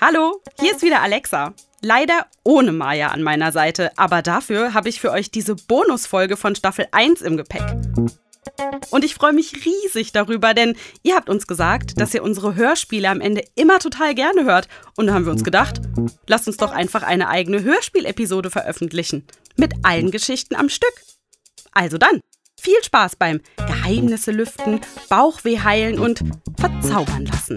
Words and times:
Hallo, 0.00 0.42
hier 0.60 0.72
ist 0.72 0.82
wieder 0.82 1.02
Alexa. 1.02 1.54
Leider 1.80 2.26
ohne 2.44 2.72
Maya 2.72 3.08
an 3.08 3.22
meiner 3.22 3.52
Seite, 3.52 3.92
aber 3.96 4.22
dafür 4.22 4.74
habe 4.74 4.88
ich 4.88 5.00
für 5.00 5.10
euch 5.10 5.30
diese 5.30 5.54
Bonusfolge 5.54 6.36
von 6.36 6.54
Staffel 6.54 6.86
1 6.90 7.22
im 7.22 7.36
Gepäck. 7.36 7.64
Und 8.90 9.04
ich 9.04 9.14
freue 9.14 9.32
mich 9.32 9.66
riesig 9.66 10.12
darüber, 10.12 10.54
denn 10.54 10.76
ihr 11.02 11.16
habt 11.16 11.28
uns 11.28 11.46
gesagt, 11.46 12.00
dass 12.00 12.14
ihr 12.14 12.22
unsere 12.22 12.54
Hörspiele 12.54 13.08
am 13.08 13.20
Ende 13.20 13.44
immer 13.54 13.78
total 13.78 14.14
gerne 14.14 14.44
hört. 14.44 14.68
Und 14.96 15.08
da 15.08 15.14
haben 15.14 15.24
wir 15.24 15.32
uns 15.32 15.44
gedacht, 15.44 15.80
lasst 16.26 16.46
uns 16.46 16.56
doch 16.56 16.72
einfach 16.72 17.02
eine 17.02 17.28
eigene 17.28 17.62
Hörspielepisode 17.62 18.50
veröffentlichen. 18.50 19.26
Mit 19.56 19.74
allen 19.82 20.10
Geschichten 20.10 20.54
am 20.54 20.68
Stück. 20.68 20.94
Also 21.72 21.98
dann, 21.98 22.20
viel 22.58 22.82
Spaß 22.82 23.16
beim 23.16 23.40
Geheimnisse 23.56 24.30
lüften, 24.30 24.80
Bauchweh 25.08 25.60
heilen 25.60 25.98
und 25.98 26.22
verzaubern 26.58 27.26
lassen. 27.26 27.56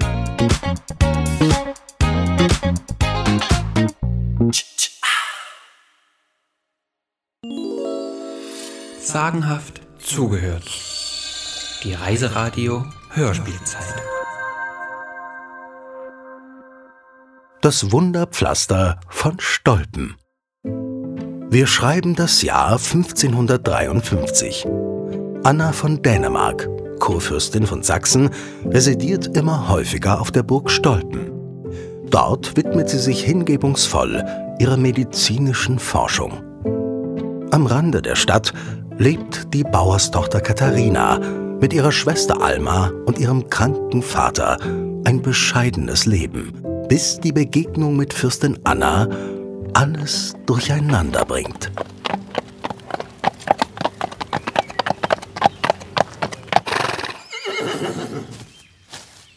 Sagenhaft 9.02 9.82
zugehört. 10.00 10.64
Die 11.84 11.94
Reiseradio 11.94 12.86
Hörspielzeit. 13.12 13.84
Das 17.62 17.92
Wunderpflaster 17.92 19.02
von 19.10 19.38
Stolpen. 19.40 20.16
Wir 20.64 21.68
schreiben 21.68 22.16
das 22.16 22.42
Jahr 22.42 22.74
1553. 22.74 24.66
Anna 25.44 25.74
von 25.74 26.02
Dänemark, 26.02 26.70
Kurfürstin 27.00 27.68
von 27.68 27.84
Sachsen, 27.84 28.30
residiert 28.66 29.36
immer 29.36 29.68
häufiger 29.68 30.22
auf 30.22 30.32
der 30.32 30.44
Burg 30.44 30.72
Stolpen. 30.72 31.39
Dort 32.12 32.58
widmet 32.58 32.90
sie 32.90 32.98
sich 32.98 33.24
hingebungsvoll 33.24 34.24
ihrer 34.60 34.78
medizinischen 34.78 35.78
Forschung. 35.78 36.42
Am 37.52 37.68
Rande 37.68 38.02
der 38.02 38.16
Stadt 38.16 38.52
lebt 38.98 39.54
die 39.54 39.64
Bauerstochter 39.64 40.42
Katharina 40.42 41.20
mit 41.62 41.72
ihrer 41.72 41.92
Schwester 41.92 42.42
Alma 42.42 42.92
und 43.06 43.20
ihrem 43.20 43.50
kranken 43.50 44.02
Vater 44.02 44.58
ein 45.06 45.22
bescheidenes 45.22 46.06
Leben, 46.06 46.54
bis 46.88 47.20
die 47.20 47.32
Begegnung 47.32 47.96
mit 47.96 48.14
Fürstin 48.14 48.58
Anna 48.64 49.08
alles 49.74 50.34
durcheinander 50.48 51.26
bringt. 51.26 51.72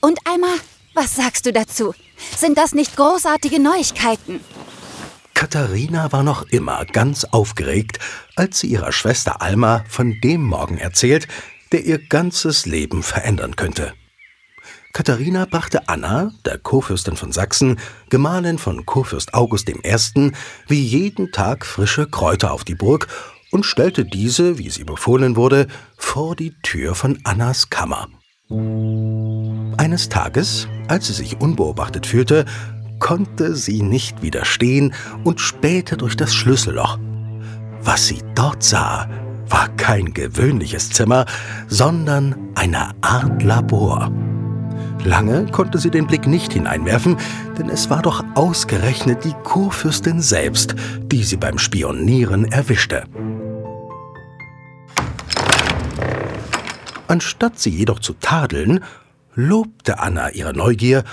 Und 0.01 0.19
Alma, 0.25 0.55
was 0.95 1.17
sagst 1.17 1.45
du 1.47 1.53
dazu? 1.53 1.93
Sind 2.37 2.59
das 2.59 2.75
nicht 2.75 2.97
großartige 2.97 3.61
Neuigkeiten? 3.61 4.41
Katharina 5.35 6.13
war 6.13 6.23
noch 6.23 6.43
immer 6.51 6.85
ganz 6.85 7.25
aufgeregt, 7.25 7.99
als 8.37 8.61
sie 8.61 8.69
ihrer 8.69 8.93
Schwester 8.93 9.43
Alma 9.43 9.85
von 9.89 10.21
dem 10.21 10.43
Morgen 10.45 10.79
erzählt, 10.79 11.27
der 11.73 11.85
ihr 11.85 11.99
ganzes 11.99 12.67
Leben 12.67 13.03
verändern 13.03 13.57
könnte. 13.57 13.95
Katharina 14.93 15.47
brachte 15.47 15.89
Anna, 15.89 16.33
der 16.45 16.59
Kurfürstin 16.59 17.17
von 17.17 17.33
Sachsen, 17.33 17.81
Gemahlin 18.11 18.59
von 18.59 18.85
Kurfürst 18.85 19.33
August 19.33 19.69
I., 19.71 20.33
wie 20.69 20.83
jeden 20.83 21.33
Tag 21.33 21.65
frische 21.65 22.07
Kräuter 22.07 22.53
auf 22.53 22.63
die 22.63 22.75
Burg 22.75 23.09
und 23.51 23.65
stellte 23.65 24.05
diese, 24.05 24.59
wie 24.59 24.71
sie 24.71 24.85
befohlen 24.85 25.35
wurde, 25.35 25.67
vor 25.97 26.37
die 26.37 26.55
Tür 26.63 26.95
von 26.95 27.19
Annas 27.25 27.71
Kammer. 27.71 28.09
Eines 29.77 30.09
Tages, 30.09 30.69
als 30.89 31.07
sie 31.07 31.15
sich 31.15 31.41
unbeobachtet 31.41 32.07
fühlte, 32.07 32.45
konnte 32.99 33.57
sie 33.57 33.83
nicht 33.83 34.23
widerstehen 34.23 34.95
und 35.25 35.41
spähte 35.41 35.97
durch 35.97 36.17
das 36.17 36.35
Schlüsselloch. 36.35 36.99
Was 37.83 38.07
sie 38.07 38.21
dort 38.35 38.63
sah, 38.63 39.09
war 39.49 39.69
kein 39.77 40.15
gewöhnliches 40.15 40.91
Zimmer, 40.91 41.27
sondern 41.69 42.37
eine 42.55 42.91
Art 43.01 43.43
Labor. 43.43 44.11
Lange 45.05 45.47
konnte 45.47 45.79
sie 45.79 45.91
den 45.91 46.07
Blick 46.07 46.29
nicht 46.29 46.53
hineinwerfen, 46.53 47.17
denn 47.59 47.69
es 47.69 47.91
war 47.91 48.03
doch 48.03 48.25
ausgerechnet 48.35 49.25
die 49.25 49.35
Kurfürstin 49.43 50.21
selbst, 50.21 50.77
die 51.03 51.25
sie 51.25 51.37
beim 51.37 51.59
Spionieren 51.59 52.51
erwischte. 52.53 53.05
Anstatt 57.13 57.59
sie 57.59 57.69
jedoch 57.69 57.99
zu 57.99 58.15
tadeln, 58.15 58.83
lobte 59.35 59.99
Anna 59.99 60.31
ihre 60.31 60.55
Neugier 60.55 61.05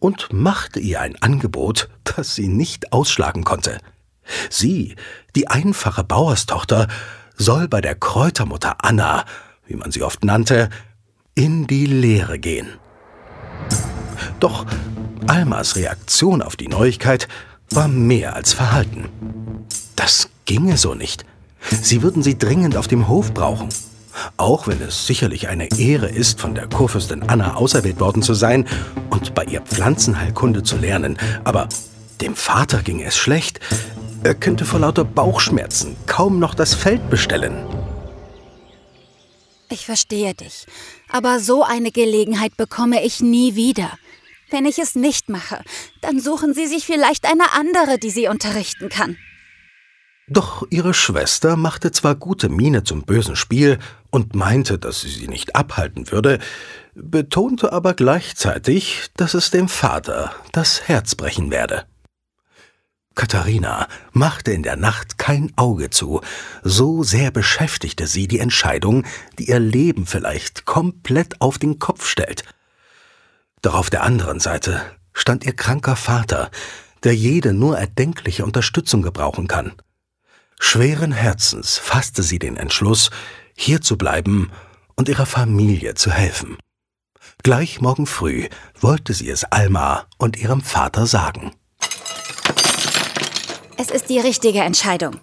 und 0.00 0.30
machte 0.30 0.80
ihr 0.80 1.00
ein 1.00 1.16
Angebot, 1.22 1.88
das 2.04 2.34
sie 2.34 2.48
nicht 2.48 2.92
ausschlagen 2.92 3.42
konnte. 3.42 3.78
Sie, 4.50 4.96
die 5.34 5.48
einfache 5.48 6.04
Bauerstochter, 6.04 6.88
soll 7.38 7.68
bei 7.68 7.80
der 7.80 7.94
Kräutermutter 7.94 8.84
Anna, 8.84 9.24
wie 9.66 9.76
man 9.76 9.90
sie 9.92 10.02
oft 10.02 10.24
nannte, 10.24 10.68
in 11.34 11.66
die 11.66 11.86
Lehre 11.86 12.38
gehen. 12.38 12.68
Doch 14.40 14.66
Almas 15.26 15.74
Reaktion 15.76 16.42
auf 16.42 16.56
die 16.56 16.68
Neuigkeit 16.68 17.28
war 17.70 17.88
mehr 17.88 18.36
als 18.36 18.52
verhalten. 18.52 19.08
Das 19.96 20.28
ginge 20.44 20.76
so 20.76 20.94
nicht. 20.94 21.24
Sie 21.70 22.02
würden 22.02 22.22
sie 22.22 22.36
dringend 22.36 22.76
auf 22.76 22.88
dem 22.88 23.08
Hof 23.08 23.32
brauchen. 23.32 23.70
Auch 24.36 24.66
wenn 24.66 24.80
es 24.80 25.06
sicherlich 25.06 25.48
eine 25.48 25.68
Ehre 25.78 26.08
ist, 26.08 26.40
von 26.40 26.54
der 26.54 26.68
Kurfürstin 26.68 27.22
Anna 27.22 27.54
auserwählt 27.54 28.00
worden 28.00 28.22
zu 28.22 28.34
sein 28.34 28.66
und 29.10 29.34
bei 29.34 29.44
ihr 29.44 29.60
Pflanzenheilkunde 29.60 30.62
zu 30.62 30.76
lernen, 30.76 31.18
aber 31.44 31.68
dem 32.20 32.34
Vater 32.34 32.82
ging 32.82 33.02
es 33.02 33.16
schlecht. 33.16 33.60
Er 34.22 34.34
könnte 34.34 34.64
vor 34.64 34.80
lauter 34.80 35.04
Bauchschmerzen 35.04 35.96
kaum 36.06 36.38
noch 36.38 36.54
das 36.54 36.74
Feld 36.74 37.10
bestellen. 37.10 37.66
Ich 39.68 39.84
verstehe 39.84 40.34
dich, 40.34 40.66
aber 41.08 41.40
so 41.40 41.62
eine 41.62 41.90
Gelegenheit 41.90 42.56
bekomme 42.56 43.04
ich 43.04 43.20
nie 43.20 43.56
wieder. 43.56 43.90
Wenn 44.50 44.64
ich 44.64 44.78
es 44.78 44.94
nicht 44.94 45.28
mache, 45.28 45.62
dann 46.00 46.20
suchen 46.20 46.54
Sie 46.54 46.66
sich 46.66 46.86
vielleicht 46.86 47.24
eine 47.24 47.52
andere, 47.52 47.98
die 47.98 48.10
Sie 48.10 48.28
unterrichten 48.28 48.88
kann. 48.88 49.16
Doch 50.28 50.66
ihre 50.70 50.92
Schwester 50.92 51.56
machte 51.56 51.92
zwar 51.92 52.16
gute 52.16 52.48
Miene 52.48 52.82
zum 52.82 53.02
bösen 53.02 53.36
Spiel 53.36 53.78
und 54.10 54.34
meinte, 54.34 54.76
dass 54.76 55.02
sie 55.02 55.08
sie 55.08 55.28
nicht 55.28 55.54
abhalten 55.54 56.10
würde, 56.10 56.40
betonte 56.94 57.72
aber 57.72 57.94
gleichzeitig, 57.94 59.06
dass 59.16 59.34
es 59.34 59.52
dem 59.52 59.68
Vater 59.68 60.34
das 60.50 60.88
Herz 60.88 61.14
brechen 61.14 61.52
werde. 61.52 61.84
Katharina 63.14 63.86
machte 64.12 64.50
in 64.50 64.64
der 64.64 64.76
Nacht 64.76 65.16
kein 65.16 65.52
Auge 65.56 65.90
zu, 65.90 66.20
so 66.62 67.04
sehr 67.04 67.30
beschäftigte 67.30 68.08
sie 68.08 68.26
die 68.26 68.40
Entscheidung, 68.40 69.04
die 69.38 69.48
ihr 69.48 69.60
Leben 69.60 70.06
vielleicht 70.06 70.66
komplett 70.66 71.40
auf 71.40 71.58
den 71.58 71.78
Kopf 71.78 72.06
stellt. 72.06 72.42
Doch 73.62 73.74
auf 73.74 73.90
der 73.90 74.02
anderen 74.02 74.40
Seite 74.40 74.82
stand 75.14 75.46
ihr 75.46 75.54
kranker 75.54 75.96
Vater, 75.96 76.50
der 77.04 77.14
jede 77.14 77.54
nur 77.54 77.78
erdenkliche 77.78 78.44
Unterstützung 78.44 79.02
gebrauchen 79.02 79.46
kann. 79.46 79.72
Schweren 80.58 81.12
Herzens 81.12 81.78
fasste 81.78 82.22
sie 82.22 82.38
den 82.38 82.56
Entschluss, 82.56 83.10
hier 83.54 83.80
zu 83.80 83.96
bleiben 83.98 84.50
und 84.96 85.08
ihrer 85.08 85.26
Familie 85.26 85.94
zu 85.94 86.10
helfen. 86.10 86.56
Gleich 87.42 87.80
morgen 87.80 88.06
früh 88.06 88.48
wollte 88.80 89.12
sie 89.12 89.28
es 89.28 89.44
Alma 89.44 90.06
und 90.18 90.36
ihrem 90.36 90.62
Vater 90.62 91.06
sagen. 91.06 91.52
Es 93.76 93.90
ist 93.90 94.08
die 94.08 94.18
richtige 94.18 94.60
Entscheidung. 94.60 95.20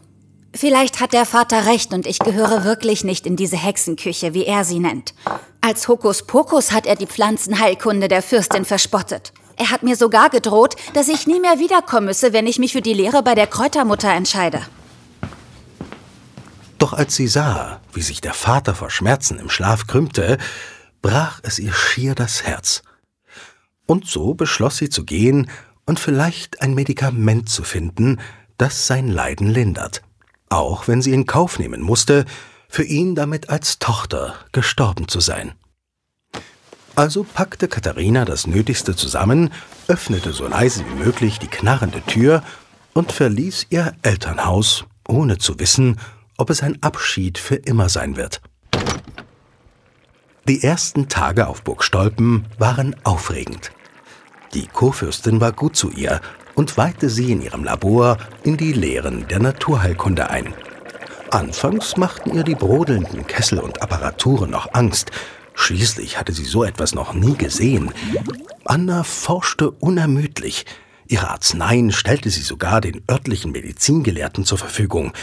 Vielleicht 0.55 0.99
hat 0.99 1.13
der 1.13 1.25
Vater 1.25 1.65
recht 1.65 1.93
und 1.93 2.05
ich 2.05 2.19
gehöre 2.19 2.63
wirklich 2.63 3.03
nicht 3.03 3.25
in 3.25 3.35
diese 3.35 3.57
Hexenküche, 3.57 4.35
wie 4.35 4.45
er 4.45 4.63
sie 4.63 4.79
nennt. 4.79 5.15
Als 5.61 5.87
Hokuspokus 5.87 6.71
hat 6.71 6.85
er 6.85 6.95
die 6.95 7.07
Pflanzenheilkunde 7.07 8.07
der 8.07 8.21
Fürstin 8.21 8.63
verspottet. 8.63 9.33
Er 9.55 9.71
hat 9.71 9.81
mir 9.81 9.95
sogar 9.95 10.29
gedroht, 10.29 10.75
dass 10.93 11.07
ich 11.07 11.25
nie 11.25 11.39
mehr 11.39 11.57
wiederkommen 11.57 12.05
müsse, 12.05 12.33
wenn 12.33 12.45
ich 12.45 12.59
mich 12.59 12.73
für 12.73 12.81
die 12.81 12.93
Lehre 12.93 13.23
bei 13.23 13.33
der 13.33 13.47
Kräutermutter 13.47 14.11
entscheide. 14.11 14.61
Doch 16.83 16.91
als 16.91 17.15
sie 17.15 17.29
sah, 17.29 17.79
wie 17.93 18.01
sich 18.01 18.19
der 18.19 18.33
Vater 18.33 18.75
vor 18.75 18.89
Schmerzen 18.89 19.39
im 19.39 19.49
Schlaf 19.49 19.87
krümmte, 19.87 20.37
brach 21.01 21.39
es 21.41 21.57
ihr 21.57 21.71
schier 21.71 22.13
das 22.13 22.43
Herz. 22.43 22.83
Und 23.85 24.05
so 24.05 24.33
beschloss 24.33 24.79
sie 24.79 24.89
zu 24.89 25.05
gehen 25.05 25.49
und 25.85 25.97
vielleicht 25.97 26.61
ein 26.61 26.73
Medikament 26.73 27.47
zu 27.47 27.63
finden, 27.63 28.19
das 28.57 28.85
sein 28.85 29.07
Leiden 29.07 29.47
lindert, 29.47 30.01
auch 30.49 30.89
wenn 30.89 31.01
sie 31.01 31.13
in 31.13 31.25
Kauf 31.25 31.57
nehmen 31.57 31.79
musste, 31.79 32.25
für 32.67 32.83
ihn 32.83 33.15
damit 33.15 33.49
als 33.49 33.79
Tochter 33.79 34.35
gestorben 34.51 35.07
zu 35.07 35.21
sein. 35.21 35.53
Also 36.95 37.23
packte 37.23 37.69
Katharina 37.69 38.25
das 38.25 38.45
Nötigste 38.45 38.93
zusammen, 38.93 39.53
öffnete 39.87 40.33
so 40.33 40.49
leise 40.49 40.83
wie 40.85 41.05
möglich 41.05 41.39
die 41.39 41.47
knarrende 41.47 42.01
Tür 42.01 42.43
und 42.91 43.13
verließ 43.13 43.67
ihr 43.69 43.93
Elternhaus, 44.01 44.83
ohne 45.07 45.37
zu 45.37 45.59
wissen, 45.59 45.97
ob 46.37 46.49
es 46.49 46.63
ein 46.63 46.81
Abschied 46.81 47.37
für 47.37 47.55
immer 47.55 47.89
sein 47.89 48.15
wird. 48.15 48.41
Die 50.47 50.63
ersten 50.63 51.07
Tage 51.07 51.47
auf 51.47 51.63
Burg 51.63 51.83
Stolpen 51.83 52.45
waren 52.57 52.95
aufregend. 53.03 53.71
Die 54.53 54.67
Kurfürstin 54.67 55.39
war 55.39 55.51
gut 55.51 55.75
zu 55.75 55.89
ihr 55.89 56.19
und 56.55 56.77
weihte 56.77 57.09
sie 57.09 57.31
in 57.31 57.41
ihrem 57.41 57.63
Labor 57.63 58.17
in 58.43 58.57
die 58.57 58.73
Lehren 58.73 59.27
der 59.29 59.39
Naturheilkunde 59.39 60.29
ein. 60.29 60.53
Anfangs 61.31 61.97
machten 61.97 62.35
ihr 62.35 62.43
die 62.43 62.55
brodelnden 62.55 63.25
Kessel 63.25 63.59
und 63.59 63.81
Apparaturen 63.81 64.51
noch 64.51 64.73
Angst. 64.73 65.11
Schließlich 65.55 66.19
hatte 66.19 66.31
sie 66.31 66.45
so 66.45 66.63
etwas 66.63 66.93
noch 66.93 67.13
nie 67.13 67.35
gesehen. 67.35 67.91
Anna 68.65 69.03
forschte 69.03 69.71
unermüdlich. 69.71 70.65
Ihre 71.07 71.29
Arzneien 71.29 71.91
stellte 71.91 72.29
sie 72.29 72.41
sogar 72.41 72.81
den 72.81 73.03
örtlichen 73.09 73.51
Medizingelehrten 73.51 74.45
zur 74.45 74.57
Verfügung. 74.57 75.13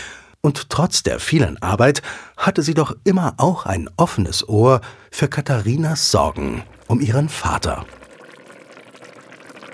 Und 0.42 0.70
trotz 0.70 1.02
der 1.02 1.20
vielen 1.20 1.60
Arbeit 1.62 2.02
hatte 2.36 2.62
sie 2.62 2.74
doch 2.74 2.96
immer 3.04 3.34
auch 3.36 3.66
ein 3.66 3.90
offenes 3.96 4.48
Ohr 4.48 4.80
für 5.10 5.28
Katharinas 5.28 6.10
Sorgen 6.10 6.62
um 6.86 7.00
ihren 7.00 7.28
Vater. 7.28 7.84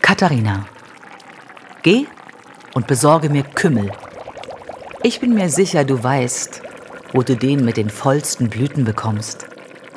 Katharina, 0.02 0.66
geh 1.82 2.06
und 2.74 2.86
besorge 2.86 3.30
mir 3.30 3.44
Kümmel. 3.44 3.92
Ich 5.02 5.20
bin 5.20 5.34
mir 5.34 5.50
sicher, 5.50 5.84
du 5.84 6.02
weißt, 6.02 6.62
wo 7.12 7.22
du 7.22 7.36
den 7.36 7.64
mit 7.64 7.76
den 7.76 7.90
vollsten 7.90 8.48
Blüten 8.50 8.84
bekommst. 8.84 9.46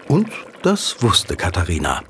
Und 0.08 0.30
das 0.62 1.02
wusste 1.02 1.36
Katharina. 1.36 2.04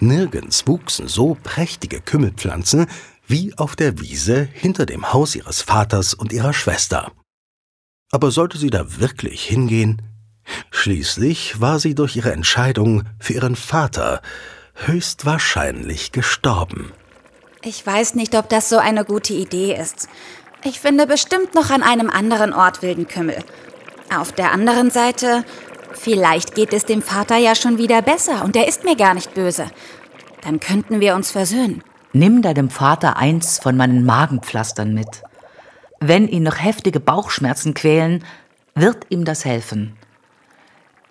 Nirgends 0.00 0.66
wuchsen 0.66 1.08
so 1.08 1.36
prächtige 1.42 2.00
Kümmelpflanzen 2.00 2.86
wie 3.26 3.56
auf 3.56 3.76
der 3.76 3.98
Wiese 3.98 4.48
hinter 4.52 4.86
dem 4.86 5.12
Haus 5.12 5.34
ihres 5.34 5.62
Vaters 5.62 6.14
und 6.14 6.32
ihrer 6.32 6.52
Schwester. 6.52 7.12
Aber 8.10 8.30
sollte 8.30 8.58
sie 8.58 8.70
da 8.70 8.98
wirklich 8.98 9.44
hingehen? 9.44 10.02
Schließlich 10.70 11.60
war 11.60 11.78
sie 11.78 11.94
durch 11.94 12.16
ihre 12.16 12.32
Entscheidung 12.32 13.04
für 13.18 13.34
ihren 13.34 13.56
Vater 13.56 14.22
höchstwahrscheinlich 14.74 16.12
gestorben. 16.12 16.92
Ich 17.62 17.84
weiß 17.84 18.14
nicht, 18.14 18.34
ob 18.36 18.48
das 18.48 18.68
so 18.68 18.78
eine 18.78 19.04
gute 19.04 19.34
Idee 19.34 19.74
ist. 19.74 20.08
Ich 20.64 20.80
finde 20.80 21.06
bestimmt 21.06 21.54
noch 21.54 21.70
an 21.70 21.82
einem 21.82 22.08
anderen 22.08 22.52
Ort 22.52 22.82
wilden 22.82 23.08
Kümmel. 23.08 23.44
Auf 24.16 24.32
der 24.32 24.52
anderen 24.52 24.90
Seite, 24.90 25.44
vielleicht 25.92 26.54
geht 26.54 26.72
es 26.72 26.86
dem 26.86 27.02
Vater 27.02 27.36
ja 27.36 27.54
schon 27.54 27.78
wieder 27.78 28.00
besser 28.00 28.44
und 28.44 28.56
er 28.56 28.68
ist 28.68 28.84
mir 28.84 28.96
gar 28.96 29.14
nicht 29.14 29.34
böse. 29.34 29.66
Dann 30.42 30.60
könnten 30.60 31.00
wir 31.00 31.14
uns 31.14 31.30
versöhnen. 31.30 31.82
Nimm 32.12 32.40
deinem 32.40 32.70
Vater 32.70 33.16
eins 33.16 33.58
von 33.58 33.76
meinen 33.76 34.04
Magenpflastern 34.04 34.94
mit. 34.94 35.22
Wenn 36.00 36.28
ihn 36.28 36.44
noch 36.44 36.62
heftige 36.62 37.00
Bauchschmerzen 37.00 37.74
quälen, 37.74 38.24
wird 38.74 39.06
ihm 39.08 39.24
das 39.24 39.44
helfen. 39.44 39.96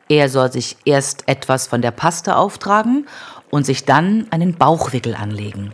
Er 0.10 0.30
soll 0.30 0.52
sich 0.52 0.78
erst 0.86 1.28
etwas 1.28 1.68
von 1.68 1.82
der 1.82 1.92
Paste 1.92 2.38
auftragen 2.38 3.08
und 3.50 3.66
sich 3.66 3.84
dann 3.84 4.28
einen 4.32 4.56
Bauchwickel 4.56 5.16
anlegen. 5.16 5.74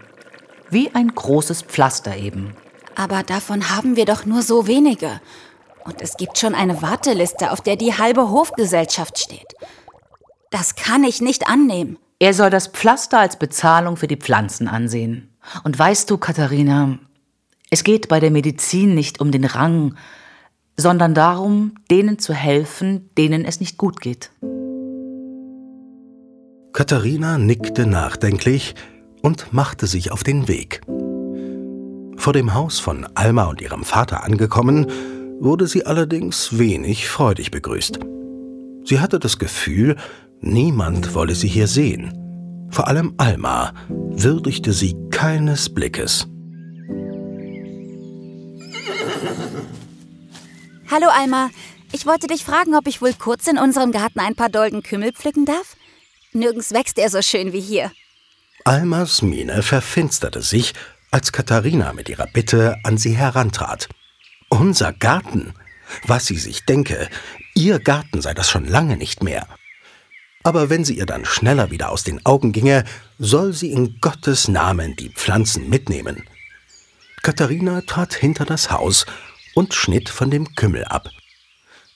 Wie 0.70 0.94
ein 0.96 1.10
großes 1.10 1.62
Pflaster 1.62 2.18
eben. 2.18 2.56
Aber 2.96 3.22
davon 3.22 3.70
haben 3.76 3.96
wir 3.96 4.06
doch 4.06 4.26
nur 4.26 4.42
so 4.42 4.66
wenige. 4.66 5.22
Und 5.84 6.02
es 6.02 6.18
gibt 6.18 6.38
schon 6.40 6.56
eine 6.56 6.82
Warteliste, 6.82 7.52
auf 7.52 7.62
der 7.62 7.76
die 7.76 7.96
halbe 7.96 8.30
Hofgesellschaft 8.30 9.20
steht. 9.20 9.54
Das 10.50 10.76
kann 10.76 11.04
ich 11.04 11.22
nicht 11.22 11.48
annehmen. 11.48 11.98
Er 12.20 12.34
soll 12.34 12.50
das 12.50 12.68
Pflaster 12.68 13.20
als 13.20 13.38
Bezahlung 13.38 13.98
für 13.98 14.08
die 14.08 14.18
Pflanzen 14.18 14.68
ansehen. 14.68 15.36
Und 15.64 15.78
weißt 15.78 16.10
du, 16.10 16.18
Katharina, 16.18 16.98
es 17.70 17.84
geht 17.84 18.08
bei 18.08 18.20
der 18.20 18.32
Medizin 18.32 18.94
nicht 18.94 19.20
um 19.20 19.32
den 19.32 19.46
Rang, 19.46 19.96
sondern 20.78 21.14
darum, 21.14 21.76
denen 21.90 22.20
zu 22.20 22.34
helfen, 22.34 23.10
denen 23.18 23.46
es 23.46 23.60
nicht 23.60 23.78
gut 23.78 24.02
geht. 24.02 24.32
Katharina 26.74 27.38
nickte 27.38 27.86
nachdenklich 27.86 28.74
und 29.22 29.54
machte 29.54 29.86
sich 29.86 30.12
auf 30.12 30.24
den 30.24 30.48
Weg. 30.48 30.82
Vor 32.18 32.34
dem 32.34 32.54
Haus 32.54 32.80
von 32.80 33.06
Alma 33.16 33.46
und 33.46 33.62
ihrem 33.62 33.84
Vater 33.84 34.24
angekommen, 34.24 34.88
wurde 35.40 35.68
sie 35.68 35.86
allerdings 35.86 36.58
wenig 36.58 37.08
freudig 37.08 37.52
begrüßt. 37.52 38.00
Sie 38.86 39.00
hatte 39.00 39.20
das 39.20 39.40
Gefühl, 39.40 39.98
niemand 40.42 41.16
wolle 41.16 41.36
sie 41.36 41.48
hier 41.48 41.68
sehen. 41.68 42.68
Vor 42.70 42.88
allem 42.88 43.14
Alma 43.18 43.74
würdigte 43.90 44.74
sie 44.74 44.96
keines 45.12 45.74
Blickes. 45.74 46.28
Hallo 50.90 51.08
Alma, 51.10 51.50
ich 51.92 52.06
wollte 52.06 52.28
dich 52.28 52.44
fragen, 52.44 52.76
ob 52.76 52.88
ich 52.88 53.02
wohl 53.02 53.14
kurz 53.14 53.48
in 53.48 53.58
unserem 53.58 53.92
Garten 53.92 54.20
ein 54.20 54.36
paar 54.36 54.50
Dolden 54.50 54.84
Kümmel 54.84 55.12
pflücken 55.14 55.46
darf? 55.46 55.76
Nirgends 56.34 56.72
wächst 56.72 56.98
er 56.98 57.10
so 57.10 57.22
schön 57.22 57.54
wie 57.54 57.62
hier. 57.62 57.92
Almas 58.66 59.22
Miene 59.22 59.62
verfinsterte 59.62 60.42
sich, 60.42 60.74
als 61.12 61.32
Katharina 61.32 61.94
mit 61.94 62.10
ihrer 62.10 62.28
Bitte 62.28 62.78
an 62.84 62.98
sie 62.98 63.14
herantrat. 63.14 63.90
Unser 64.50 64.94
Garten? 64.94 65.54
Was 66.08 66.26
sie 66.26 66.38
sich 66.38 66.66
denke, 66.66 67.10
ihr 67.54 67.80
Garten 67.80 68.22
sei 68.22 68.34
das 68.34 68.50
schon 68.50 68.66
lange 68.66 68.98
nicht 68.98 69.22
mehr. 69.22 69.48
Aber 70.44 70.70
wenn 70.70 70.84
sie 70.84 70.98
ihr 70.98 71.06
dann 71.06 71.26
schneller 71.26 71.72
wieder 71.72 71.90
aus 71.92 72.04
den 72.04 72.26
Augen 72.26 72.52
ginge, 72.52 72.84
soll 73.18 73.54
sie 73.54 73.72
in 73.72 73.98
Gottes 74.02 74.48
Namen 74.48 74.96
die 74.96 75.10
Pflanzen 75.10 75.70
mitnehmen. 75.70 76.24
Katharina 77.24 77.82
trat 77.82 78.14
hinter 78.14 78.44
das 78.44 78.70
Haus 78.70 79.06
und 79.56 79.74
schnitt 79.74 80.10
von 80.10 80.30
dem 80.30 80.56
Kümmel 80.56 80.84
ab. 80.84 81.10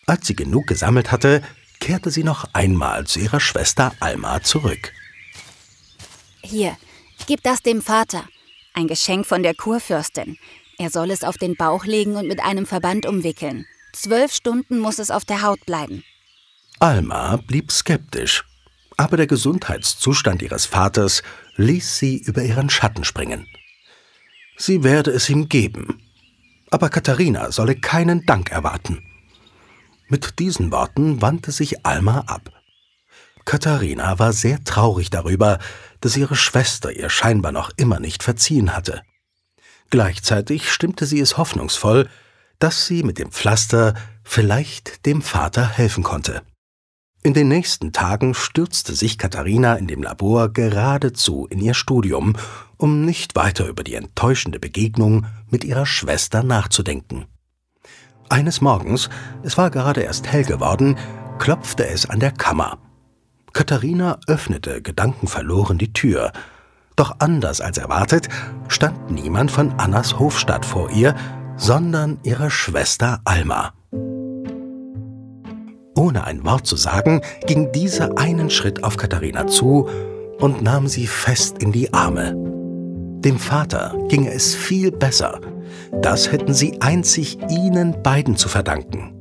Als 0.06 0.26
sie 0.26 0.36
genug 0.38 0.68
gesammelt 0.68 1.12
hatte, 1.12 1.44
kehrte 1.82 2.12
sie 2.12 2.24
noch 2.24 2.54
einmal 2.54 3.06
zu 3.06 3.20
ihrer 3.20 3.42
Schwester 3.42 3.94
Alma 4.00 4.42
zurück. 4.42 4.94
Hier, 6.42 6.78
gib 7.28 7.44
das 7.44 7.62
dem 7.62 7.82
Vater. 7.82 8.24
Ein 8.74 8.88
Geschenk 8.88 9.26
von 9.26 9.44
der 9.44 9.54
Kurfürstin. 9.54 10.38
Er 10.78 10.90
soll 10.90 11.12
es 11.12 11.26
auf 11.26 11.38
den 11.38 11.58
Bauch 11.58 11.84
legen 11.84 12.16
und 12.16 12.28
mit 12.28 12.40
einem 12.40 12.66
Verband 12.66 13.06
umwickeln. 13.06 13.66
Zwölf 13.92 14.32
Stunden 14.32 14.80
muss 14.80 14.98
es 14.98 15.12
auf 15.12 15.26
der 15.26 15.42
Haut 15.42 15.66
bleiben. 15.66 16.06
Alma 16.80 17.36
blieb 17.36 17.72
skeptisch, 17.72 18.46
aber 18.96 19.18
der 19.18 19.28
Gesundheitszustand 19.28 20.42
ihres 20.42 20.68
Vaters 20.68 21.22
ließ 21.58 21.98
sie 21.98 22.18
über 22.18 22.44
ihren 22.44 22.70
Schatten 22.70 23.04
springen. 23.04 23.46
Sie 24.58 24.84
werde 24.84 25.12
es 25.12 25.30
ihm 25.30 25.50
geben, 25.50 26.02
aber 26.72 26.90
Katharina 26.90 27.52
solle 27.52 27.76
keinen 27.76 28.26
Dank 28.26 28.52
erwarten. 28.52 29.04
Mit 30.08 30.40
diesen 30.40 30.72
Worten 30.72 31.22
wandte 31.22 31.52
sich 31.52 31.86
Alma 31.86 32.22
ab. 32.28 32.52
Katharina 33.46 34.20
war 34.20 34.34
sehr 34.34 34.64
traurig 34.64 35.10
darüber, 35.10 35.60
dass 36.02 36.18
ihre 36.18 36.36
Schwester 36.36 36.92
ihr 36.92 37.10
scheinbar 37.10 37.52
noch 37.52 37.72
immer 37.78 38.00
nicht 38.00 38.24
verziehen 38.24 38.76
hatte. 38.76 39.04
Gleichzeitig 39.90 40.72
stimmte 40.72 41.06
sie 41.06 41.20
es 41.20 41.38
hoffnungsvoll, 41.38 42.10
dass 42.60 42.88
sie 42.88 43.04
mit 43.04 43.20
dem 43.20 43.32
Pflaster 43.32 43.94
vielleicht 44.24 45.06
dem 45.06 45.22
Vater 45.22 45.68
helfen 45.70 46.04
konnte. 46.04 46.42
In 47.28 47.34
den 47.34 47.50
nächsten 47.50 47.92
Tagen 47.92 48.34
stürzte 48.34 48.96
sich 48.96 49.18
Katharina 49.18 49.76
in 49.76 49.88
dem 49.88 50.02
Labor 50.02 50.48
geradezu 50.48 51.46
in 51.50 51.60
ihr 51.60 51.74
Studium, 51.74 52.38
um 52.78 53.04
nicht 53.04 53.36
weiter 53.36 53.68
über 53.68 53.84
die 53.84 53.96
enttäuschende 53.96 54.62
Begegnung 54.62 55.26
mit 55.50 55.66
ihrer 55.66 55.86
Schwester 55.86 56.42
nachzudenken. 56.42 57.26
Eines 58.30 58.62
Morgens, 58.62 59.10
es 59.44 59.58
war 59.58 59.72
gerade 59.72 60.04
erst 60.04 60.32
hell 60.32 60.46
geworden, 60.46 60.98
klopfte 61.38 61.86
es 61.86 62.10
an 62.10 62.22
der 62.22 62.32
Kammer. 62.32 62.78
Katharina 63.52 64.22
öffnete 64.28 64.82
gedankenverloren 64.82 65.78
die 65.78 65.92
Tür, 65.92 66.32
doch 66.96 67.18
anders 67.20 67.60
als 67.60 67.78
erwartet 67.78 68.30
stand 68.70 69.12
niemand 69.12 69.52
von 69.52 69.74
Annas 69.74 70.18
Hofstadt 70.18 70.66
vor 70.66 70.92
ihr, 70.92 71.14
sondern 71.58 72.20
ihre 72.24 72.50
Schwester 72.50 73.20
Alma. 73.26 73.74
Ohne 75.98 76.26
ein 76.26 76.46
Wort 76.46 76.68
zu 76.68 76.76
sagen, 76.76 77.22
ging 77.48 77.72
diese 77.72 78.18
einen 78.18 78.50
Schritt 78.50 78.84
auf 78.84 78.98
Katharina 78.98 79.48
zu 79.48 79.90
und 80.40 80.62
nahm 80.62 80.88
sie 80.88 81.08
fest 81.08 81.58
in 81.60 81.72
die 81.72 81.92
Arme. 81.92 82.36
Dem 83.22 83.40
Vater 83.40 83.98
ginge 84.08 84.32
es 84.32 84.54
viel 84.54 84.92
besser. 84.92 85.42
Das 86.02 86.32
hätten 86.32 86.54
sie 86.54 86.80
einzig 86.82 87.40
ihnen 87.50 88.02
beiden 88.04 88.38
zu 88.38 88.48
verdanken. 88.48 89.14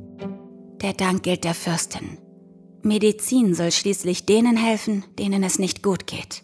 Der 0.81 0.93
Dank 0.93 1.23
gilt 1.23 1.43
der 1.43 1.55
Fürstin. 1.55 2.19
Medizin 2.83 3.55
soll 3.55 3.71
schließlich 3.71 4.27
denen 4.27 4.55
helfen, 4.55 5.03
denen 5.17 5.41
es 5.43 5.57
nicht 5.57 5.81
gut 5.81 6.05
geht. 6.05 6.43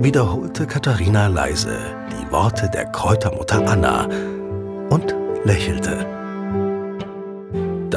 Wiederholte 0.00 0.66
Katharina 0.68 1.26
leise 1.26 1.76
die 2.12 2.30
Worte 2.30 2.70
der 2.72 2.86
Kräutermutter 2.86 3.66
Anna 3.68 4.08
und 4.90 5.16
lächelte. 5.44 6.06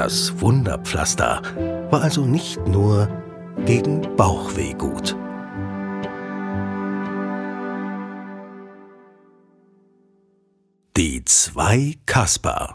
Das 0.04 0.42
Wunderpflaster 0.42 1.44
war 1.92 2.02
also 2.02 2.26
nicht 2.26 2.68
nur 2.68 3.08
gegen 3.68 4.02
Bauchweh 4.16 4.74
gut. 4.74 5.16
Die 10.98 11.24
zwei 11.26 12.00
Kasper 12.08 12.74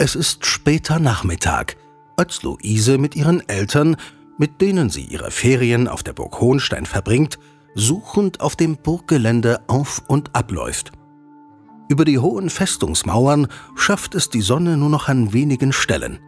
Es 0.00 0.16
ist 0.16 0.44
später 0.44 0.98
Nachmittag, 0.98 1.76
als 2.16 2.42
Luise 2.42 2.98
mit 2.98 3.14
ihren 3.14 3.48
Eltern, 3.48 3.96
mit 4.38 4.60
denen 4.60 4.90
sie 4.90 5.04
ihre 5.04 5.30
Ferien 5.30 5.86
auf 5.86 6.02
der 6.02 6.14
Burg 6.14 6.40
Hohenstein 6.40 6.84
verbringt, 6.84 7.38
suchend 7.76 8.40
auf 8.40 8.56
dem 8.56 8.76
Burggelände 8.76 9.60
auf 9.68 10.02
und 10.08 10.34
abläuft. 10.34 10.90
Über 11.88 12.04
die 12.04 12.18
hohen 12.18 12.50
Festungsmauern 12.50 13.48
schafft 13.74 14.14
es 14.14 14.28
die 14.28 14.42
Sonne 14.42 14.76
nur 14.76 14.90
noch 14.90 15.08
an 15.08 15.32
wenigen 15.32 15.72
Stellen. 15.72 16.18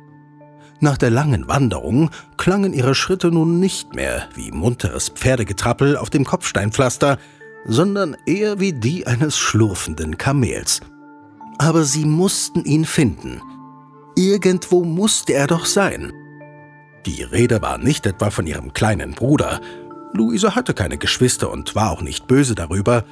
Nach 0.81 0.97
der 0.97 1.11
langen 1.11 1.47
Wanderung 1.47 2.11
klangen 2.38 2.73
ihre 2.73 2.95
Schritte 2.95 3.31
nun 3.31 3.61
nicht 3.61 3.95
mehr 3.95 4.29
wie 4.35 4.50
munteres 4.50 5.11
Pferdegetrappel 5.11 5.99
auf 5.99 6.09
dem 6.09 6.25
Kopfsteinpflaster, 6.25 7.19
sondern 7.67 8.17
eher 8.25 8.59
wie 8.59 8.73
die 8.73 9.07
eines 9.07 9.37
schlurfenden 9.37 10.17
Kamels. 10.17 10.81
Aber 11.59 11.85
sie 11.85 12.07
mussten 12.07 12.64
ihn 12.64 12.87
finden. 12.87 13.43
Irgendwo 14.17 14.85
musste 14.85 15.35
er 15.35 15.47
doch 15.47 15.67
sein. 15.67 16.11
Die 17.05 17.23
Rede 17.23 17.61
war 17.61 17.76
nicht 17.76 18.07
etwa 18.07 18.31
von 18.31 18.47
ihrem 18.47 18.73
kleinen 18.73 19.12
Bruder. 19.12 19.61
Luise 20.14 20.55
hatte 20.55 20.73
keine 20.73 20.97
Geschwister 20.97 21.50
und 21.50 21.75
war 21.75 21.90
auch 21.90 22.00
nicht 22.00 22.26
böse 22.26 22.55
darüber. 22.55 23.05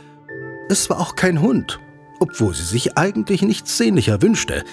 Es 0.71 0.89
war 0.89 0.99
auch 0.99 1.15
kein 1.15 1.43
Hund, 1.43 1.79
obwohl 2.21 2.55
sie 2.55 2.65
sich 2.65 2.97
eigentlich 2.97 3.43
nichts 3.43 3.77
sehnlicher 3.77 4.23
wünschte, 4.23 4.65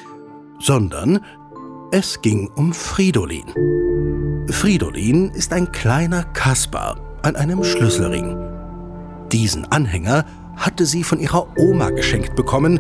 sondern 0.60 1.20
es 1.92 2.22
ging 2.22 2.50
um 2.56 2.74
Fridolin. 2.74 3.46
Fridolin 4.50 5.32
ist 5.32 5.54
ein 5.54 5.72
kleiner 5.72 6.24
Kasper 6.24 6.98
an 7.24 7.36
einem 7.36 7.64
Schlüsselring. 7.64 8.38
Diesen 9.32 9.66
Anhänger 9.72 10.26
hatte 10.56 10.86
sie 10.86 11.04
von 11.04 11.20
ihrer 11.20 11.48
Oma 11.58 11.90
geschenkt 11.90 12.36
bekommen 12.36 12.80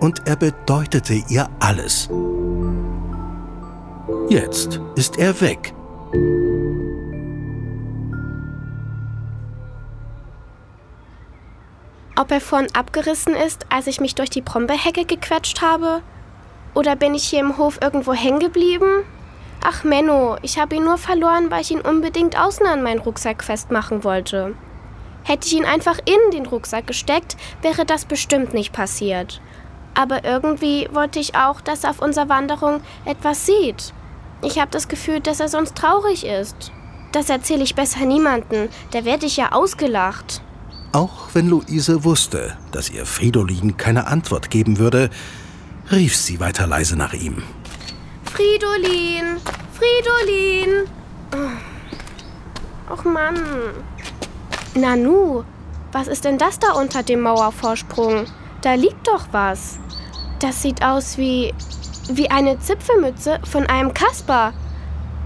und 0.00 0.26
er 0.26 0.36
bedeutete 0.36 1.22
ihr 1.28 1.48
alles. 1.60 2.08
Jetzt 4.28 4.80
ist 4.96 5.18
er 5.18 5.40
weg. 5.40 5.74
Ob 12.14 12.30
er 12.30 12.40
vorhin 12.40 12.74
abgerissen 12.74 13.34
ist, 13.34 13.66
als 13.70 13.86
ich 13.86 14.00
mich 14.00 14.14
durch 14.14 14.28
die 14.28 14.42
Brombeerhecke 14.42 15.06
gequetscht 15.06 15.62
habe? 15.62 16.02
Oder 16.74 16.94
bin 16.94 17.14
ich 17.14 17.24
hier 17.24 17.40
im 17.40 17.56
Hof 17.56 17.78
irgendwo 17.80 18.12
hängen 18.12 18.38
geblieben? 18.38 19.04
Ach 19.64 19.84
Menno, 19.84 20.36
ich 20.42 20.58
habe 20.58 20.76
ihn 20.76 20.84
nur 20.84 20.98
verloren, 20.98 21.50
weil 21.50 21.62
ich 21.62 21.70
ihn 21.70 21.80
unbedingt 21.80 22.38
außen 22.38 22.66
an 22.66 22.82
meinen 22.82 23.00
Rucksack 23.00 23.42
festmachen 23.42 24.04
wollte. 24.04 24.54
Hätte 25.22 25.46
ich 25.46 25.54
ihn 25.54 25.64
einfach 25.64 25.98
in 26.04 26.32
den 26.32 26.46
Rucksack 26.46 26.86
gesteckt, 26.86 27.36
wäre 27.62 27.86
das 27.86 28.04
bestimmt 28.04 28.52
nicht 28.52 28.72
passiert. 28.72 29.40
Aber 29.94 30.24
irgendwie 30.24 30.88
wollte 30.92 31.20
ich 31.20 31.34
auch, 31.36 31.60
dass 31.60 31.84
er 31.84 31.90
auf 31.90 32.02
unserer 32.02 32.28
Wanderung 32.28 32.80
etwas 33.04 33.46
sieht. 33.46 33.94
Ich 34.42 34.58
habe 34.58 34.70
das 34.70 34.88
Gefühl, 34.88 35.20
dass 35.20 35.40
er 35.40 35.48
sonst 35.48 35.76
traurig 35.76 36.26
ist. 36.26 36.72
Das 37.12 37.30
erzähle 37.30 37.62
ich 37.62 37.74
besser 37.74 38.04
niemanden, 38.04 38.68
da 38.90 39.04
werde 39.04 39.26
ich 39.26 39.36
ja 39.36 39.52
ausgelacht. 39.52 40.42
Auch 40.92 41.30
wenn 41.32 41.48
Luise 41.48 42.04
wusste, 42.04 42.56
dass 42.70 42.90
ihr 42.90 43.06
Fridolin 43.06 43.78
keine 43.78 44.06
Antwort 44.06 44.50
geben 44.50 44.78
würde, 44.78 45.08
rief 45.90 46.14
sie 46.14 46.38
weiter 46.38 46.66
leise 46.66 46.96
nach 46.96 47.14
ihm. 47.14 47.42
Fridolin! 48.24 49.38
Fridolin! 49.72 50.86
Och 52.90 53.04
Mann. 53.04 53.40
Nanu, 54.74 55.44
was 55.92 56.08
ist 56.08 56.24
denn 56.26 56.36
das 56.36 56.58
da 56.58 56.72
unter 56.72 57.02
dem 57.02 57.20
Mauervorsprung? 57.20 58.26
Da 58.60 58.74
liegt 58.74 59.08
doch 59.08 59.26
was. 59.32 59.78
Das 60.40 60.60
sieht 60.60 60.84
aus 60.84 61.16
wie. 61.16 61.54
wie 62.10 62.30
eine 62.30 62.58
Zipfelmütze 62.58 63.40
von 63.44 63.66
einem 63.66 63.94
Kasper. 63.94 64.52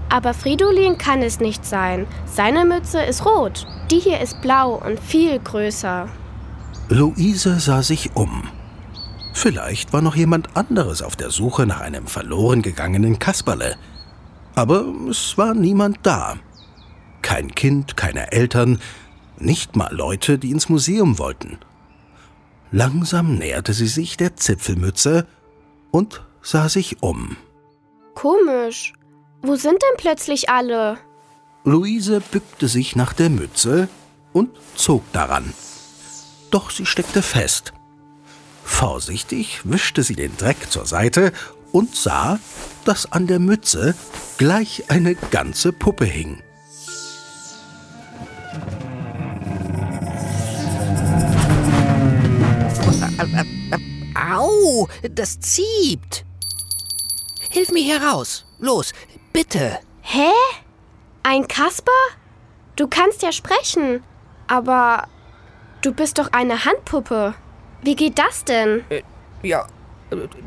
Aber 0.09 0.33
Fridolin 0.33 0.97
kann 0.97 1.21
es 1.21 1.39
nicht 1.39 1.65
sein. 1.65 2.07
Seine 2.25 2.65
Mütze 2.65 3.01
ist 3.01 3.25
rot. 3.25 3.67
Die 3.91 3.99
hier 3.99 4.19
ist 4.21 4.41
blau 4.41 4.75
und 4.75 4.99
viel 4.99 5.39
größer. 5.39 6.07
Luise 6.89 7.59
sah 7.59 7.83
sich 7.83 8.15
um. 8.15 8.43
Vielleicht 9.33 9.93
war 9.93 10.01
noch 10.01 10.15
jemand 10.15 10.55
anderes 10.55 11.01
auf 11.01 11.15
der 11.15 11.29
Suche 11.29 11.65
nach 11.65 11.81
einem 11.81 12.07
verloren 12.07 12.61
gegangenen 12.61 13.19
Kasperle. 13.19 13.75
Aber 14.55 14.85
es 15.09 15.37
war 15.37 15.53
niemand 15.53 15.99
da. 16.03 16.37
Kein 17.21 17.53
Kind, 17.53 17.97
keine 17.97 18.31
Eltern, 18.31 18.79
nicht 19.37 19.75
mal 19.75 19.93
Leute, 19.93 20.39
die 20.39 20.51
ins 20.51 20.69
Museum 20.69 21.19
wollten. 21.19 21.59
Langsam 22.71 23.35
näherte 23.35 23.73
sie 23.73 23.87
sich 23.87 24.17
der 24.17 24.35
Zipfelmütze 24.35 25.27
und 25.91 26.23
sah 26.41 26.69
sich 26.69 27.03
um. 27.03 27.37
Komisch. 28.15 28.93
Wo 29.41 29.55
sind 29.55 29.81
denn 29.81 29.97
plötzlich 29.97 30.49
alle? 30.49 30.97
Luise 31.63 32.21
bückte 32.21 32.67
sich 32.67 32.95
nach 32.95 33.13
der 33.13 33.29
Mütze 33.29 33.87
und 34.33 34.51
zog 34.75 35.03
daran. 35.11 35.53
Doch 36.51 36.71
sie 36.71 36.85
steckte 36.85 37.21
fest. 37.21 37.73
Vorsichtig 38.63 39.61
wischte 39.63 40.03
sie 40.03 40.15
den 40.15 40.35
Dreck 40.37 40.69
zur 40.69 40.85
Seite 40.85 41.31
und 41.71 41.95
sah, 41.95 42.39
dass 42.85 43.11
an 43.11 43.27
der 43.27 43.39
Mütze 43.39 43.95
gleich 44.37 44.85
eine 44.89 45.15
ganze 45.15 45.73
Puppe 45.73 46.05
hing. 46.05 46.41
Au, 54.15 54.87
das 55.11 55.39
zieht. 55.39 56.25
Hilf 57.49 57.71
mir 57.71 57.83
hier 57.83 58.01
raus. 58.01 58.45
Los, 58.59 58.93
bitte. 59.37 59.77
Hä? 60.01 60.31
Ein 61.21 61.47
Kasper? 61.47 61.91
Du 62.75 62.87
kannst 62.87 63.21
ja 63.21 63.31
sprechen, 63.31 64.01
aber 64.47 65.07
du 65.83 65.93
bist 65.93 66.17
doch 66.17 66.31
eine 66.31 66.65
Handpuppe. 66.65 67.35
Wie 67.83 67.95
geht 67.95 68.17
das 68.17 68.45
denn? 68.45 68.83
Äh, 68.89 69.03
ja, 69.43 69.67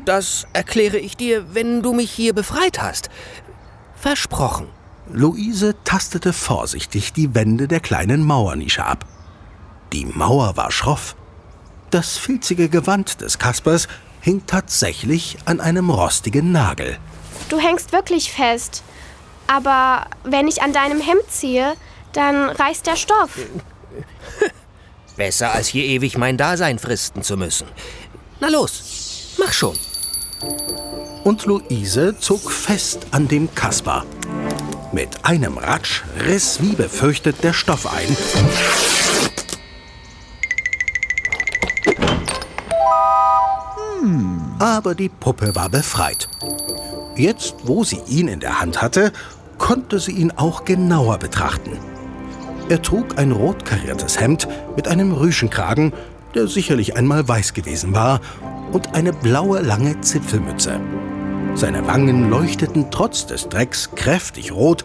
das 0.03 0.45
erkläre 0.51 0.97
ich 0.97 1.15
dir, 1.15 1.53
wenn 1.53 1.81
du 1.81 1.93
mich 1.93 2.11
hier 2.11 2.33
befreit 2.33 2.81
hast. 2.81 3.09
Versprochen. 3.95 4.67
Luise 5.09 5.75
tastete 5.85 6.33
vorsichtig 6.33 7.13
die 7.13 7.33
Wände 7.33 7.69
der 7.69 7.79
kleinen 7.79 8.23
Mauernische 8.23 8.83
ab. 8.83 9.05
Die 9.93 10.05
Mauer 10.05 10.57
war 10.57 10.69
schroff. 10.69 11.15
Das 11.91 12.17
filzige 12.17 12.67
Gewand 12.67 13.21
des 13.21 13.39
Kaspers 13.39 13.87
hing 14.19 14.45
tatsächlich 14.47 15.37
an 15.45 15.61
einem 15.61 15.89
rostigen 15.89 16.51
Nagel. 16.51 16.97
Du 17.51 17.59
hängst 17.59 17.91
wirklich 17.91 18.31
fest. 18.31 18.81
Aber 19.45 20.05
wenn 20.23 20.47
ich 20.47 20.61
an 20.61 20.71
deinem 20.71 21.01
Hemd 21.01 21.29
ziehe, 21.29 21.73
dann 22.13 22.49
reißt 22.49 22.87
der 22.87 22.95
Stoff. 22.95 23.37
Besser 25.17 25.51
als 25.51 25.67
hier 25.67 25.83
ewig 25.83 26.17
mein 26.17 26.37
Dasein 26.37 26.79
fristen 26.79 27.23
zu 27.23 27.35
müssen. 27.35 27.67
Na 28.39 28.47
los, 28.47 29.35
mach 29.37 29.51
schon. 29.51 29.77
Und 31.25 31.45
Luise 31.45 32.17
zog 32.17 32.49
fest 32.49 33.07
an 33.11 33.27
dem 33.27 33.53
Kasper. 33.53 34.05
Mit 34.93 35.25
einem 35.25 35.57
Ratsch 35.57 36.03
riss 36.25 36.61
wie 36.61 36.73
befürchtet 36.73 37.43
der 37.43 37.51
Stoff 37.51 37.85
ein. 37.85 38.15
Aber 44.57 44.95
die 44.95 45.09
Puppe 45.09 45.53
war 45.53 45.69
befreit. 45.69 46.29
Jetzt, 47.21 47.53
wo 47.65 47.83
sie 47.83 47.99
ihn 48.07 48.27
in 48.27 48.39
der 48.39 48.61
Hand 48.61 48.81
hatte, 48.81 49.11
konnte 49.59 49.99
sie 49.99 50.11
ihn 50.11 50.31
auch 50.31 50.65
genauer 50.65 51.19
betrachten. 51.19 51.77
Er 52.67 52.81
trug 52.81 53.19
ein 53.19 53.31
rot 53.31 53.63
kariertes 53.63 54.19
Hemd 54.19 54.47
mit 54.75 54.87
einem 54.87 55.11
Rüschenkragen, 55.11 55.93
der 56.33 56.47
sicherlich 56.47 56.97
einmal 56.97 57.27
weiß 57.27 57.53
gewesen 57.53 57.93
war, 57.93 58.21
und 58.71 58.95
eine 58.95 59.13
blaue 59.13 59.61
lange 59.61 60.01
Zipfelmütze. 60.01 60.79
Seine 61.53 61.85
Wangen 61.85 62.31
leuchteten 62.31 62.89
trotz 62.89 63.27
des 63.27 63.49
Drecks 63.49 63.91
kräftig 63.95 64.51
rot 64.51 64.83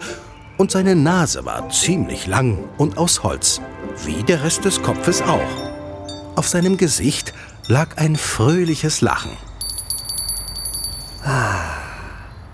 und 0.59 0.71
seine 0.71 0.95
Nase 0.95 1.47
war 1.47 1.71
ziemlich 1.71 2.26
lang 2.26 2.59
und 2.76 2.99
aus 2.99 3.23
Holz, 3.23 3.62
wie 4.05 4.23
der 4.25 4.45
Rest 4.45 4.66
des 4.66 4.83
Kopfes 4.83 5.23
auch. 5.23 6.37
Auf 6.37 6.49
seinem 6.49 6.76
Gesicht 6.76 7.33
lag 7.66 7.97
ein 7.97 8.14
fröhliches 8.14 9.00
Lachen. 9.00 9.33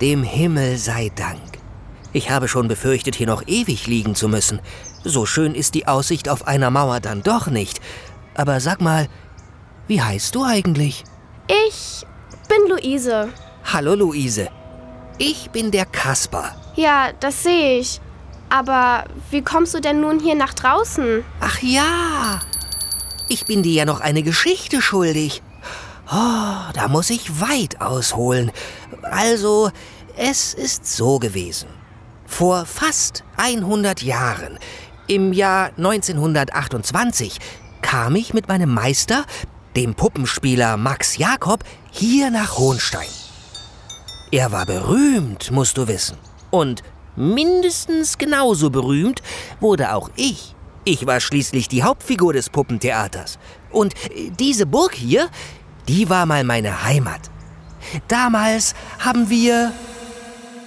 Dem 0.02 0.24
Himmel 0.24 0.78
sei 0.78 1.12
Dank. 1.14 1.38
Ich 2.12 2.28
habe 2.28 2.48
schon 2.48 2.66
befürchtet, 2.66 3.14
hier 3.14 3.28
noch 3.28 3.44
ewig 3.46 3.86
liegen 3.86 4.16
zu 4.16 4.26
müssen. 4.26 4.60
So 5.04 5.26
schön 5.26 5.54
ist 5.54 5.76
die 5.76 5.86
Aussicht 5.86 6.28
auf 6.28 6.48
einer 6.48 6.70
Mauer 6.70 6.98
dann 6.98 7.22
doch 7.22 7.46
nicht. 7.46 7.80
Aber 8.34 8.58
sag 8.58 8.80
mal, 8.80 9.06
wie 9.86 10.02
heißt 10.02 10.34
du 10.34 10.42
eigentlich? 10.42 11.04
Ich 11.68 12.04
bin 12.48 12.68
Luise. 12.68 13.28
Hallo 13.72 13.94
Luise. 13.94 14.48
Ich 15.18 15.50
bin 15.50 15.70
der 15.70 15.86
Kasper. 15.86 16.50
Ja, 16.74 17.12
das 17.20 17.44
sehe 17.44 17.78
ich. 17.78 18.00
Aber 18.48 19.04
wie 19.30 19.42
kommst 19.42 19.72
du 19.72 19.80
denn 19.80 20.00
nun 20.00 20.18
hier 20.18 20.34
nach 20.34 20.52
draußen? 20.52 21.22
Ach 21.38 21.62
ja. 21.62 22.40
Ich 23.28 23.44
bin 23.44 23.62
dir 23.62 23.72
ja 23.72 23.84
noch 23.84 24.00
eine 24.00 24.24
Geschichte 24.24 24.82
schuldig. 24.82 25.44
Oh, 26.10 26.72
da 26.74 26.88
muss 26.88 27.08
ich 27.08 27.40
weit 27.40 27.80
ausholen. 27.80 28.50
Also, 29.02 29.70
es 30.16 30.54
ist 30.54 30.86
so 30.86 31.18
gewesen. 31.18 31.68
Vor 32.26 32.64
fast 32.66 33.24
100 33.36 34.02
Jahren 34.02 34.58
Im 35.06 35.32
Jahr 35.32 35.70
1928 35.76 37.38
kam 37.82 38.16
ich 38.16 38.32
mit 38.32 38.48
meinem 38.48 38.72
Meister, 38.72 39.24
dem 39.76 39.94
Puppenspieler 39.94 40.76
Max 40.76 41.18
Jakob, 41.18 41.64
hier 41.90 42.30
nach 42.30 42.56
Hohnstein. 42.56 43.08
Er 44.30 44.52
war 44.52 44.64
berühmt, 44.64 45.50
musst 45.50 45.76
du 45.76 45.88
wissen. 45.88 46.16
Und 46.50 46.82
mindestens 47.16 48.16
genauso 48.16 48.70
berühmt 48.70 49.22
wurde 49.60 49.94
auch 49.94 50.08
ich. 50.16 50.54
Ich 50.84 51.06
war 51.06 51.20
schließlich 51.20 51.68
die 51.68 51.82
Hauptfigur 51.82 52.32
des 52.32 52.48
Puppentheaters. 52.48 53.38
Und 53.70 53.94
diese 54.38 54.66
Burg 54.66 54.94
hier, 54.94 55.28
die 55.88 56.08
war 56.08 56.26
mal 56.26 56.44
meine 56.44 56.84
Heimat. 56.84 57.31
Damals 58.08 58.74
haben 58.98 59.30
wir... 59.30 59.72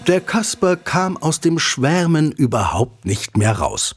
Der 0.08 0.22
Kasper 0.22 0.76
kam 0.76 1.18
aus 1.18 1.40
dem 1.40 1.58
Schwärmen 1.58 2.32
überhaupt 2.32 3.06
nicht 3.06 3.38
mehr 3.38 3.54
raus. 3.54 3.96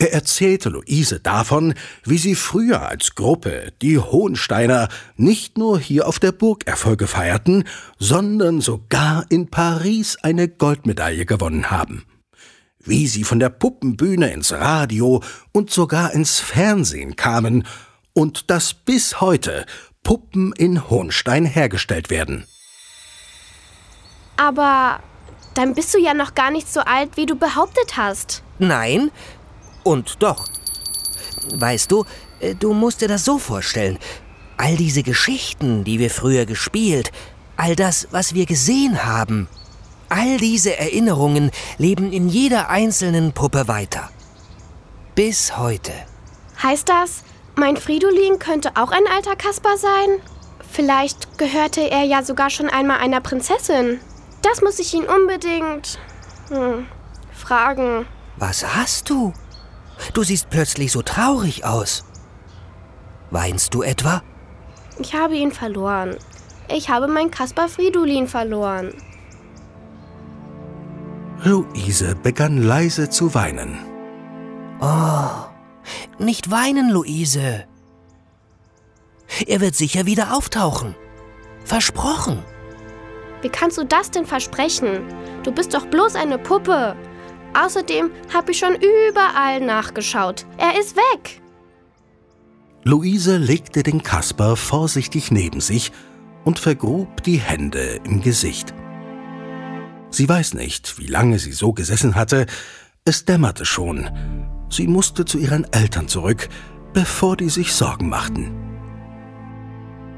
Er 0.00 0.14
erzählte 0.14 0.70
Luise 0.70 1.20
davon, 1.20 1.74
wie 2.04 2.16
sie 2.16 2.34
früher 2.34 2.88
als 2.88 3.14
Gruppe, 3.14 3.74
die 3.82 3.98
Hohensteiner, 3.98 4.88
nicht 5.16 5.58
nur 5.58 5.78
hier 5.78 6.08
auf 6.08 6.18
der 6.18 6.32
Burg 6.32 6.66
Erfolge 6.66 7.06
feierten, 7.06 7.64
sondern 7.98 8.62
sogar 8.62 9.26
in 9.28 9.48
Paris 9.48 10.16
eine 10.22 10.48
Goldmedaille 10.48 11.26
gewonnen 11.26 11.70
haben. 11.70 12.06
Wie 12.82 13.08
sie 13.08 13.24
von 13.24 13.40
der 13.40 13.50
Puppenbühne 13.50 14.32
ins 14.32 14.52
Radio 14.52 15.22
und 15.52 15.70
sogar 15.70 16.14
ins 16.14 16.38
Fernsehen 16.38 17.14
kamen 17.16 17.66
und 18.14 18.50
dass 18.50 18.72
bis 18.72 19.20
heute 19.20 19.66
Puppen 20.02 20.52
in 20.52 20.88
Hohenstein 20.90 21.44
hergestellt 21.44 22.10
werden. 22.10 22.46
Aber 24.36 25.00
dann 25.54 25.74
bist 25.74 25.92
du 25.94 25.98
ja 25.98 26.14
noch 26.14 26.34
gar 26.34 26.50
nicht 26.50 26.72
so 26.72 26.80
alt, 26.80 27.16
wie 27.16 27.26
du 27.26 27.36
behauptet 27.36 27.96
hast. 27.96 28.42
Nein, 28.58 29.10
und 29.82 30.22
doch. 30.22 30.48
Weißt 31.52 31.90
du, 31.90 32.04
äh, 32.40 32.54
du 32.54 32.72
musst 32.72 33.00
dir 33.00 33.08
das 33.08 33.24
so 33.24 33.38
vorstellen. 33.38 33.98
All 34.56 34.76
diese 34.76 35.02
Geschichten, 35.02 35.84
die 35.84 35.98
wir 35.98 36.10
früher 36.10 36.46
gespielt, 36.46 37.12
all 37.56 37.76
das, 37.76 38.08
was 38.10 38.34
wir 38.34 38.46
gesehen 38.46 39.04
haben, 39.04 39.48
all 40.08 40.38
diese 40.38 40.76
Erinnerungen 40.76 41.50
leben 41.78 42.12
in 42.12 42.28
jeder 42.28 42.68
einzelnen 42.68 43.32
Puppe 43.32 43.68
weiter. 43.68 44.10
Bis 45.14 45.56
heute. 45.56 45.92
Heißt 46.62 46.88
das, 46.88 47.24
mein 47.60 47.76
Fridolin 47.76 48.38
könnte 48.38 48.70
auch 48.74 48.90
ein 48.90 49.06
alter 49.14 49.36
Kasper 49.36 49.76
sein? 49.76 50.20
Vielleicht 50.68 51.38
gehörte 51.38 51.82
er 51.82 52.02
ja 52.04 52.22
sogar 52.22 52.50
schon 52.50 52.68
einmal 52.68 52.98
einer 52.98 53.20
Prinzessin. 53.20 54.00
Das 54.42 54.62
muss 54.62 54.78
ich 54.78 54.94
ihn 54.94 55.04
unbedingt 55.04 55.98
hm, 56.48 56.86
fragen. 57.32 58.06
Was 58.36 58.64
hast 58.74 59.10
du? 59.10 59.32
Du 60.14 60.22
siehst 60.22 60.48
plötzlich 60.48 60.90
so 60.92 61.02
traurig 61.02 61.64
aus. 61.64 62.04
Weinst 63.30 63.74
du 63.74 63.82
etwa? 63.82 64.22
Ich 64.98 65.14
habe 65.14 65.36
ihn 65.36 65.52
verloren. 65.52 66.16
Ich 66.68 66.88
habe 66.88 67.08
mein 67.08 67.30
Kaspar 67.30 67.68
Fridolin 67.68 68.26
verloren. 68.26 68.94
Luise 71.42 72.14
begann 72.14 72.62
leise 72.62 73.10
zu 73.10 73.34
weinen. 73.34 73.78
Oh, 74.80 75.49
nicht 76.18 76.50
weinen, 76.50 76.90
Luise. 76.90 77.64
Er 79.46 79.60
wird 79.60 79.74
sicher 79.74 80.06
wieder 80.06 80.36
auftauchen. 80.36 80.94
Versprochen. 81.64 82.42
Wie 83.42 83.48
kannst 83.48 83.78
du 83.78 83.84
das 83.84 84.10
denn 84.10 84.26
versprechen? 84.26 85.02
Du 85.42 85.52
bist 85.52 85.72
doch 85.72 85.86
bloß 85.86 86.14
eine 86.16 86.38
Puppe. 86.38 86.96
Außerdem 87.54 88.10
habe 88.32 88.52
ich 88.52 88.58
schon 88.58 88.74
überall 88.74 89.60
nachgeschaut. 89.60 90.46
Er 90.58 90.78
ist 90.78 90.96
weg. 90.96 91.40
Luise 92.84 93.36
legte 93.36 93.82
den 93.82 94.02
Kasper 94.02 94.56
vorsichtig 94.56 95.30
neben 95.30 95.60
sich 95.60 95.92
und 96.44 96.58
vergrub 96.58 97.22
die 97.22 97.38
Hände 97.38 98.00
im 98.04 98.20
Gesicht. 98.20 98.74
Sie 100.10 100.28
weiß 100.28 100.54
nicht, 100.54 100.98
wie 100.98 101.06
lange 101.06 101.38
sie 101.38 101.52
so 101.52 101.72
gesessen 101.72 102.14
hatte. 102.14 102.46
Es 103.04 103.24
dämmerte 103.24 103.64
schon. 103.64 104.10
Sie 104.70 104.86
musste 104.86 105.24
zu 105.24 105.38
ihren 105.38 105.70
Eltern 105.72 106.08
zurück, 106.08 106.48
bevor 106.92 107.36
die 107.36 107.50
sich 107.50 107.74
Sorgen 107.74 108.08
machten. 108.08 108.54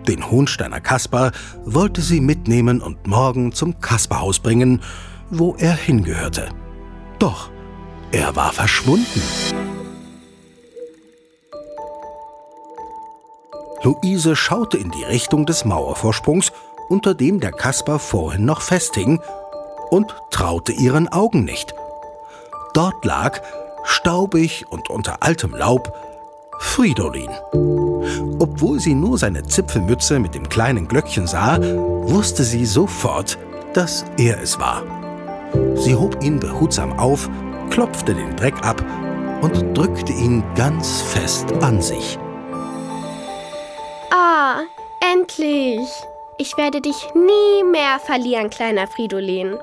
Den 0.07 0.31
Hohnsteiner 0.31 0.81
Kasper 0.81 1.33
wollte 1.65 2.03
sie 2.03 2.21
mitnehmen 2.21 2.81
und 2.81 3.07
morgen 3.07 3.53
zum 3.53 3.81
Kasperhaus 3.81 4.41
bringen, 4.41 4.83
wo 5.31 5.55
er 5.59 5.75
hingehörte. 5.75 6.49
Doch, 7.19 7.51
er 8.11 8.37
war 8.37 8.53
verschwunden. 8.53 9.23
Luise 13.83 14.37
schaute 14.37 14.77
in 14.77 14.91
die 14.91 15.05
Richtung 15.05 15.47
des 15.47 15.65
Mauervorsprungs, 15.65 16.53
unter 16.88 17.15
dem 17.15 17.41
der 17.41 17.53
Kasper 17.53 17.99
vorhin 17.99 18.45
noch 18.45 18.61
festhing, 18.61 19.21
und 19.91 20.15
traute 20.31 20.73
ihren 20.73 21.09
Augen 21.09 21.45
nicht. 21.45 21.75
Dort 22.75 23.05
lag, 23.05 23.41
staubig 23.85 24.66
und 24.71 24.90
unter 24.90 25.23
altem 25.23 25.55
Laub, 25.55 25.92
Fridolin. 26.61 27.31
Obwohl 28.38 28.81
sie 28.81 28.95
nur 28.95 29.18
seine 29.18 29.42
Zipfelmütze 29.45 30.18
mit 30.18 30.35
dem 30.35 30.49
kleinen 30.49 30.88
Glöckchen 30.88 31.27
sah, 31.27 31.59
wusste 31.61 32.45
sie 32.45 32.66
sofort, 32.66 33.38
dass 33.75 34.05
er 34.16 34.40
es 34.40 34.59
war. 34.59 34.83
Sie 35.77 35.95
hob 35.95 36.23
ihn 36.23 36.40
behutsam 36.40 36.99
auf, 36.99 37.29
klopfte 37.71 38.14
den 38.14 38.37
Dreck 38.37 38.55
ab 38.64 38.83
und 39.42 39.77
drückte 39.77 40.12
ihn 40.12 40.42
ganz 40.55 41.01
fest 41.03 41.53
an 41.62 41.81
sich. 41.83 42.18
Ah, 44.11 44.61
endlich! 45.12 45.88
Ich 46.38 46.57
werde 46.57 46.81
dich 46.81 47.09
nie 47.14 47.64
mehr 47.71 47.99
verlieren, 48.01 48.51
kleiner 48.51 48.87
Fridolin. 48.87 49.59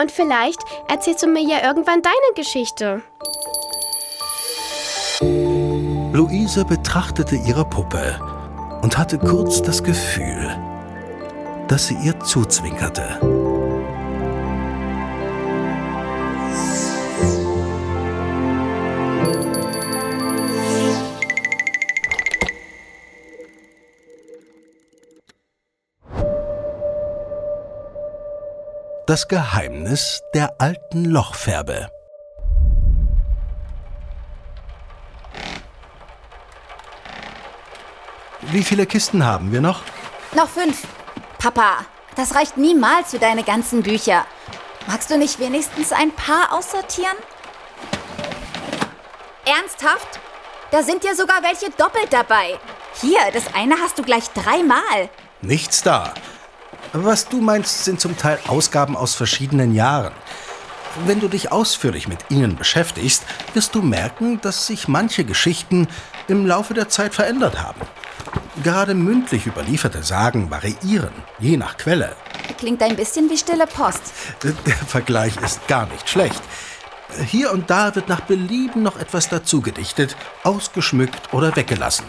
Und 0.00 0.10
vielleicht 0.10 0.60
erzählst 0.88 1.22
du 1.22 1.26
mir 1.26 1.42
ja 1.42 1.62
irgendwann 1.62 2.00
deine 2.00 2.34
Geschichte. 2.34 3.02
Luise 6.12 6.64
betrachtete 6.64 7.36
ihre 7.36 7.66
Puppe 7.66 8.18
und 8.80 8.96
hatte 8.96 9.18
kurz 9.18 9.60
das 9.60 9.82
Gefühl, 9.82 10.56
dass 11.68 11.88
sie 11.88 11.96
ihr 12.02 12.18
zuzwinkerte. 12.20 13.39
Das 29.10 29.26
Geheimnis 29.26 30.22
der 30.34 30.54
alten 30.60 31.04
Lochfärbe. 31.04 31.90
Wie 38.42 38.62
viele 38.62 38.86
Kisten 38.86 39.26
haben 39.26 39.50
wir 39.50 39.60
noch? 39.60 39.82
Noch 40.36 40.48
fünf. 40.48 40.86
Papa, 41.40 41.78
das 42.14 42.36
reicht 42.36 42.56
niemals 42.56 43.10
für 43.10 43.18
deine 43.18 43.42
ganzen 43.42 43.82
Bücher. 43.82 44.26
Magst 44.86 45.10
du 45.10 45.18
nicht 45.18 45.40
wenigstens 45.40 45.90
ein 45.90 46.12
paar 46.12 46.52
aussortieren? 46.52 47.16
Ernsthaft? 49.44 50.20
Da 50.70 50.84
sind 50.84 51.02
ja 51.02 51.16
sogar 51.16 51.42
welche 51.42 51.70
doppelt 51.70 52.12
dabei. 52.12 52.60
Hier, 53.00 53.18
das 53.32 53.52
eine 53.54 53.74
hast 53.80 53.98
du 53.98 54.04
gleich 54.04 54.30
dreimal. 54.30 55.10
Nichts 55.42 55.82
da. 55.82 56.14
Was 56.92 57.28
du 57.28 57.40
meinst, 57.40 57.84
sind 57.84 58.00
zum 58.00 58.16
Teil 58.16 58.40
Ausgaben 58.48 58.96
aus 58.96 59.14
verschiedenen 59.14 59.74
Jahren. 59.74 60.12
Wenn 61.06 61.20
du 61.20 61.28
dich 61.28 61.52
ausführlich 61.52 62.08
mit 62.08 62.18
ihnen 62.30 62.56
beschäftigst, 62.56 63.22
wirst 63.54 63.76
du 63.76 63.82
merken, 63.82 64.40
dass 64.40 64.66
sich 64.66 64.88
manche 64.88 65.24
Geschichten 65.24 65.86
im 66.26 66.46
Laufe 66.46 66.74
der 66.74 66.88
Zeit 66.88 67.14
verändert 67.14 67.62
haben. 67.62 67.80
Gerade 68.64 68.94
mündlich 68.94 69.46
überlieferte 69.46 70.02
Sagen 70.02 70.50
variieren, 70.50 71.12
je 71.38 71.56
nach 71.56 71.76
Quelle. 71.76 72.16
Klingt 72.58 72.82
ein 72.82 72.96
bisschen 72.96 73.30
wie 73.30 73.38
stille 73.38 73.68
Post. 73.68 74.02
Der 74.42 74.74
Vergleich 74.74 75.36
ist 75.36 75.68
gar 75.68 75.86
nicht 75.86 76.08
schlecht. 76.08 76.42
Hier 77.24 77.52
und 77.52 77.70
da 77.70 77.94
wird 77.94 78.08
nach 78.08 78.22
Belieben 78.22 78.82
noch 78.82 78.98
etwas 78.98 79.28
dazu 79.28 79.60
gedichtet, 79.60 80.16
ausgeschmückt 80.42 81.32
oder 81.32 81.54
weggelassen. 81.54 82.06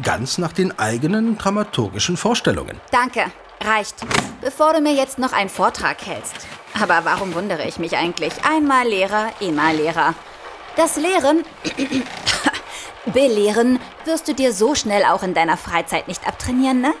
Ganz 0.00 0.38
nach 0.38 0.52
den 0.52 0.78
eigenen 0.78 1.38
dramaturgischen 1.38 2.16
Vorstellungen. 2.16 2.80
Danke, 2.92 3.32
reicht. 3.64 3.96
Bevor 4.40 4.72
du 4.72 4.80
mir 4.80 4.94
jetzt 4.94 5.18
noch 5.18 5.32
einen 5.32 5.50
Vortrag 5.50 6.04
hältst. 6.04 6.34
Aber 6.80 7.04
warum 7.04 7.34
wundere 7.34 7.66
ich 7.66 7.78
mich 7.78 7.96
eigentlich? 7.96 8.32
Einmal 8.44 8.86
Lehrer, 8.86 9.30
immer 9.40 9.72
Lehrer. 9.72 10.14
Das 10.76 10.96
Lehren, 10.96 11.44
Belehren, 13.06 13.78
wirst 14.04 14.28
du 14.28 14.34
dir 14.34 14.52
so 14.52 14.74
schnell 14.74 15.04
auch 15.04 15.22
in 15.22 15.34
deiner 15.34 15.56
Freizeit 15.56 16.08
nicht 16.08 16.26
abtrainieren, 16.26 16.80
ne? 16.80 16.94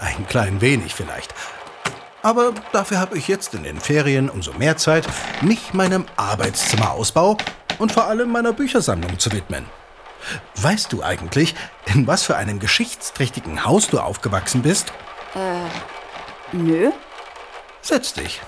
Ein 0.00 0.26
klein 0.26 0.60
wenig 0.60 0.94
vielleicht. 0.94 1.34
Aber 2.22 2.52
dafür 2.72 2.98
habe 2.98 3.16
ich 3.16 3.28
jetzt 3.28 3.54
in 3.54 3.62
den 3.62 3.80
Ferien 3.80 4.28
umso 4.28 4.52
mehr 4.52 4.76
Zeit, 4.76 5.06
mich 5.40 5.72
meinem 5.72 6.06
Arbeitzimmerausbau 6.16 7.36
und 7.78 7.92
vor 7.92 8.04
allem 8.04 8.30
meiner 8.30 8.52
Büchersammlung 8.52 9.18
zu 9.18 9.32
widmen. 9.32 9.66
Weißt 10.56 10.92
du 10.92 11.02
eigentlich, 11.02 11.54
in 11.86 12.06
was 12.06 12.22
für 12.22 12.36
einem 12.36 12.58
geschichtsträchtigen 12.58 13.64
Haus 13.64 13.88
du 13.88 14.00
aufgewachsen 14.00 14.62
bist? 14.62 14.92
Äh, 15.34 15.99
nö. 16.52 16.90
Setz 17.82 18.12
dich. 18.12 18.40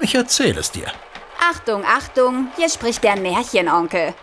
Ich 0.00 0.14
erzähle 0.14 0.60
es 0.60 0.70
dir. 0.70 0.86
Achtung, 1.40 1.84
Achtung, 1.84 2.48
hier 2.56 2.68
spricht 2.68 3.04
der 3.04 3.16
Märchenonkel. 3.16 4.14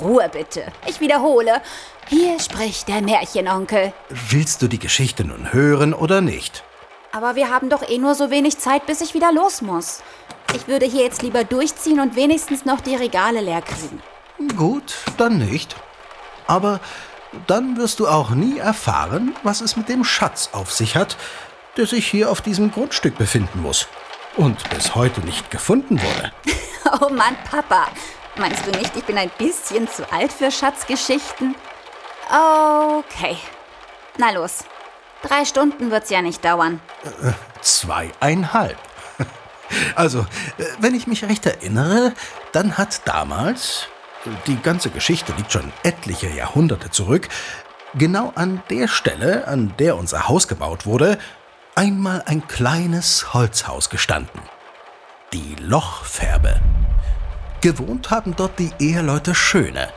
Ruhe 0.00 0.28
bitte. 0.28 0.64
Ich 0.86 1.00
wiederhole, 1.00 1.60
hier 2.08 2.38
spricht 2.40 2.88
der 2.88 3.02
Märchenonkel. 3.02 3.92
Willst 4.08 4.62
du 4.62 4.68
die 4.68 4.78
Geschichte 4.78 5.24
nun 5.24 5.52
hören 5.52 5.92
oder 5.94 6.20
nicht? 6.20 6.64
Aber 7.12 7.34
wir 7.34 7.50
haben 7.50 7.68
doch 7.68 7.88
eh 7.88 7.98
nur 7.98 8.14
so 8.14 8.30
wenig 8.30 8.58
Zeit, 8.58 8.86
bis 8.86 9.00
ich 9.00 9.14
wieder 9.14 9.32
los 9.32 9.62
muss. 9.62 10.02
Ich 10.54 10.68
würde 10.68 10.86
hier 10.86 11.04
jetzt 11.04 11.22
lieber 11.22 11.44
durchziehen 11.44 12.00
und 12.00 12.16
wenigstens 12.16 12.64
noch 12.64 12.80
die 12.80 12.96
Regale 12.96 13.40
leer 13.40 13.62
kriegen. 13.62 14.02
Gut, 14.56 14.94
dann 15.16 15.38
nicht. 15.38 15.76
Aber 16.46 16.80
dann 17.46 17.76
wirst 17.76 18.00
du 18.00 18.08
auch 18.08 18.30
nie 18.30 18.58
erfahren, 18.58 19.34
was 19.42 19.60
es 19.60 19.76
mit 19.76 19.88
dem 19.88 20.02
Schatz 20.02 20.50
auf 20.52 20.72
sich 20.72 20.96
hat, 20.96 21.16
der 21.76 21.86
sich 21.86 22.06
hier 22.06 22.30
auf 22.30 22.40
diesem 22.40 22.70
Grundstück 22.70 23.16
befinden 23.16 23.62
muss 23.62 23.88
und 24.36 24.68
bis 24.70 24.94
heute 24.94 25.20
nicht 25.20 25.50
gefunden 25.50 26.00
wurde. 26.00 26.32
Oh 27.02 27.10
Mann, 27.10 27.36
Papa. 27.48 27.88
Meinst 28.36 28.66
du 28.66 28.70
nicht, 28.70 28.96
ich 28.96 29.04
bin 29.04 29.18
ein 29.18 29.30
bisschen 29.36 29.86
zu 29.86 30.10
alt 30.10 30.32
für 30.32 30.50
Schatzgeschichten? 30.50 31.54
Okay. 32.26 33.36
Na 34.16 34.30
los. 34.30 34.64
Drei 35.22 35.44
Stunden 35.44 35.90
wird's 35.90 36.08
ja 36.08 36.22
nicht 36.22 36.44
dauern. 36.44 36.80
Äh, 37.04 37.32
zweieinhalb. 37.60 38.78
Also, 39.94 40.20
äh, 40.58 40.64
wenn 40.80 40.96
ich 40.96 41.06
mich 41.06 41.22
recht 41.22 41.46
erinnere, 41.46 42.12
dann 42.50 42.76
hat 42.76 43.06
damals, 43.06 43.86
die 44.48 44.60
ganze 44.60 44.90
Geschichte 44.90 45.32
liegt 45.36 45.52
schon 45.52 45.72
etliche 45.84 46.28
Jahrhunderte 46.28 46.90
zurück, 46.90 47.28
genau 47.94 48.32
an 48.34 48.62
der 48.68 48.88
Stelle, 48.88 49.46
an 49.46 49.72
der 49.78 49.96
unser 49.96 50.26
Haus 50.26 50.48
gebaut 50.48 50.86
wurde, 50.86 51.18
einmal 51.74 52.22
ein 52.26 52.46
kleines 52.46 53.32
Holzhaus 53.34 53.90
gestanden. 53.90 54.40
Die 55.32 55.56
Lochfärbe. 55.60 56.60
Gewohnt 57.60 58.10
haben 58.10 58.34
dort 58.36 58.58
die 58.58 58.72
Eheleute 58.78 59.34
Schöne, 59.34 59.88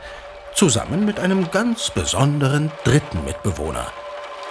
zusammen 0.54 1.04
mit 1.04 1.18
einem 1.18 1.50
ganz 1.50 1.90
besonderen 1.90 2.70
dritten 2.84 3.24
Mitbewohner, 3.24 3.86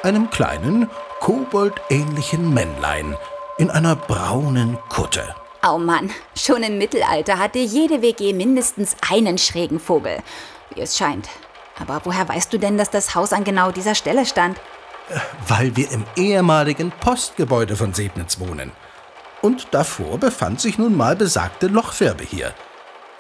einem 0.02 0.30
kleinen, 0.30 0.90
koboldähnlichen 1.20 2.54
Männlein 2.54 3.16
in 3.58 3.70
einer 3.70 3.96
braunen 3.96 4.78
Kutte. 4.90 5.36
Oh 5.66 5.78
Mann, 5.78 6.10
schon 6.36 6.64
im 6.64 6.78
Mittelalter 6.78 7.38
hatte 7.38 7.60
jede 7.60 8.02
WG 8.02 8.34
mindestens 8.34 8.98
einen 9.10 9.38
schrägen 9.38 9.80
Vogel, 9.80 10.18
wie 10.74 10.82
es 10.82 10.98
scheint. 10.98 11.30
Aber 11.80 12.02
woher 12.04 12.28
weißt 12.28 12.52
du 12.52 12.60
denn, 12.60 12.78
dass 12.78 12.90
das 12.90 13.16
Haus 13.16 13.32
an 13.32 13.44
genau 13.44 13.72
dieser 13.72 13.96
Stelle 13.96 14.26
stand? 14.26 14.60
Weil 15.48 15.76
wir 15.76 15.92
im 15.92 16.06
ehemaligen 16.16 16.92
Postgebäude 16.92 17.76
von 17.76 17.94
Sebnitz 17.94 18.40
wohnen. 18.40 18.72
Und 19.42 19.68
davor 19.72 20.18
befand 20.18 20.62
sich 20.62 20.78
nun 20.78 20.96
mal 20.96 21.16
besagte 21.16 21.68
Lochfärbe 21.68 22.24
hier. 22.24 22.54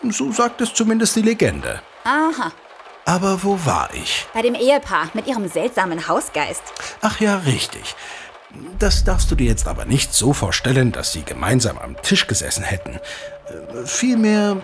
So 0.09 0.31
sagt 0.31 0.61
es 0.61 0.73
zumindest 0.73 1.15
die 1.15 1.21
Legende. 1.21 1.81
Aha. 2.03 2.51
Aber 3.05 3.43
wo 3.43 3.59
war 3.65 3.89
ich? 3.93 4.25
Bei 4.33 4.41
dem 4.41 4.55
Ehepaar 4.55 5.09
mit 5.13 5.27
ihrem 5.27 5.47
seltsamen 5.47 6.07
Hausgeist. 6.07 6.63
Ach 7.01 7.19
ja, 7.19 7.37
richtig. 7.37 7.95
Das 8.79 9.03
darfst 9.03 9.31
du 9.31 9.35
dir 9.35 9.47
jetzt 9.47 9.67
aber 9.67 9.85
nicht 9.85 10.13
so 10.13 10.31
vorstellen, 10.31 10.91
dass 10.91 11.11
sie 11.11 11.23
gemeinsam 11.23 11.77
am 11.77 12.01
Tisch 12.01 12.27
gesessen 12.27 12.63
hätten. 12.63 12.99
Vielmehr 13.85 14.57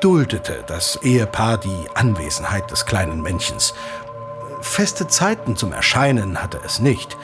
duldete 0.00 0.64
das 0.66 0.98
Ehepaar 1.02 1.58
die 1.58 1.88
Anwesenheit 1.94 2.70
des 2.70 2.86
kleinen 2.86 3.22
Männchens. 3.22 3.74
Feste 4.64 5.06
Zeiten 5.06 5.56
zum 5.56 5.72
Erscheinen 5.72 6.42
hatte 6.42 6.58
es 6.64 6.80
nicht. 6.80 7.16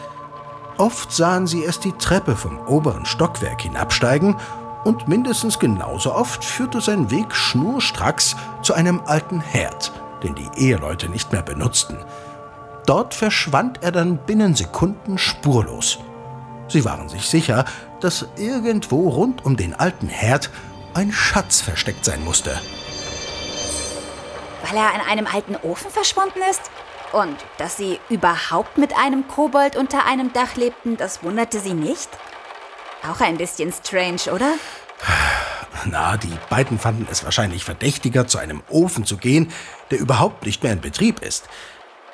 Oft 0.76 1.10
sahen 1.10 1.48
sie 1.48 1.64
es 1.64 1.80
die 1.80 1.92
Treppe 1.92 2.36
vom 2.36 2.60
oberen 2.68 3.06
Stockwerk 3.06 3.62
hinabsteigen 3.62 4.36
und 4.84 5.08
mindestens 5.08 5.58
genauso 5.58 6.14
oft 6.14 6.44
führte 6.44 6.80
sein 6.80 7.10
Weg 7.10 7.34
schnurstracks 7.34 8.36
zu 8.62 8.74
einem 8.74 9.00
alten 9.04 9.40
Herd, 9.40 9.90
den 10.22 10.36
die 10.36 10.48
Eheleute 10.56 11.08
nicht 11.08 11.32
mehr 11.32 11.42
benutzten. 11.42 11.98
Dort 12.86 13.14
verschwand 13.14 13.82
er 13.82 13.90
dann 13.90 14.18
binnen 14.18 14.54
Sekunden 14.54 15.18
spurlos. 15.18 15.98
Sie 16.68 16.84
waren 16.84 17.08
sich 17.08 17.28
sicher, 17.28 17.64
dass 18.00 18.28
irgendwo 18.36 19.08
rund 19.08 19.44
um 19.44 19.56
den 19.56 19.74
alten 19.74 20.08
Herd 20.08 20.50
ein 20.94 21.10
Schatz 21.10 21.62
versteckt 21.62 22.04
sein 22.04 22.22
musste. 22.22 22.60
Weil 24.62 24.76
er 24.76 24.94
an 24.94 25.00
einem 25.00 25.26
alten 25.26 25.56
Ofen 25.56 25.90
verschwunden 25.90 26.40
ist? 26.48 26.70
Und 27.12 27.36
dass 27.58 27.76
sie 27.76 27.98
überhaupt 28.08 28.78
mit 28.78 28.96
einem 28.96 29.26
Kobold 29.26 29.76
unter 29.76 30.06
einem 30.06 30.32
Dach 30.32 30.56
lebten, 30.56 30.96
das 30.96 31.22
wunderte 31.22 31.58
sie 31.58 31.74
nicht? 31.74 32.08
Auch 33.02 33.20
ein 33.20 33.36
bisschen 33.36 33.72
strange, 33.72 34.32
oder? 34.32 34.54
Na, 35.86 36.16
die 36.16 36.36
beiden 36.50 36.78
fanden 36.78 37.08
es 37.10 37.24
wahrscheinlich 37.24 37.64
verdächtiger, 37.64 38.26
zu 38.26 38.38
einem 38.38 38.62
Ofen 38.68 39.04
zu 39.06 39.16
gehen, 39.16 39.52
der 39.90 39.98
überhaupt 39.98 40.44
nicht 40.44 40.62
mehr 40.62 40.72
in 40.72 40.80
Betrieb 40.80 41.20
ist. 41.22 41.48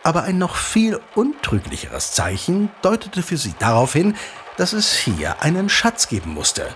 Aber 0.02 0.22
ein 0.22 0.38
noch 0.38 0.54
viel 0.54 1.00
untrüglicheres 1.16 2.12
Zeichen 2.12 2.70
deutete 2.82 3.22
für 3.22 3.36
sie 3.36 3.54
darauf 3.58 3.92
hin, 3.92 4.16
dass 4.56 4.72
es 4.72 4.94
hier 4.94 5.42
einen 5.42 5.68
Schatz 5.68 6.08
geben 6.08 6.32
musste. 6.32 6.68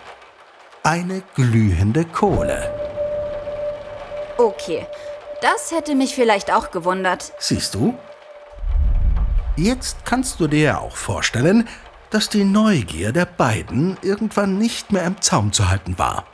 Eine 0.82 1.22
glühende 1.36 2.04
Kohle. 2.04 2.74
Okay, 4.36 4.86
das 5.42 5.70
hätte 5.70 5.94
mich 5.94 6.14
vielleicht 6.14 6.52
auch 6.52 6.70
gewundert. 6.70 7.32
Siehst 7.38 7.74
du? 7.74 7.96
Jetzt 9.56 10.04
kannst 10.04 10.40
du 10.40 10.46
dir 10.46 10.80
auch 10.80 10.96
vorstellen, 10.96 11.68
dass 12.10 12.28
die 12.28 12.44
Neugier 12.44 13.12
der 13.12 13.26
beiden 13.26 13.96
irgendwann 14.02 14.58
nicht 14.58 14.92
mehr 14.92 15.04
im 15.04 15.20
Zaum 15.20 15.52
zu 15.52 15.68
halten 15.68 15.98
war. 15.98 16.24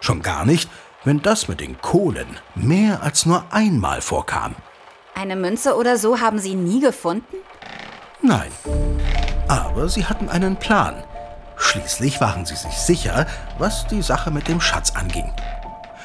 Schon 0.00 0.22
gar 0.22 0.44
nicht, 0.44 0.70
wenn 1.04 1.22
das 1.22 1.48
mit 1.48 1.60
den 1.60 1.80
Kohlen 1.80 2.38
mehr 2.54 3.02
als 3.02 3.26
nur 3.26 3.44
einmal 3.52 4.00
vorkam. 4.00 4.54
Eine 5.14 5.36
Münze 5.36 5.76
oder 5.76 5.96
so 5.96 6.20
haben 6.20 6.38
Sie 6.38 6.54
nie 6.54 6.80
gefunden? 6.80 7.36
Nein. 8.22 8.50
Aber 9.48 9.88
sie 9.88 10.06
hatten 10.06 10.28
einen 10.28 10.56
Plan. 10.56 11.04
Schließlich 11.56 12.20
waren 12.20 12.46
sie 12.46 12.56
sich 12.56 12.72
sicher, 12.72 13.26
was 13.58 13.86
die 13.86 14.02
Sache 14.02 14.30
mit 14.30 14.48
dem 14.48 14.60
Schatz 14.60 14.92
anging. 14.96 15.30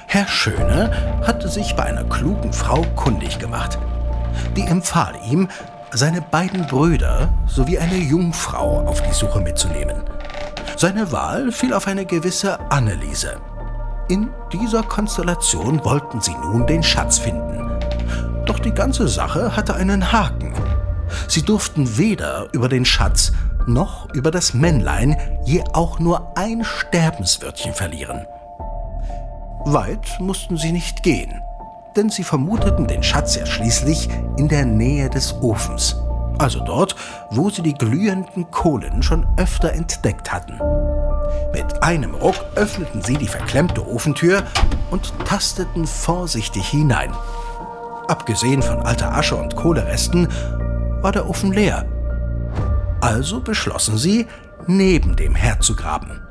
Herr 0.07 0.27
Schöne 0.27 1.21
hatte 1.25 1.47
sich 1.47 1.75
bei 1.75 1.83
einer 1.83 2.03
klugen 2.03 2.51
Frau 2.53 2.83
kundig 2.95 3.39
gemacht. 3.39 3.79
Die 4.55 4.63
empfahl 4.63 5.15
ihm, 5.29 5.47
seine 5.93 6.21
beiden 6.21 6.67
Brüder 6.67 7.29
sowie 7.47 7.79
eine 7.79 7.97
Jungfrau 7.97 8.85
auf 8.85 9.01
die 9.01 9.13
Suche 9.13 9.41
mitzunehmen. 9.41 10.03
Seine 10.77 11.11
Wahl 11.11 11.51
fiel 11.51 11.73
auf 11.73 11.87
eine 11.87 12.05
gewisse 12.05 12.59
Anneliese. 12.71 13.37
In 14.07 14.29
dieser 14.53 14.83
Konstellation 14.83 15.83
wollten 15.83 16.21
sie 16.21 16.33
nun 16.33 16.65
den 16.65 16.83
Schatz 16.83 17.17
finden. 17.17 17.69
Doch 18.45 18.59
die 18.59 18.73
ganze 18.73 19.07
Sache 19.07 19.55
hatte 19.55 19.75
einen 19.75 20.11
Haken. 20.11 20.53
Sie 21.27 21.41
durften 21.41 21.97
weder 21.97 22.47
über 22.53 22.69
den 22.69 22.85
Schatz 22.85 23.31
noch 23.67 24.11
über 24.13 24.31
das 24.31 24.53
Männlein 24.53 25.17
je 25.45 25.63
auch 25.73 25.99
nur 25.99 26.37
ein 26.37 26.63
Sterbenswörtchen 26.63 27.73
verlieren. 27.73 28.25
Weit 29.65 30.19
mussten 30.19 30.57
sie 30.57 30.71
nicht 30.71 31.03
gehen 31.03 31.41
denn 31.95 32.09
sie 32.09 32.23
vermuteten 32.23 32.87
den 32.87 33.03
Schatz 33.03 33.35
ja 33.35 33.45
schließlich 33.45 34.09
in 34.37 34.47
der 34.47 34.65
Nähe 34.65 35.09
des 35.09 35.33
Ofens, 35.41 35.95
also 36.37 36.59
dort, 36.61 36.95
wo 37.31 37.49
sie 37.49 37.61
die 37.61 37.73
glühenden 37.73 38.49
Kohlen 38.51 39.03
schon 39.03 39.27
öfter 39.37 39.73
entdeckt 39.73 40.31
hatten. 40.31 40.59
Mit 41.53 41.83
einem 41.83 42.15
Ruck 42.15 42.35
öffneten 42.55 43.01
sie 43.01 43.17
die 43.17 43.27
verklemmte 43.27 43.85
Ofentür 43.87 44.43
und 44.91 45.13
tasteten 45.25 45.85
vorsichtig 45.85 46.67
hinein. 46.67 47.11
Abgesehen 48.07 48.61
von 48.61 48.79
alter 48.79 49.13
Asche 49.13 49.35
und 49.35 49.55
Kohleresten 49.55 50.27
war 51.01 51.11
der 51.11 51.29
Ofen 51.29 51.51
leer. 51.51 51.85
Also 53.01 53.41
beschlossen 53.41 53.97
sie, 53.97 54.27
neben 54.67 55.15
dem 55.15 55.35
Herd 55.35 55.63
zu 55.63 55.75
graben. 55.75 56.28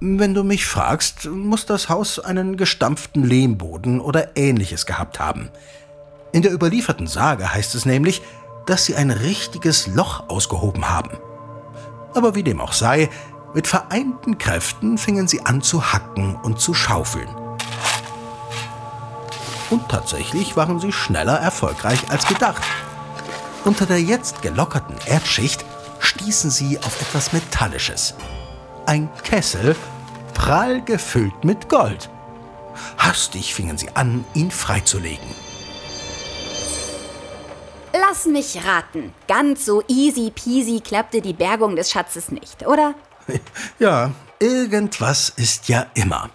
Wenn 0.00 0.32
du 0.32 0.44
mich 0.44 0.64
fragst, 0.64 1.26
muss 1.26 1.66
das 1.66 1.88
Haus 1.88 2.20
einen 2.20 2.56
gestampften 2.56 3.24
Lehmboden 3.24 4.00
oder 4.00 4.36
ähnliches 4.36 4.86
gehabt 4.86 5.18
haben. 5.18 5.50
In 6.30 6.42
der 6.42 6.52
überlieferten 6.52 7.08
Sage 7.08 7.52
heißt 7.52 7.74
es 7.74 7.84
nämlich, 7.84 8.22
dass 8.66 8.84
sie 8.84 8.94
ein 8.94 9.10
richtiges 9.10 9.88
Loch 9.88 10.28
ausgehoben 10.28 10.88
haben. 10.88 11.18
Aber 12.14 12.36
wie 12.36 12.44
dem 12.44 12.60
auch 12.60 12.74
sei, 12.74 13.10
mit 13.54 13.66
vereinten 13.66 14.38
Kräften 14.38 14.98
fingen 14.98 15.26
sie 15.26 15.44
an 15.44 15.62
zu 15.62 15.92
hacken 15.92 16.36
und 16.36 16.60
zu 16.60 16.74
schaufeln. 16.74 17.28
Und 19.70 19.88
tatsächlich 19.88 20.56
waren 20.56 20.78
sie 20.78 20.92
schneller 20.92 21.40
erfolgreich 21.40 22.08
als 22.08 22.24
gedacht. 22.26 22.62
Unter 23.64 23.84
der 23.84 24.00
jetzt 24.00 24.42
gelockerten 24.42 24.94
Erdschicht 25.06 25.64
stießen 25.98 26.50
sie 26.50 26.78
auf 26.78 27.00
etwas 27.02 27.32
Metallisches 27.32 28.14
ein 28.88 29.10
Kessel, 29.22 29.76
prall 30.32 30.82
gefüllt 30.82 31.44
mit 31.44 31.68
Gold. 31.68 32.08
Hastig 32.96 33.54
fingen 33.54 33.76
sie 33.76 33.90
an, 33.94 34.24
ihn 34.32 34.50
freizulegen. 34.50 35.28
Lass 37.92 38.24
mich 38.24 38.58
raten. 38.66 39.12
Ganz 39.26 39.66
so 39.66 39.82
easy 39.88 40.30
peasy 40.34 40.80
klappte 40.80 41.20
die 41.20 41.34
Bergung 41.34 41.76
des 41.76 41.90
Schatzes 41.90 42.30
nicht, 42.30 42.66
oder? 42.66 42.94
Ja, 43.78 44.12
irgendwas 44.38 45.28
ist 45.36 45.68
ja 45.68 45.86
immer. 45.94 46.30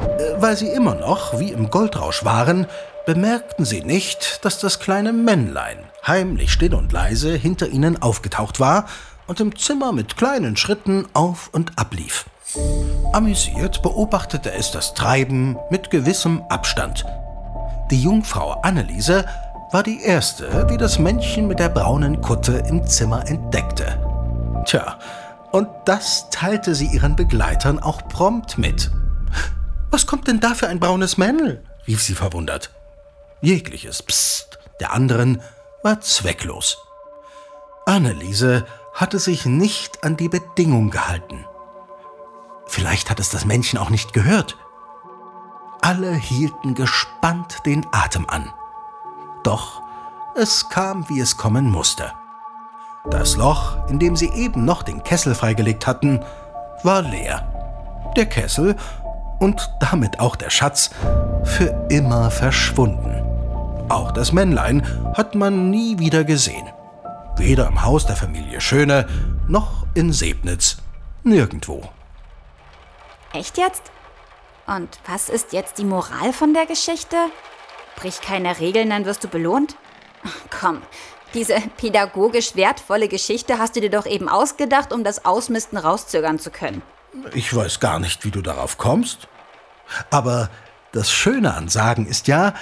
Äh, 0.00 0.40
Weil 0.40 0.56
sie 0.56 0.68
immer 0.68 0.94
noch 0.94 1.38
wie 1.38 1.52
im 1.52 1.68
Goldrausch 1.68 2.24
waren, 2.24 2.66
bemerkten 3.04 3.66
sie 3.66 3.82
nicht, 3.82 4.42
dass 4.42 4.58
das 4.58 4.80
kleine 4.80 5.12
Männlein 5.12 5.84
heimlich 6.06 6.50
still 6.50 6.74
und 6.74 6.92
leise 6.92 7.34
hinter 7.34 7.68
ihnen 7.68 8.00
aufgetaucht 8.00 8.58
war 8.58 8.86
und 9.26 9.40
im 9.40 9.56
Zimmer 9.56 9.92
mit 9.92 10.16
kleinen 10.16 10.56
Schritten 10.56 11.06
auf 11.12 11.48
und 11.52 11.78
ab 11.78 11.94
lief. 11.94 12.26
Amüsiert 13.12 13.82
beobachtete 13.82 14.52
es 14.52 14.70
das 14.70 14.94
Treiben 14.94 15.56
mit 15.70 15.90
gewissem 15.90 16.42
Abstand. 16.48 17.04
Die 17.90 18.02
Jungfrau 18.02 18.52
Anneliese 18.62 19.26
war 19.72 19.82
die 19.82 20.02
erste, 20.02 20.66
die 20.70 20.76
das 20.76 20.98
Männchen 20.98 21.46
mit 21.46 21.58
der 21.58 21.68
braunen 21.68 22.20
Kutte 22.20 22.64
im 22.68 22.86
Zimmer 22.86 23.26
entdeckte. 23.28 23.98
Tja, 24.66 24.98
und 25.52 25.68
das 25.84 26.30
teilte 26.30 26.74
sie 26.74 26.86
ihren 26.86 27.16
Begleitern 27.16 27.78
auch 27.78 28.06
prompt 28.08 28.58
mit. 28.58 28.90
Was 29.90 30.06
kommt 30.06 30.28
denn 30.28 30.40
da 30.40 30.54
für 30.54 30.68
ein 30.68 30.80
braunes 30.80 31.18
Männl? 31.18 31.62
rief 31.86 32.02
sie 32.02 32.14
verwundert. 32.14 32.70
Jegliches 33.40 34.02
Psst 34.02 34.58
der 34.80 34.92
anderen 34.92 35.40
war 35.82 36.00
zwecklos. 36.00 36.78
Anneliese 37.86 38.64
hatte 38.94 39.18
sich 39.18 39.44
nicht 39.44 40.04
an 40.04 40.16
die 40.16 40.28
Bedingung 40.28 40.90
gehalten. 40.90 41.44
Vielleicht 42.66 43.10
hat 43.10 43.20
es 43.20 43.28
das 43.28 43.44
Männchen 43.44 43.78
auch 43.78 43.90
nicht 43.90 44.12
gehört. 44.12 44.56
Alle 45.82 46.14
hielten 46.14 46.74
gespannt 46.74 47.58
den 47.66 47.86
Atem 47.92 48.26
an. 48.28 48.50
Doch 49.42 49.82
es 50.36 50.68
kam, 50.68 51.08
wie 51.08 51.20
es 51.20 51.36
kommen 51.36 51.70
musste. 51.70 52.12
Das 53.10 53.36
Loch, 53.36 53.76
in 53.88 53.98
dem 53.98 54.16
sie 54.16 54.30
eben 54.30 54.64
noch 54.64 54.82
den 54.82 55.02
Kessel 55.02 55.34
freigelegt 55.34 55.86
hatten, 55.86 56.24
war 56.82 57.02
leer. 57.02 58.12
Der 58.16 58.26
Kessel 58.26 58.76
und 59.40 59.70
damit 59.80 60.20
auch 60.20 60.36
der 60.36 60.50
Schatz 60.50 60.90
für 61.44 61.86
immer 61.90 62.30
verschwunden. 62.30 63.22
Auch 63.88 64.12
das 64.12 64.32
Männlein 64.32 64.86
hat 65.14 65.34
man 65.34 65.70
nie 65.70 65.98
wieder 65.98 66.24
gesehen. 66.24 66.66
Weder 67.36 67.66
im 67.66 67.82
Haus 67.82 68.06
der 68.06 68.16
Familie 68.16 68.60
Schöne 68.60 69.08
noch 69.48 69.86
in 69.94 70.12
Sebnitz. 70.12 70.78
Nirgendwo. 71.24 71.90
Echt 73.32 73.58
jetzt? 73.58 73.90
Und 74.66 74.88
was 75.06 75.28
ist 75.28 75.52
jetzt 75.52 75.78
die 75.78 75.84
Moral 75.84 76.32
von 76.32 76.54
der 76.54 76.66
Geschichte? 76.66 77.16
Brich 77.96 78.20
keine 78.20 78.60
Regeln, 78.60 78.90
dann 78.90 79.04
wirst 79.04 79.24
du 79.24 79.28
belohnt? 79.28 79.76
Komm, 80.60 80.80
diese 81.34 81.60
pädagogisch 81.76 82.54
wertvolle 82.54 83.08
Geschichte 83.08 83.58
hast 83.58 83.74
du 83.76 83.80
dir 83.80 83.90
doch 83.90 84.06
eben 84.06 84.28
ausgedacht, 84.28 84.92
um 84.92 85.02
das 85.02 85.24
Ausmisten 85.24 85.76
rauszögern 85.76 86.38
zu 86.38 86.50
können. 86.50 86.82
Ich 87.34 87.54
weiß 87.54 87.80
gar 87.80 87.98
nicht, 87.98 88.24
wie 88.24 88.30
du 88.30 88.40
darauf 88.40 88.78
kommst. 88.78 89.28
Aber 90.10 90.48
das 90.92 91.10
Schöne 91.10 91.54
an 91.54 91.68
Sagen 91.68 92.06
ist 92.06 92.28
ja, 92.28 92.54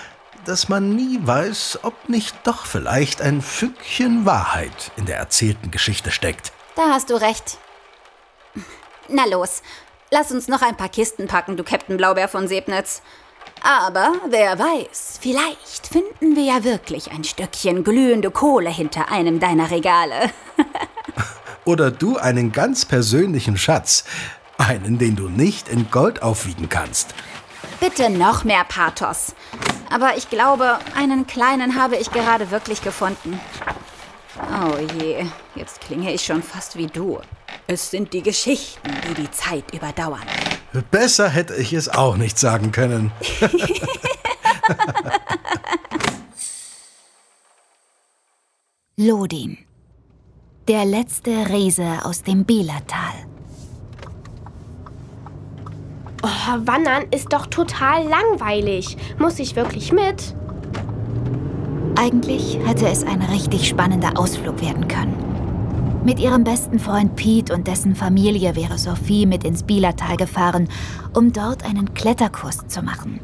dass 0.45 0.69
man 0.69 0.95
nie 0.95 1.19
weiß, 1.23 1.81
ob 1.83 2.09
nicht 2.09 2.35
doch 2.45 2.67
vielleicht 2.67 3.23
ein 3.23 3.43
Fünkchen 3.43 4.27
Wahrheit 4.27 4.93
in 4.97 5.07
der 5.07 5.17
erzählten 5.19 5.71
Geschichte 5.71 6.11
steckt. 6.11 6.53
Da 6.77 6.89
hast 6.91 7.11
du 7.11 7.21
recht. 7.21 7.59
Na 9.09 9.25
los, 9.27 9.63
lass 10.11 10.33
uns 10.33 10.49
noch 10.49 10.63
ein 10.63 10.77
paar 10.77 10.89
Kisten 10.89 11.27
packen, 11.27 11.57
du 11.57 11.65
Captain 11.65 11.97
Blaubeer 11.97 12.29
von 12.29 12.49
Sebnitz. 12.49 13.03
Aber 13.63 14.13
wer 14.29 14.59
weiß, 14.59 15.19
vielleicht 15.21 15.87
finden 15.87 16.35
wir 16.35 16.43
ja 16.43 16.65
wirklich 16.65 17.13
ein 17.13 17.23
Stückchen 17.23 17.85
glühende 17.85 18.31
Kohle 18.31 18.71
hinter 18.71 19.11
einem 19.11 19.39
deiner 19.39 19.71
Regale. 19.71 20.31
Oder 21.65 21.93
du 21.93 22.17
einen 22.17 22.51
ganz 22.51 22.85
persönlichen 22.85 23.57
Schatz. 23.57 24.05
Einen, 24.59 24.99
den 24.99 25.15
du 25.15 25.29
nicht 25.29 25.69
in 25.69 25.91
Gold 25.91 26.23
aufwiegen 26.23 26.69
kannst. 26.69 27.15
Bitte 27.79 28.11
noch 28.11 28.45
mehr 28.45 28.65
Pathos. 28.65 29.35
Aber 29.93 30.17
ich 30.17 30.31
glaube, 30.31 30.79
einen 30.97 31.27
kleinen 31.27 31.77
habe 31.77 31.97
ich 31.97 32.11
gerade 32.11 32.51
wirklich 32.51 32.81
gefunden. 32.83 33.39
Oh 34.39 34.79
je, 34.99 35.27
jetzt 35.55 35.83
klinge 35.83 36.11
ich 36.13 36.25
schon 36.25 36.43
fast 36.43 36.77
wie 36.79 36.87
du. 36.87 37.21
Es 37.67 37.91
sind 37.91 38.15
die 38.15 38.23
Geschichten, 38.23 38.91
die 39.09 39.15
die 39.15 39.31
Zeit 39.31 39.75
überdauern. 39.75 40.23
Besser 40.91 41.29
hätte 41.29 41.55
ich 41.55 41.75
es 41.75 41.91
auch 41.91 42.17
nicht 42.17 42.39
sagen 42.39 42.73
können. 42.73 43.13
Lodin. 48.97 49.59
Der 50.69 50.87
letzte 50.87 51.51
Riese 51.51 52.05
aus 52.05 52.23
dem 52.23 52.45
Bielertal. 52.47 53.13
Oh, 56.23 56.67
Wandern 56.67 57.05
ist 57.11 57.33
doch 57.33 57.47
total 57.47 58.05
langweilig. 58.07 58.97
Muss 59.19 59.41
ich 59.41 59.57
wirklich 59.57 59.93
mit? 59.93 60.37
Eigentlich 61.97 62.59
hätte 62.65 62.87
es 62.89 63.05
ein 63.05 63.23
richtig 63.23 63.69
spannender 63.69 64.17
Ausflug 64.17 64.61
werden 64.61 64.87
können. 64.87 65.17
Mit 66.05 66.21
ihrem 66.21 66.45
besten 66.45 66.79
Freund 66.79 67.17
Pete 67.17 67.53
und 67.53 67.67
dessen 67.67 67.95
Familie 67.95 68.57
wäre 68.57 68.79
Sophie 68.79 69.27
mit 69.27 69.45
ins 69.45 69.63
Bielertal 69.63 70.17
gefahren, 70.17 70.69
um 71.13 71.33
dort 71.33 71.65
einen 71.65 71.93
Kletterkurs 71.95 72.67
zu 72.69 72.83
machen. 72.83 73.21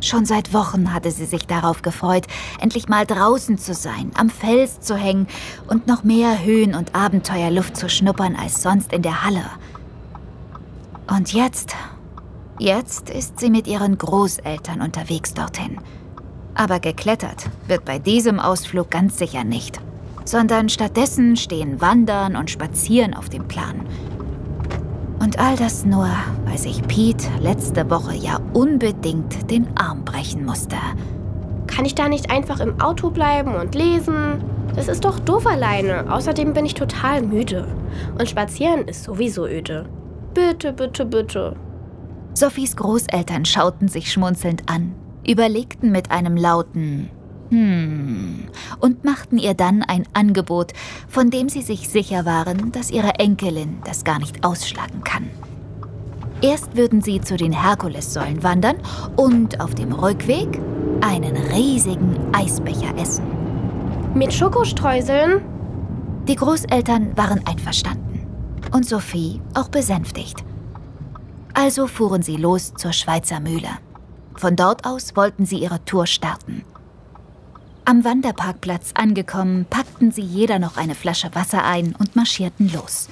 Schon 0.00 0.24
seit 0.24 0.52
Wochen 0.52 0.92
hatte 0.92 1.10
sie 1.10 1.24
sich 1.24 1.46
darauf 1.46 1.82
gefreut, 1.82 2.26
endlich 2.60 2.88
mal 2.88 3.04
draußen 3.04 3.58
zu 3.58 3.74
sein, 3.74 4.12
am 4.16 4.30
Fels 4.30 4.80
zu 4.80 4.96
hängen 4.96 5.26
und 5.66 5.88
noch 5.88 6.04
mehr 6.04 6.44
Höhen- 6.44 6.76
und 6.76 6.94
Abenteuerluft 6.94 7.76
zu 7.76 7.88
schnuppern 7.88 8.36
als 8.36 8.62
sonst 8.62 8.92
in 8.92 9.02
der 9.02 9.24
Halle. 9.24 9.44
Und 11.08 11.32
jetzt, 11.32 11.74
jetzt 12.58 13.10
ist 13.10 13.40
sie 13.40 13.50
mit 13.50 13.66
ihren 13.66 13.98
Großeltern 13.98 14.80
unterwegs 14.80 15.34
dorthin. 15.34 15.78
Aber 16.54 16.80
geklettert 16.80 17.48
wird 17.66 17.84
bei 17.84 17.98
diesem 17.98 18.40
Ausflug 18.40 18.90
ganz 18.90 19.18
sicher 19.18 19.44
nicht, 19.44 19.80
sondern 20.24 20.68
stattdessen 20.68 21.36
stehen 21.36 21.80
Wandern 21.80 22.36
und 22.36 22.50
Spazieren 22.50 23.14
auf 23.14 23.28
dem 23.28 23.46
Plan. 23.46 23.86
Und 25.20 25.38
all 25.38 25.56
das 25.56 25.84
nur, 25.84 26.08
weil 26.44 26.58
sich 26.58 26.82
Pete 26.86 27.26
letzte 27.40 27.88
Woche 27.90 28.14
ja 28.14 28.40
unbedingt 28.52 29.50
den 29.50 29.68
Arm 29.76 30.04
brechen 30.04 30.44
musste. 30.44 30.76
Kann 31.66 31.84
ich 31.84 31.94
da 31.94 32.08
nicht 32.08 32.30
einfach 32.30 32.60
im 32.60 32.80
Auto 32.80 33.10
bleiben 33.10 33.54
und 33.54 33.74
lesen? 33.74 34.42
Das 34.74 34.88
ist 34.88 35.04
doch 35.04 35.18
doof 35.18 35.46
alleine. 35.46 36.12
Außerdem 36.12 36.52
bin 36.52 36.66
ich 36.66 36.74
total 36.74 37.22
müde. 37.22 37.66
Und 38.18 38.28
spazieren 38.28 38.86
ist 38.86 39.04
sowieso 39.04 39.46
öde. 39.46 39.86
Bitte, 40.34 40.72
bitte, 40.72 41.04
bitte. 41.04 41.56
Sophies 42.38 42.76
Großeltern 42.76 43.44
schauten 43.44 43.88
sich 43.88 44.12
schmunzelnd 44.12 44.70
an, 44.70 44.94
überlegten 45.26 45.90
mit 45.90 46.12
einem 46.12 46.36
lauten 46.36 47.10
Hm 47.50 48.44
und 48.78 49.04
machten 49.04 49.38
ihr 49.38 49.54
dann 49.54 49.82
ein 49.82 50.04
Angebot, 50.12 50.72
von 51.08 51.30
dem 51.30 51.48
sie 51.48 51.62
sich 51.62 51.88
sicher 51.88 52.24
waren, 52.26 52.70
dass 52.70 52.92
ihre 52.92 53.16
Enkelin 53.16 53.78
das 53.84 54.04
gar 54.04 54.20
nicht 54.20 54.44
ausschlagen 54.44 55.02
kann. 55.02 55.28
Erst 56.40 56.76
würden 56.76 57.02
sie 57.02 57.20
zu 57.20 57.36
den 57.36 57.50
Herkulessäulen 57.50 58.40
wandern 58.44 58.76
und 59.16 59.60
auf 59.60 59.74
dem 59.74 59.90
Rückweg 59.92 60.60
einen 61.00 61.36
riesigen 61.36 62.16
Eisbecher 62.32 62.96
essen. 62.96 63.24
Mit 64.14 64.32
Schokostreuseln? 64.32 65.40
Die 66.28 66.36
Großeltern 66.36 67.16
waren 67.16 67.44
einverstanden 67.48 68.28
und 68.72 68.86
Sophie 68.86 69.40
auch 69.54 69.70
besänftigt. 69.70 70.44
Also 71.60 71.88
fuhren 71.88 72.22
sie 72.22 72.36
los 72.36 72.72
zur 72.76 72.92
Schweizer 72.92 73.40
Mühle. 73.40 73.78
Von 74.36 74.54
dort 74.54 74.86
aus 74.86 75.16
wollten 75.16 75.44
sie 75.44 75.58
ihre 75.58 75.84
Tour 75.84 76.06
starten. 76.06 76.64
Am 77.84 78.04
Wanderparkplatz 78.04 78.92
angekommen, 78.94 79.66
packten 79.68 80.12
sie 80.12 80.22
jeder 80.22 80.60
noch 80.60 80.76
eine 80.76 80.94
Flasche 80.94 81.34
Wasser 81.34 81.64
ein 81.64 81.96
und 81.98 82.14
marschierten 82.14 82.72
los. 82.72 83.08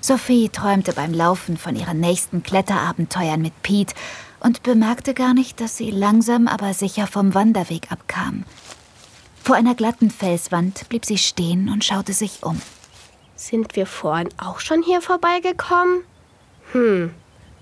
Sophie 0.00 0.48
träumte 0.48 0.94
beim 0.94 1.12
Laufen 1.12 1.58
von 1.58 1.76
ihren 1.76 2.00
nächsten 2.00 2.42
Kletterabenteuern 2.42 3.42
mit 3.42 3.62
Pete 3.62 3.94
und 4.40 4.62
bemerkte 4.62 5.12
gar 5.12 5.34
nicht, 5.34 5.60
dass 5.60 5.76
sie 5.76 5.90
langsam 5.90 6.48
aber 6.48 6.72
sicher 6.72 7.06
vom 7.06 7.34
Wanderweg 7.34 7.92
abkam. 7.92 8.44
Vor 9.44 9.54
einer 9.54 9.74
glatten 9.74 10.10
Felswand 10.10 10.88
blieb 10.88 11.04
sie 11.04 11.18
stehen 11.18 11.68
und 11.68 11.84
schaute 11.84 12.14
sich 12.14 12.42
um. 12.42 12.58
Sind 13.36 13.76
wir 13.76 13.84
vorhin 13.84 14.30
auch 14.38 14.60
schon 14.60 14.82
hier 14.82 15.02
vorbeigekommen? 15.02 16.04
Hm, 16.72 17.10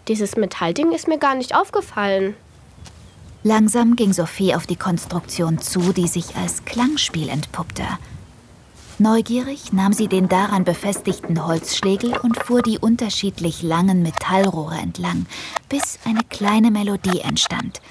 dieses 0.09 0.37
Metallding 0.37 0.93
ist 0.93 1.09
mir 1.09 1.19
gar 1.19 1.35
nicht 1.35 1.55
aufgefallen. 1.55 2.35
Langsam 3.43 3.95
ging 3.95 4.13
Sophie 4.13 4.55
auf 4.55 4.67
die 4.67 4.77
Konstruktion 4.77 5.59
zu, 5.59 5.93
die 5.93 6.09
sich 6.09 6.35
als 6.37 6.65
Klangspiel 6.65 7.29
entpuppte. 7.29 7.85
Neugierig 8.99 9.73
nahm 9.73 9.93
sie 9.93 10.09
den 10.09 10.29
daran 10.29 10.65
befestigten 10.65 11.47
Holzschlegel 11.47 12.17
und 12.17 12.43
fuhr 12.43 12.63
die 12.63 12.79
unterschiedlich 12.79 13.63
langen 13.63 14.03
Metallrohre 14.03 14.77
entlang, 14.77 15.27
bis 15.69 15.99
eine 16.05 16.23
kleine 16.31 16.71
Melodie 16.71 17.21
entstand. 17.21 17.83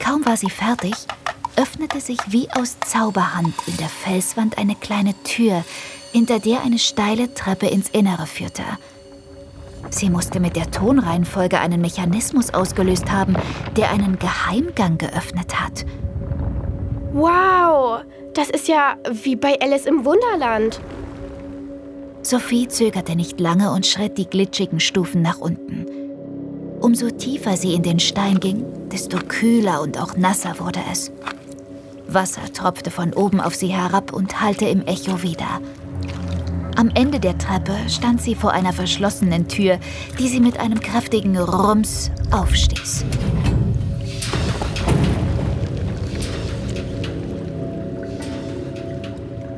Kaum 0.00 0.26
war 0.26 0.36
sie 0.36 0.50
fertig, 0.50 0.94
öffnete 1.54 2.00
sich 2.00 2.18
wie 2.26 2.50
aus 2.50 2.78
Zauberhand 2.80 3.54
in 3.66 3.76
der 3.76 3.88
Felswand 3.88 4.58
eine 4.58 4.74
kleine 4.74 5.14
Tür, 5.22 5.64
hinter 6.12 6.38
der 6.38 6.62
eine 6.62 6.78
steile 6.78 7.32
Treppe 7.34 7.66
ins 7.66 7.88
Innere 7.90 8.26
führte. 8.26 8.62
Sie 9.90 10.10
musste 10.10 10.40
mit 10.40 10.56
der 10.56 10.70
Tonreihenfolge 10.70 11.58
einen 11.58 11.80
Mechanismus 11.80 12.52
ausgelöst 12.52 13.10
haben, 13.10 13.34
der 13.76 13.90
einen 13.90 14.18
Geheimgang 14.18 14.98
geöffnet 14.98 15.60
hat. 15.60 15.86
Wow, 17.12 18.02
das 18.34 18.50
ist 18.50 18.68
ja 18.68 18.96
wie 19.10 19.36
bei 19.36 19.58
Alice 19.60 19.86
im 19.86 20.04
Wunderland. 20.04 20.80
Sophie 22.22 22.68
zögerte 22.68 23.16
nicht 23.16 23.40
lange 23.40 23.72
und 23.72 23.86
schritt 23.86 24.18
die 24.18 24.26
glitschigen 24.26 24.78
Stufen 24.78 25.22
nach 25.22 25.38
unten. 25.38 25.86
Umso 26.80 27.10
tiefer 27.10 27.56
sie 27.56 27.74
in 27.74 27.82
den 27.82 27.98
Stein 27.98 28.38
ging, 28.40 28.64
desto 28.90 29.18
kühler 29.18 29.80
und 29.80 29.98
auch 29.98 30.16
nasser 30.16 30.58
wurde 30.60 30.80
es. 30.90 31.10
Wasser 32.06 32.52
tropfte 32.52 32.90
von 32.90 33.12
oben 33.12 33.40
auf 33.40 33.54
sie 33.54 33.68
herab 33.68 34.12
und 34.12 34.40
hallte 34.40 34.66
im 34.66 34.86
Echo 34.86 35.22
wieder. 35.22 35.60
Am 36.76 36.90
Ende 36.94 37.20
der 37.20 37.36
Treppe 37.36 37.74
stand 37.88 38.22
sie 38.22 38.34
vor 38.34 38.52
einer 38.52 38.72
verschlossenen 38.72 39.48
Tür, 39.48 39.78
die 40.18 40.28
sie 40.28 40.40
mit 40.40 40.58
einem 40.58 40.80
kräftigen 40.80 41.36
Rums 41.36 42.10
aufstieß. 42.30 43.04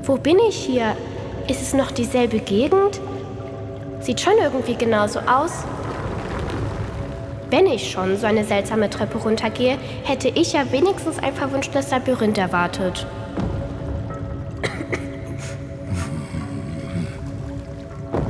Wo 0.05 0.17
bin 0.17 0.39
ich 0.49 0.57
hier? 0.57 0.97
Ist 1.49 1.63
es 1.63 1.75
noch 1.75 1.91
dieselbe 1.91 2.41
Gegend? 2.41 3.01
Sieht 4.01 4.21
schon 4.21 4.35
irgendwie 4.43 4.75
genauso 4.75 5.21
aus. 5.21 5.65
Wenn 7.51 7.67
ich 7.67 7.91
schon 7.91 8.17
so 8.17 8.27
eine 8.27 8.45
seltsame 8.45 8.91
Treppe 8.91 9.19
runtergehe, 9.19 9.79
hätte 10.05 10.29
ich 10.29 10.55
ja 10.55 10.73
wenigstens 10.73 11.19
ein 11.19 11.35
verwunschtes 11.35 11.91
Labyrinth 11.91 12.39
erwartet. 12.39 13.07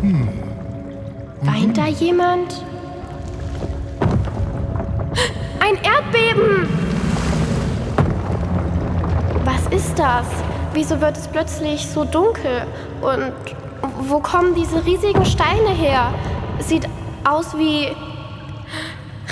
Weint 0.03 1.79
da 1.79 1.87
jemand? 1.87 2.65
Ein 5.61 5.77
Erdbeben! 5.77 6.69
Was 9.45 9.67
ist 9.73 9.97
das? 9.97 10.27
Wieso 10.73 11.01
wird 11.01 11.17
es 11.17 11.29
plötzlich 11.29 11.87
so 11.87 12.05
dunkel? 12.05 12.67
Und 13.01 13.33
wo 14.01 14.19
kommen 14.19 14.57
diese 14.57 14.85
riesigen 14.85 15.25
Steine 15.25 15.71
her? 15.71 16.13
Sieht 16.59 16.89
aus 17.23 17.57
wie 17.57 17.87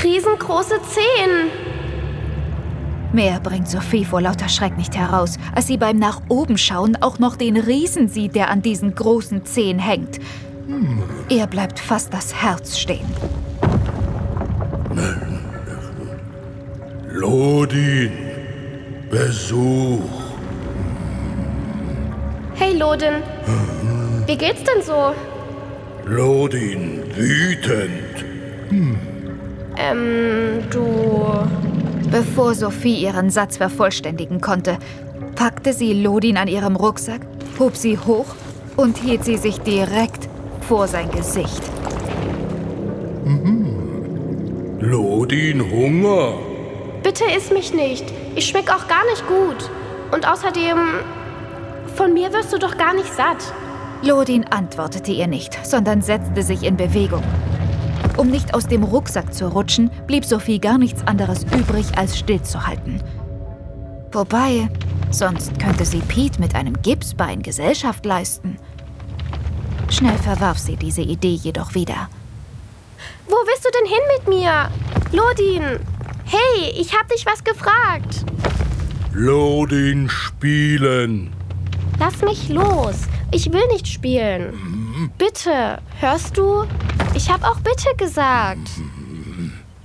riesengroße 0.04 0.80
Zehen. 0.82 1.50
Mehr 3.12 3.40
bringt 3.40 3.68
Sophie 3.68 4.04
vor 4.04 4.20
lauter 4.20 4.48
Schreck 4.48 4.76
nicht 4.76 4.96
heraus, 4.96 5.36
als 5.52 5.66
sie 5.66 5.78
beim 5.78 5.98
nach 5.98 6.20
oben 6.28 6.56
schauen 6.56 6.96
auch 7.02 7.18
noch 7.18 7.34
den 7.34 7.56
Riesen 7.56 8.06
sieht, 8.06 8.36
der 8.36 8.50
an 8.50 8.62
diesen 8.62 8.94
großen 8.94 9.44
Zehen 9.44 9.80
hängt. 9.80 10.20
Ihr 11.28 11.46
bleibt 11.46 11.78
fast 11.78 12.12
das 12.12 12.34
Herz 12.34 12.78
stehen. 12.78 13.06
Lodin, 17.08 18.12
Besuch. 19.10 20.00
Hey 22.54 22.76
Lodin, 22.76 23.22
wie 24.26 24.36
geht's 24.36 24.62
denn 24.64 24.82
so? 24.82 25.14
Lodin, 26.06 27.02
wütend. 27.14 28.24
Ähm, 29.76 30.64
du. 30.70 31.46
Bevor 32.10 32.54
Sophie 32.54 32.96
ihren 32.96 33.30
Satz 33.30 33.56
vervollständigen 33.58 34.40
konnte, 34.40 34.78
packte 35.36 35.72
sie 35.72 35.92
Lodin 35.92 36.36
an 36.36 36.48
ihrem 36.48 36.74
Rucksack, 36.74 37.20
hob 37.58 37.76
sie 37.76 37.98
hoch 37.98 38.26
und 38.76 38.98
hielt 38.98 39.24
sie 39.24 39.36
sich 39.36 39.60
direkt 39.60 40.29
vor 40.70 40.86
sein 40.86 41.10
Gesicht. 41.10 41.62
Lodin, 44.78 45.68
Hunger. 45.68 46.34
Bitte 47.02 47.24
iss 47.36 47.50
mich 47.50 47.74
nicht. 47.74 48.04
Ich 48.36 48.46
schmeck 48.46 48.70
auch 48.70 48.86
gar 48.86 49.04
nicht 49.06 49.26
gut. 49.26 49.68
Und 50.12 50.28
außerdem. 50.28 50.78
Von 51.96 52.14
mir 52.14 52.32
wirst 52.32 52.52
du 52.52 52.58
doch 52.58 52.78
gar 52.78 52.94
nicht 52.94 53.12
satt. 53.12 53.52
Lodin 54.02 54.44
antwortete 54.44 55.10
ihr 55.10 55.26
nicht, 55.26 55.58
sondern 55.66 56.02
setzte 56.02 56.44
sich 56.44 56.62
in 56.62 56.76
Bewegung. 56.76 57.24
Um 58.16 58.28
nicht 58.28 58.54
aus 58.54 58.68
dem 58.68 58.84
Rucksack 58.84 59.34
zu 59.34 59.48
rutschen, 59.48 59.90
blieb 60.06 60.24
Sophie 60.24 60.60
gar 60.60 60.78
nichts 60.78 61.04
anderes 61.04 61.42
übrig, 61.52 61.86
als 61.98 62.16
stillzuhalten. 62.16 63.02
Wobei, 64.12 64.68
sonst 65.10 65.58
könnte 65.58 65.84
sie 65.84 65.98
Pete 65.98 66.40
mit 66.40 66.54
einem 66.54 66.80
Gipsbein 66.80 67.42
Gesellschaft 67.42 68.06
leisten. 68.06 68.56
Schnell 69.90 70.16
verwarf 70.18 70.58
sie 70.58 70.76
diese 70.76 71.02
Idee 71.02 71.34
jedoch 71.34 71.74
wieder. 71.74 72.08
Wo 73.26 73.34
willst 73.34 73.64
du 73.64 73.70
denn 73.70 73.88
hin 73.88 74.00
mit 74.16 74.28
mir? 74.28 74.70
Lodin! 75.12 75.80
Hey, 76.24 76.70
ich 76.78 76.96
hab 76.96 77.08
dich 77.08 77.26
was 77.26 77.42
gefragt. 77.42 78.24
Lodin, 79.12 80.08
spielen. 80.08 81.32
Lass 81.98 82.22
mich 82.22 82.48
los. 82.48 82.94
Ich 83.32 83.52
will 83.52 83.66
nicht 83.72 83.88
spielen. 83.88 85.10
Bitte, 85.18 85.78
hörst 85.98 86.38
du? 86.38 86.64
Ich 87.14 87.28
hab 87.28 87.44
auch 87.44 87.58
bitte 87.60 87.94
gesagt. 87.96 88.70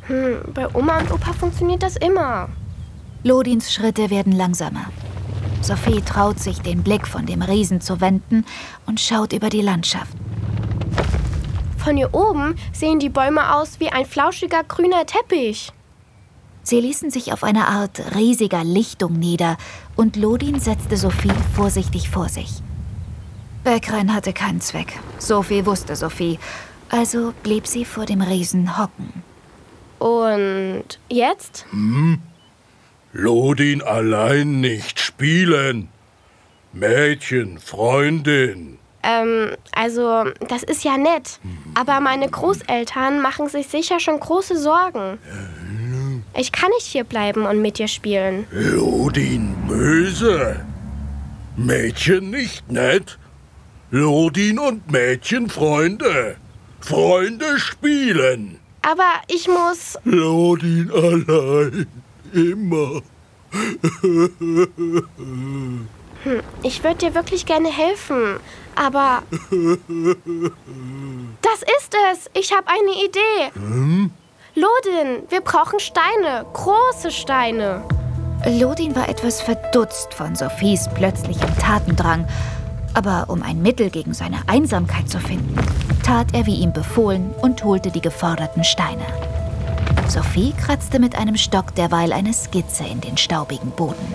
Hm, 0.02 0.42
bei 0.54 0.68
Oma 0.76 1.00
und 1.00 1.12
Opa 1.12 1.34
funktioniert 1.34 1.82
das 1.82 1.96
immer. 1.96 2.50
Lodins 3.24 3.74
Schritte 3.74 4.12
werden 4.12 4.34
langsamer. 4.34 4.86
Sophie 5.66 6.02
traut 6.02 6.40
sich, 6.40 6.62
den 6.62 6.84
Blick 6.84 7.08
von 7.08 7.26
dem 7.26 7.42
Riesen 7.42 7.82
zu 7.82 8.00
wenden 8.00 8.46
und 8.86 9.00
schaut 9.00 9.34
über 9.34 9.50
die 9.50 9.62
Landschaft. 9.62 10.16
Von 11.78 11.98
hier 11.98 12.14
oben 12.14 12.56
sehen 12.72 13.00
die 13.00 13.10
Bäume 13.10 13.56
aus 13.56 13.80
wie 13.80 13.90
ein 13.90 14.06
flauschiger 14.06 14.64
grüner 14.64 15.08
Teppich. 15.08 15.72
Sie 16.62 16.80
ließen 16.80 17.10
sich 17.10 17.34
auf 17.34 17.44
eine 17.44 17.68
Art 17.68 18.16
riesiger 18.16 18.64
Lichtung 18.64 19.14
nieder 19.14 19.58
und 19.96 20.16
Lodin 20.16 20.60
setzte 20.60 20.98
Sophie 20.98 21.34
vorsichtig 21.56 22.10
vor 22.12 22.30
sich. 22.30 22.62
Wegrennen 23.64 24.14
hatte 24.14 24.34
keinen 24.34 24.62
Zweck. 24.62 25.00
So 25.18 25.42
viel 25.42 25.66
wusste 25.66 25.96
Sophie. 25.96 26.38
Also 26.90 27.34
blieb 27.42 27.66
sie 27.66 27.86
vor 27.86 28.06
dem 28.06 28.22
Riesen 28.22 28.78
hocken. 28.78 29.24
Und 29.98 31.00
jetzt? 31.10 31.66
Lodin 33.18 33.82
allein 33.82 34.60
nicht 34.60 35.00
spielen. 35.00 35.88
Mädchen, 36.74 37.60
Freundin. 37.60 38.78
Ähm, 39.04 39.52
also, 39.72 40.26
das 40.50 40.64
ist 40.64 40.84
ja 40.84 40.98
nett. 40.98 41.40
Aber 41.76 42.02
meine 42.02 42.28
Großeltern 42.28 43.22
machen 43.22 43.48
sich 43.48 43.68
sicher 43.68 44.02
schon 44.02 44.20
große 44.20 44.58
Sorgen. 44.58 45.18
Ich 46.38 46.52
kann 46.52 46.70
nicht 46.72 46.88
hier 46.88 47.06
bleiben 47.06 47.46
und 47.46 47.62
mit 47.62 47.80
dir 47.80 47.88
spielen. 47.88 48.48
Lodin 48.52 49.56
böse. 49.66 50.66
Mädchen 51.56 52.32
nicht 52.32 52.70
nett. 52.70 53.18
Lodin 53.92 54.60
und 54.60 54.92
Mädchen 54.92 55.50
Freunde. 55.50 56.36
Freunde 56.82 57.60
spielen. 57.60 58.60
Aber 58.82 59.22
ich 59.30 59.48
muss. 59.48 59.98
Lodin 60.04 60.92
allein. 60.92 61.88
Immer. 62.36 63.02
Ich 66.64 66.84
würde 66.84 66.98
dir 66.98 67.16
wirklich 67.16 67.46
gerne 67.46 67.70
helfen. 67.72 68.40
Aber. 68.76 69.24
Das 71.42 71.62
ist 71.78 71.96
es. 72.12 72.30
Ich 72.34 72.52
habe 72.52 72.68
eine 72.68 72.92
Idee. 73.06 73.52
Lodin, 74.56 75.24
wir 75.30 75.40
brauchen 75.42 75.80
Steine. 75.80 76.46
Große 76.52 77.12
Steine. 77.12 77.84
Lodin 78.46 78.96
war 78.96 79.08
etwas 79.08 79.42
verdutzt 79.42 80.14
von 80.14 80.36
Sophies 80.36 80.90
plötzlichem 80.94 81.58
Tatendrang. 81.58 82.28
Aber 82.94 83.26
um 83.30 83.44
ein 83.44 83.62
Mittel 83.62 83.90
gegen 83.90 84.14
seine 84.14 84.40
Einsamkeit 84.48 85.10
zu 85.10 85.20
finden, 85.20 85.56
tat 86.04 86.28
er 86.34 86.46
wie 86.46 86.56
ihm 86.56 86.74
befohlen 86.74 87.34
und 87.42 87.64
holte 87.64 87.92
die 87.92 88.02
geforderten 88.02 88.64
Steine. 88.64 89.06
Sophie 90.10 90.54
kratzte 90.54 91.00
mit 91.00 91.16
einem 91.16 91.36
Stock 91.36 91.74
derweil 91.76 92.14
eine 92.14 92.34
Skizze 92.34 92.84
in 92.86 93.02
den 93.02 93.18
staubigen 93.18 93.72
Boden. 93.72 94.14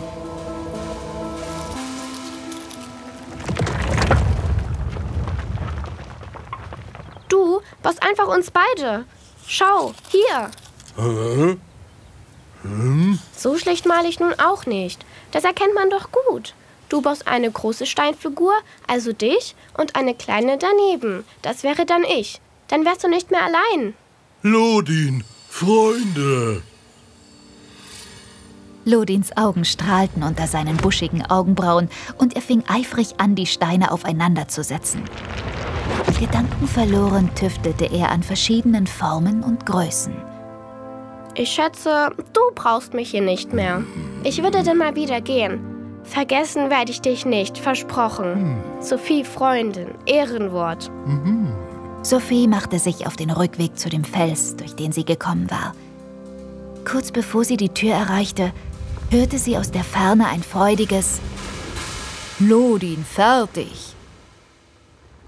Du, 7.28 7.60
was 7.82 7.98
einfach 7.98 8.28
uns 8.28 8.50
beide. 8.50 9.04
Schau, 9.46 9.92
hier. 10.10 10.50
Hm? 12.62 13.18
So 13.36 13.58
schlecht 13.58 13.86
male 13.86 14.08
ich 14.08 14.20
nun 14.20 14.34
auch 14.34 14.66
nicht. 14.66 15.04
Das 15.32 15.44
erkennt 15.44 15.74
man 15.74 15.90
doch 15.90 16.10
gut. 16.12 16.54
Du 16.88 17.02
baust 17.02 17.26
eine 17.26 17.50
große 17.50 17.86
Steinfigur, 17.86 18.52
also 18.86 19.12
dich, 19.12 19.54
und 19.76 19.96
eine 19.96 20.14
kleine 20.14 20.58
daneben. 20.58 21.24
Das 21.42 21.62
wäre 21.62 21.86
dann 21.86 22.04
ich. 22.04 22.40
Dann 22.68 22.84
wärst 22.84 23.04
du 23.04 23.08
nicht 23.08 23.30
mehr 23.30 23.44
allein. 23.44 23.94
Lodin, 24.42 25.24
Freunde. 25.50 26.62
Lodins 28.86 29.36
Augen 29.36 29.66
strahlten 29.66 30.22
unter 30.22 30.46
seinen 30.46 30.78
buschigen 30.78 31.26
Augenbrauen 31.26 31.90
und 32.16 32.34
er 32.34 32.40
fing 32.40 32.62
eifrig 32.66 33.16
an, 33.18 33.34
die 33.34 33.44
Steine 33.44 33.92
aufeinander 33.92 34.48
zu 34.48 34.62
setzen. 34.62 35.02
Gedankenverloren 36.18 37.34
tüftelte 37.34 37.86
er 37.86 38.10
an 38.10 38.22
verschiedenen 38.22 38.86
Formen 38.86 39.42
und 39.42 39.66
Größen. 39.66 40.14
Ich 41.34 41.50
schätze, 41.50 42.10
du 42.32 42.40
brauchst 42.54 42.94
mich 42.94 43.10
hier 43.10 43.22
nicht 43.22 43.52
mehr. 43.52 43.82
Ich 44.22 44.42
würde 44.42 44.62
dann 44.62 44.78
mal 44.78 44.94
wieder 44.94 45.20
gehen. 45.20 45.60
Vergessen 46.04 46.70
werde 46.70 46.92
ich 46.92 47.02
dich 47.02 47.26
nicht, 47.26 47.58
versprochen. 47.58 48.56
Sophie, 48.80 49.24
Freundin, 49.24 49.88
Ehrenwort. 50.06 50.90
Sophie 52.02 52.48
machte 52.48 52.78
sich 52.78 53.06
auf 53.06 53.16
den 53.16 53.30
Rückweg 53.30 53.78
zu 53.78 53.90
dem 53.90 54.04
Fels, 54.04 54.56
durch 54.56 54.74
den 54.74 54.90
sie 54.90 55.04
gekommen 55.04 55.50
war. 55.50 55.74
Kurz 56.84 57.12
bevor 57.12 57.44
sie 57.44 57.58
die 57.58 57.68
Tür 57.68 57.92
erreichte, 57.92 58.52
hörte 59.10 59.38
sie 59.38 59.58
aus 59.58 59.70
der 59.70 59.84
Ferne 59.84 60.26
ein 60.28 60.42
freudiges 60.42 61.20
Lodin 62.38 63.04
fertig. 63.04 63.94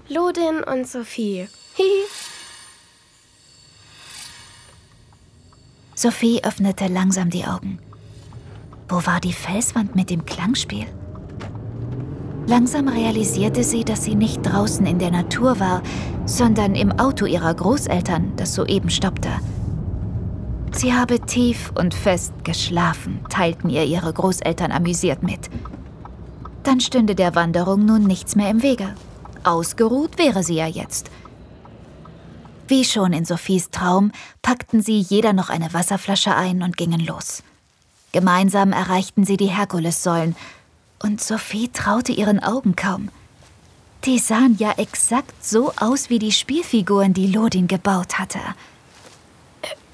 Lodin 0.09 0.63
und 0.63 0.87
Sophie. 0.87 1.47
Hihi. 1.75 2.05
Sophie 5.93 6.43
öffnete 6.43 6.87
langsam 6.87 7.29
die 7.29 7.45
Augen. 7.45 7.77
Wo 8.89 9.05
war 9.05 9.19
die 9.19 9.33
Felswand 9.33 9.95
mit 9.95 10.09
dem 10.09 10.25
Klangspiel? 10.25 10.87
Langsam 12.45 12.89
realisierte 12.89 13.63
sie, 13.63 13.85
dass 13.85 14.03
sie 14.03 14.15
nicht 14.15 14.43
draußen 14.43 14.85
in 14.85 14.99
der 14.99 15.11
Natur 15.11 15.59
war, 15.59 15.81
sondern 16.25 16.75
im 16.75 16.91
Auto 16.99 17.25
ihrer 17.25 17.53
Großeltern, 17.53 18.33
das 18.35 18.53
soeben 18.53 18.89
stoppte. 18.89 19.29
Sie 20.73 20.93
habe 20.93 21.19
tief 21.19 21.71
und 21.75 21.93
fest 21.93 22.33
geschlafen, 22.43 23.19
teilten 23.29 23.69
ihr 23.69 23.85
ihre 23.85 24.11
Großeltern 24.11 24.71
amüsiert 24.71 25.23
mit. 25.23 25.49
Dann 26.63 26.81
stünde 26.81 27.15
der 27.15 27.35
Wanderung 27.35 27.85
nun 27.85 28.03
nichts 28.03 28.35
mehr 28.35 28.49
im 28.49 28.61
Wege. 28.61 28.93
Ausgeruht 29.43 30.17
wäre 30.17 30.43
sie 30.43 30.55
ja 30.55 30.67
jetzt. 30.67 31.11
Wie 32.67 32.83
schon 32.83 33.13
in 33.13 33.25
Sophies 33.25 33.69
Traum 33.69 34.11
packten 34.41 34.81
sie 34.81 34.99
jeder 34.99 35.33
noch 35.33 35.49
eine 35.49 35.73
Wasserflasche 35.73 36.35
ein 36.35 36.63
und 36.63 36.75
gingen 36.75 37.05
los. 37.05 37.43
Gemeinsam 38.11 38.71
erreichten 38.71 39.25
sie 39.25 39.37
die 39.37 39.47
Herkulessäulen, 39.47 40.35
und 41.03 41.21
Sophie 41.21 41.69
traute 41.69 42.11
ihren 42.11 42.41
Augen 42.41 42.75
kaum. 42.75 43.09
Die 44.05 44.19
sahen 44.19 44.57
ja 44.57 44.73
exakt 44.77 45.45
so 45.45 45.73
aus 45.77 46.09
wie 46.09 46.19
die 46.19 46.31
Spielfiguren, 46.31 47.13
die 47.13 47.27
Lodin 47.27 47.67
gebaut 47.67 48.19
hatte. 48.19 48.39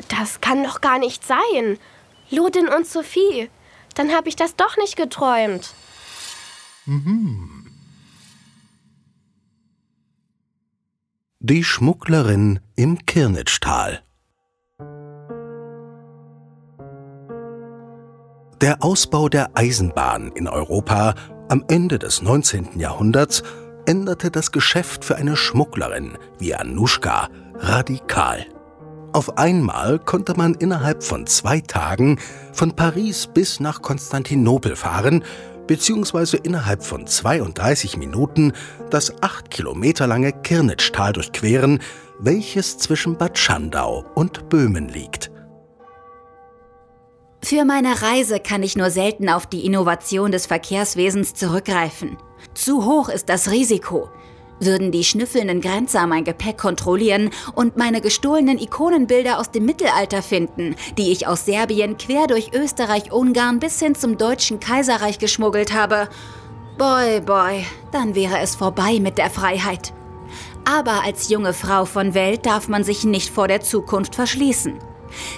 Das 0.07 0.41
kann 0.41 0.63
doch 0.63 0.81
gar 0.81 0.97
nicht 0.97 1.25
sein. 1.25 1.77
Lodin 2.31 2.67
und 2.67 2.87
Sophie. 2.87 3.49
Dann 3.95 4.11
habe 4.11 4.29
ich 4.29 4.35
das 4.35 4.55
doch 4.55 4.77
nicht 4.77 4.95
geträumt. 4.95 5.73
Die 11.39 11.63
Schmugglerin 11.63 12.59
im 12.75 13.05
Kirnitschtal. 13.05 14.03
Der 18.61 18.83
Ausbau 18.83 19.29
der 19.29 19.51
Eisenbahn 19.53 20.33
in 20.33 20.49
Europa 20.49 21.15
am 21.47 21.63
Ende 21.69 21.97
des 21.97 22.21
19. 22.21 22.77
Jahrhunderts 22.77 23.41
änderte 23.85 24.31
das 24.31 24.51
Geschäft 24.51 25.05
für 25.05 25.15
eine 25.15 25.37
Schmugglerin 25.37 26.17
wie 26.39 26.53
Anushka 26.53 27.29
radikal. 27.55 28.45
Auf 29.13 29.37
einmal 29.37 29.97
konnte 29.97 30.33
man 30.35 30.55
innerhalb 30.55 31.05
von 31.05 31.25
zwei 31.25 31.61
Tagen 31.61 32.19
von 32.51 32.75
Paris 32.75 33.27
bis 33.27 33.61
nach 33.61 33.81
Konstantinopel 33.81 34.75
fahren, 34.75 35.23
beziehungsweise 35.65 36.35
innerhalb 36.35 36.83
von 36.83 37.07
32 37.07 37.95
Minuten 37.95 38.51
das 38.89 39.23
acht 39.23 39.51
Kilometer 39.51 40.05
lange 40.05 40.33
Kirnitschtal 40.33 41.13
durchqueren, 41.13 41.79
welches 42.19 42.77
zwischen 42.77 43.17
Bad 43.17 43.37
Schandau 43.37 44.03
und 44.15 44.49
Böhmen 44.49 44.89
liegt. 44.89 45.31
Für 47.41 47.63
meine 47.65 48.01
Reise 48.01 48.39
kann 48.39 48.63
ich 48.63 48.75
nur 48.75 48.91
selten 48.91 49.29
auf 49.29 49.47
die 49.47 49.65
Innovation 49.65 50.31
des 50.31 50.45
Verkehrswesens 50.45 51.33
zurückgreifen. 51.33 52.17
Zu 52.53 52.85
hoch 52.85 53.09
ist 53.09 53.29
das 53.29 53.49
Risiko. 53.49 54.09
Würden 54.59 54.91
die 54.91 55.05
schnüffelnden 55.05 55.61
Grenzer 55.61 56.05
mein 56.05 56.25
Gepäck 56.25 56.57
kontrollieren 56.57 57.29
und 57.55 57.77
meine 57.77 58.01
gestohlenen 58.01 58.59
Ikonenbilder 58.59 59.39
aus 59.39 59.51
dem 59.51 59.65
Mittelalter 59.65 60.21
finden, 60.21 60.75
die 60.97 61.11
ich 61.11 61.27
aus 61.27 61.45
Serbien 61.45 61.97
quer 61.97 62.27
durch 62.27 62.51
Österreich, 62.53 63.13
Ungarn 63.13 63.59
bis 63.59 63.79
hin 63.79 63.95
zum 63.95 64.17
Deutschen 64.17 64.59
Kaiserreich 64.59 65.17
geschmuggelt 65.17 65.73
habe, 65.73 66.09
boy, 66.77 67.21
boy, 67.21 67.65
dann 67.93 68.15
wäre 68.15 68.39
es 68.39 68.55
vorbei 68.55 68.99
mit 68.99 69.17
der 69.17 69.29
Freiheit. 69.29 69.93
Aber 70.65 71.03
als 71.03 71.29
junge 71.29 71.53
Frau 71.53 71.85
von 71.85 72.13
Welt 72.13 72.45
darf 72.45 72.67
man 72.67 72.83
sich 72.83 73.05
nicht 73.05 73.29
vor 73.29 73.47
der 73.47 73.61
Zukunft 73.61 74.15
verschließen. 74.15 74.77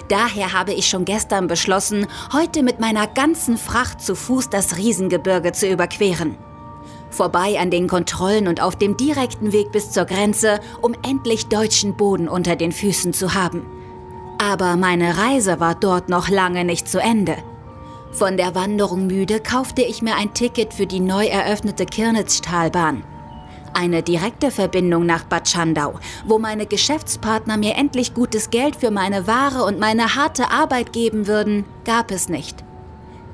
Daher 0.08 0.52
habe 0.52 0.72
ich 0.72 0.88
schon 0.88 1.04
gestern 1.04 1.46
beschlossen, 1.46 2.06
heute 2.32 2.62
mit 2.62 2.80
meiner 2.80 3.06
ganzen 3.06 3.56
Fracht 3.56 4.00
zu 4.00 4.14
Fuß 4.14 4.50
das 4.50 4.76
Riesengebirge 4.76 5.52
zu 5.52 5.68
überqueren. 5.68 6.36
Vorbei 7.10 7.58
an 7.60 7.70
den 7.70 7.88
Kontrollen 7.88 8.48
und 8.48 8.62
auf 8.62 8.76
dem 8.76 8.96
direkten 8.96 9.52
Weg 9.52 9.70
bis 9.70 9.90
zur 9.90 10.06
Grenze, 10.06 10.60
um 10.80 10.94
endlich 11.06 11.46
deutschen 11.46 11.96
Boden 11.96 12.28
unter 12.28 12.56
den 12.56 12.72
Füßen 12.72 13.12
zu 13.12 13.34
haben. 13.34 13.66
Aber 14.38 14.76
meine 14.76 15.18
Reise 15.18 15.60
war 15.60 15.74
dort 15.74 16.08
noch 16.08 16.28
lange 16.28 16.64
nicht 16.64 16.88
zu 16.88 16.98
Ende. 16.98 17.36
Von 18.12 18.36
der 18.36 18.54
Wanderung 18.54 19.06
müde 19.06 19.40
kaufte 19.40 19.82
ich 19.82 20.02
mir 20.02 20.16
ein 20.16 20.34
Ticket 20.34 20.74
für 20.74 20.86
die 20.86 21.00
neu 21.00 21.26
eröffnete 21.26 21.86
Kirnitztalbahn. 21.86 23.04
Eine 23.74 24.02
direkte 24.02 24.50
Verbindung 24.50 25.06
nach 25.06 25.24
Bad 25.24 25.48
Schandau, 25.48 25.98
wo 26.26 26.38
meine 26.38 26.66
Geschäftspartner 26.66 27.56
mir 27.56 27.76
endlich 27.76 28.12
gutes 28.12 28.50
Geld 28.50 28.76
für 28.76 28.90
meine 28.90 29.26
Ware 29.26 29.64
und 29.64 29.78
meine 29.78 30.14
harte 30.14 30.50
Arbeit 30.50 30.92
geben 30.92 31.26
würden, 31.26 31.64
gab 31.84 32.10
es 32.10 32.28
nicht. 32.28 32.62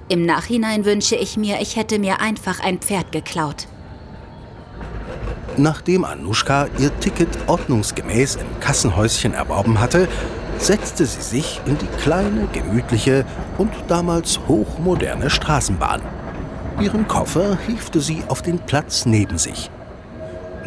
Im 0.08 0.24
Nachhinein 0.24 0.84
wünsche 0.84 1.16
ich 1.16 1.36
mir, 1.36 1.60
ich 1.60 1.76
hätte 1.76 1.98
mir 1.98 2.20
einfach 2.20 2.60
ein 2.60 2.78
Pferd 2.78 3.12
geklaut. 3.12 3.66
Nachdem 5.56 6.04
Anushka 6.04 6.68
ihr 6.78 6.96
Ticket 7.00 7.28
ordnungsgemäß 7.48 8.36
im 8.36 8.60
Kassenhäuschen 8.60 9.34
erworben 9.34 9.80
hatte, 9.80 10.08
setzte 10.58 11.04
sie 11.04 11.20
sich 11.20 11.60
in 11.66 11.76
die 11.78 11.86
kleine, 12.00 12.46
gemütliche 12.52 13.24
und 13.58 13.72
damals 13.88 14.38
hochmoderne 14.46 15.30
Straßenbahn. 15.30 16.00
Ihren 16.80 17.08
Koffer 17.08 17.58
hiefte 17.66 18.00
sie 18.00 18.22
auf 18.28 18.40
den 18.40 18.60
Platz 18.60 19.04
neben 19.04 19.36
sich. 19.36 19.68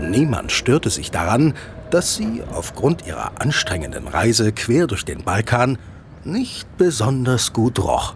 Niemand 0.01 0.51
störte 0.51 0.89
sich 0.89 1.11
daran, 1.11 1.53
dass 1.91 2.15
sie 2.15 2.41
aufgrund 2.53 3.05
ihrer 3.05 3.33
anstrengenden 3.39 4.07
Reise 4.07 4.51
quer 4.51 4.87
durch 4.87 5.05
den 5.05 5.23
Balkan 5.23 5.77
nicht 6.23 6.77
besonders 6.77 7.53
gut 7.53 7.79
roch. 7.79 8.15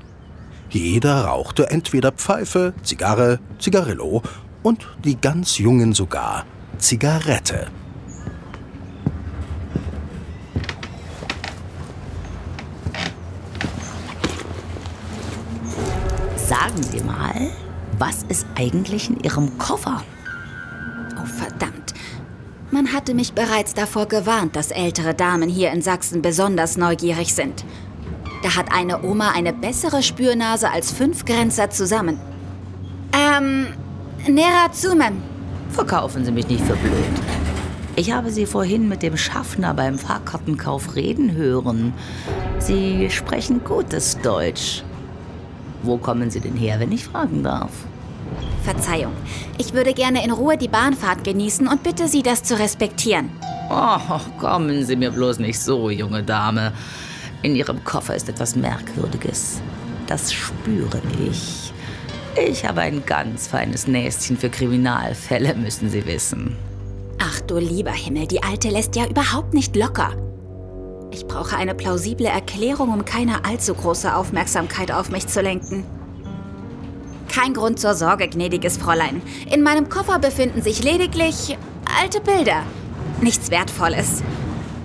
Jeder 0.70 1.26
rauchte 1.26 1.70
entweder 1.70 2.12
Pfeife, 2.12 2.74
Zigarre, 2.84 3.40
Zigarillo 3.60 4.24
und 4.64 4.88
die 5.04 5.16
ganz 5.16 5.58
Jungen 5.58 5.94
sogar 5.94 6.46
Zigarette. 6.80 7.68
Sagen 16.36 16.84
Sie 16.84 17.04
mal, 17.04 17.52
was 17.98 18.24
ist 18.24 18.46
eigentlich 18.56 19.10
in 19.10 19.20
Ihrem 19.22 19.58
Koffer? 19.58 20.04
Man 22.76 22.92
hatte 22.92 23.14
mich 23.14 23.32
bereits 23.32 23.74
davor 23.74 24.06
gewarnt, 24.06 24.58
dass 24.58 24.70
ältere 24.70 25.14
Damen 25.14 25.48
hier 25.48 25.72
in 25.72 25.82
Sachsen 25.82 26.22
besonders 26.22 26.76
neugierig 26.76 27.34
sind. 27.34 27.64
Da 28.44 28.58
hat 28.58 28.74
eine 28.74 29.02
Oma 29.02 29.32
eine 29.32 29.54
bessere 29.54 30.04
Spürnase 30.04 30.70
als 30.70 30.92
fünf 30.92 31.24
Grenzer 31.24 31.70
zusammen. 31.70 32.20
Ähm, 33.14 33.68
Nera 34.28 34.70
Zumem. 34.74 35.22
Verkaufen 35.70 36.26
Sie 36.26 36.34
mich 36.34 36.50
nicht 36.50 36.66
für 36.66 36.76
blöd. 36.76 36.92
Ich 37.96 38.12
habe 38.12 38.30
Sie 38.30 38.46
vorhin 38.46 38.90
mit 38.90 39.04
dem 39.04 39.16
Schaffner 39.16 39.74
beim 39.74 39.98
Fahrkartenkauf 39.98 40.98
reden 40.98 41.32
hören. 41.32 41.94
Sie 42.60 43.10
sprechen 43.10 43.64
gutes 43.64 44.20
Deutsch. 44.20 44.84
Wo 45.82 45.96
kommen 45.96 46.30
Sie 46.30 46.42
denn 46.42 46.58
her, 46.58 46.82
wenn 46.82 46.92
ich 46.92 47.06
fragen 47.06 47.42
darf? 47.42 47.72
Verzeihung. 48.64 49.14
Ich 49.58 49.74
würde 49.74 49.94
gerne 49.94 50.24
in 50.24 50.32
Ruhe 50.32 50.58
die 50.58 50.68
Bahnfahrt 50.68 51.24
genießen 51.24 51.68
und 51.68 51.84
bitte 51.84 52.08
Sie, 52.08 52.24
das 52.24 52.44
zu 52.44 52.58
respektieren. 52.58 53.30
Oh, 53.70 54.20
kommen 54.40 54.86
Sie 54.86 54.96
mir 54.96 55.12
bloß 55.12 55.40
nicht 55.40 55.60
so, 55.60 55.90
junge 55.90 56.24
Dame. 56.24 56.74
In 57.42 57.56
Ihrem 57.56 57.84
Koffer 57.84 58.16
ist 58.16 58.30
etwas 58.30 58.56
Merkwürdiges. 58.56 59.62
Das 60.08 60.34
spüre 60.34 61.02
ich. 61.30 61.74
Ich 62.38 62.66
habe 62.66 62.82
ein 62.82 63.06
ganz 63.06 63.48
feines 63.48 63.88
Näschen 63.88 64.38
für 64.38 64.50
Kriminalfälle, 64.50 65.56
müssen 65.56 65.90
Sie 65.90 66.06
wissen. 66.06 66.56
Ach 67.20 67.40
du 67.42 67.58
lieber 67.58 67.92
Himmel, 67.92 68.28
die 68.28 68.44
Alte 68.44 68.70
lässt 68.70 68.96
ja 68.96 69.08
überhaupt 69.08 69.54
nicht 69.54 69.76
locker. 69.76 70.12
Ich 71.12 71.26
brauche 71.26 71.56
eine 71.56 71.74
plausible 71.74 72.28
Erklärung, 72.28 72.92
um 72.92 73.06
keine 73.06 73.46
allzu 73.46 73.74
große 73.74 74.14
Aufmerksamkeit 74.14 74.92
auf 74.92 75.10
mich 75.10 75.28
zu 75.28 75.42
lenken. 75.42 75.86
Kein 77.36 77.54
Grund 77.54 77.82
zur 77.82 77.96
Sorge, 77.96 78.30
gnädiges 78.30 78.78
Fräulein. 78.78 79.22
In 79.52 79.62
meinem 79.62 79.90
Koffer 79.90 80.20
befinden 80.20 80.62
sich 80.62 80.82
lediglich 80.82 81.58
alte 82.02 82.22
Bilder. 82.22 82.64
Nichts 83.20 83.52
Wertvolles. 83.52 84.24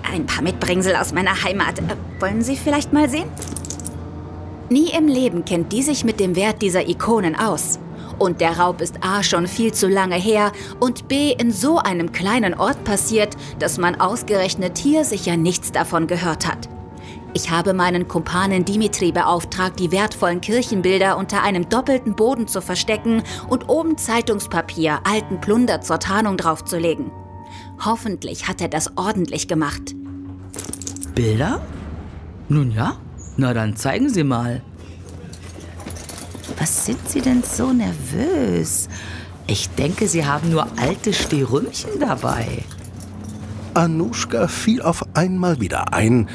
Ein 0.03 0.25
paar 0.25 0.43
Mitbringsel 0.43 0.97
aus 0.97 1.13
meiner 1.13 1.45
Heimat. 1.45 1.79
Äh, 1.79 1.95
wollen 2.19 2.41
Sie 2.41 2.57
vielleicht 2.57 2.91
mal 2.91 3.09
sehen? 3.09 3.29
Nie 4.69 4.91
im 4.91 5.07
Leben 5.07 5.45
kennt 5.45 5.71
die 5.71 5.81
sich 5.81 6.03
mit 6.03 6.19
dem 6.19 6.35
Wert 6.35 6.61
dieser 6.61 6.89
Ikonen 6.89 7.37
aus. 7.39 7.79
Und 8.19 8.41
der 8.41 8.59
Raub 8.59 8.81
ist 8.81 8.95
A 8.99 9.23
schon 9.23 9.47
viel 9.47 9.73
zu 9.73 9.87
lange 9.87 10.15
her 10.17 10.51
und 10.81 11.07
B 11.07 11.31
in 11.31 11.53
so 11.53 11.77
einem 11.77 12.11
kleinen 12.11 12.53
Ort 12.53 12.83
passiert, 12.83 13.37
dass 13.59 13.77
man 13.77 14.01
ausgerechnet 14.01 14.77
hier 14.77 15.05
sicher 15.05 15.37
nichts 15.37 15.71
davon 15.71 16.05
gehört 16.05 16.45
hat. 16.45 16.67
Ich 17.33 17.49
habe 17.49 17.73
meinen 17.73 18.09
Kumpanen 18.09 18.65
Dimitri 18.65 19.13
beauftragt, 19.13 19.79
die 19.79 19.91
wertvollen 19.91 20.41
Kirchenbilder 20.41 21.17
unter 21.17 21.41
einem 21.43 21.69
doppelten 21.69 22.13
Boden 22.15 22.47
zu 22.47 22.61
verstecken 22.61 23.23
und 23.47 23.69
oben 23.69 23.97
Zeitungspapier, 23.97 24.99
alten 25.05 25.39
Plunder 25.39 25.79
zur 25.79 25.99
Tarnung 25.99 26.35
draufzulegen. 26.35 27.09
Hoffentlich 27.85 28.49
hat 28.49 28.59
er 28.59 28.67
das 28.67 28.97
ordentlich 28.97 29.47
gemacht. 29.47 29.95
Bilder? 31.15 31.61
Nun 32.49 32.71
ja, 32.71 32.97
na 33.37 33.53
dann 33.53 33.77
zeigen 33.77 34.09
Sie 34.09 34.25
mal. 34.25 34.61
Was 36.59 36.85
sind 36.85 37.07
Sie 37.07 37.21
denn 37.21 37.43
so 37.43 37.71
nervös? 37.71 38.89
Ich 39.47 39.69
denke, 39.69 40.07
Sie 40.09 40.25
haben 40.25 40.51
nur 40.51 40.67
alte 40.77 41.13
Stehrümchen 41.13 41.99
dabei. 41.99 42.63
Anuschka 43.73 44.47
fiel 44.47 44.81
auf 44.81 45.05
einmal 45.15 45.61
wieder 45.61 45.93
ein, 45.93 46.29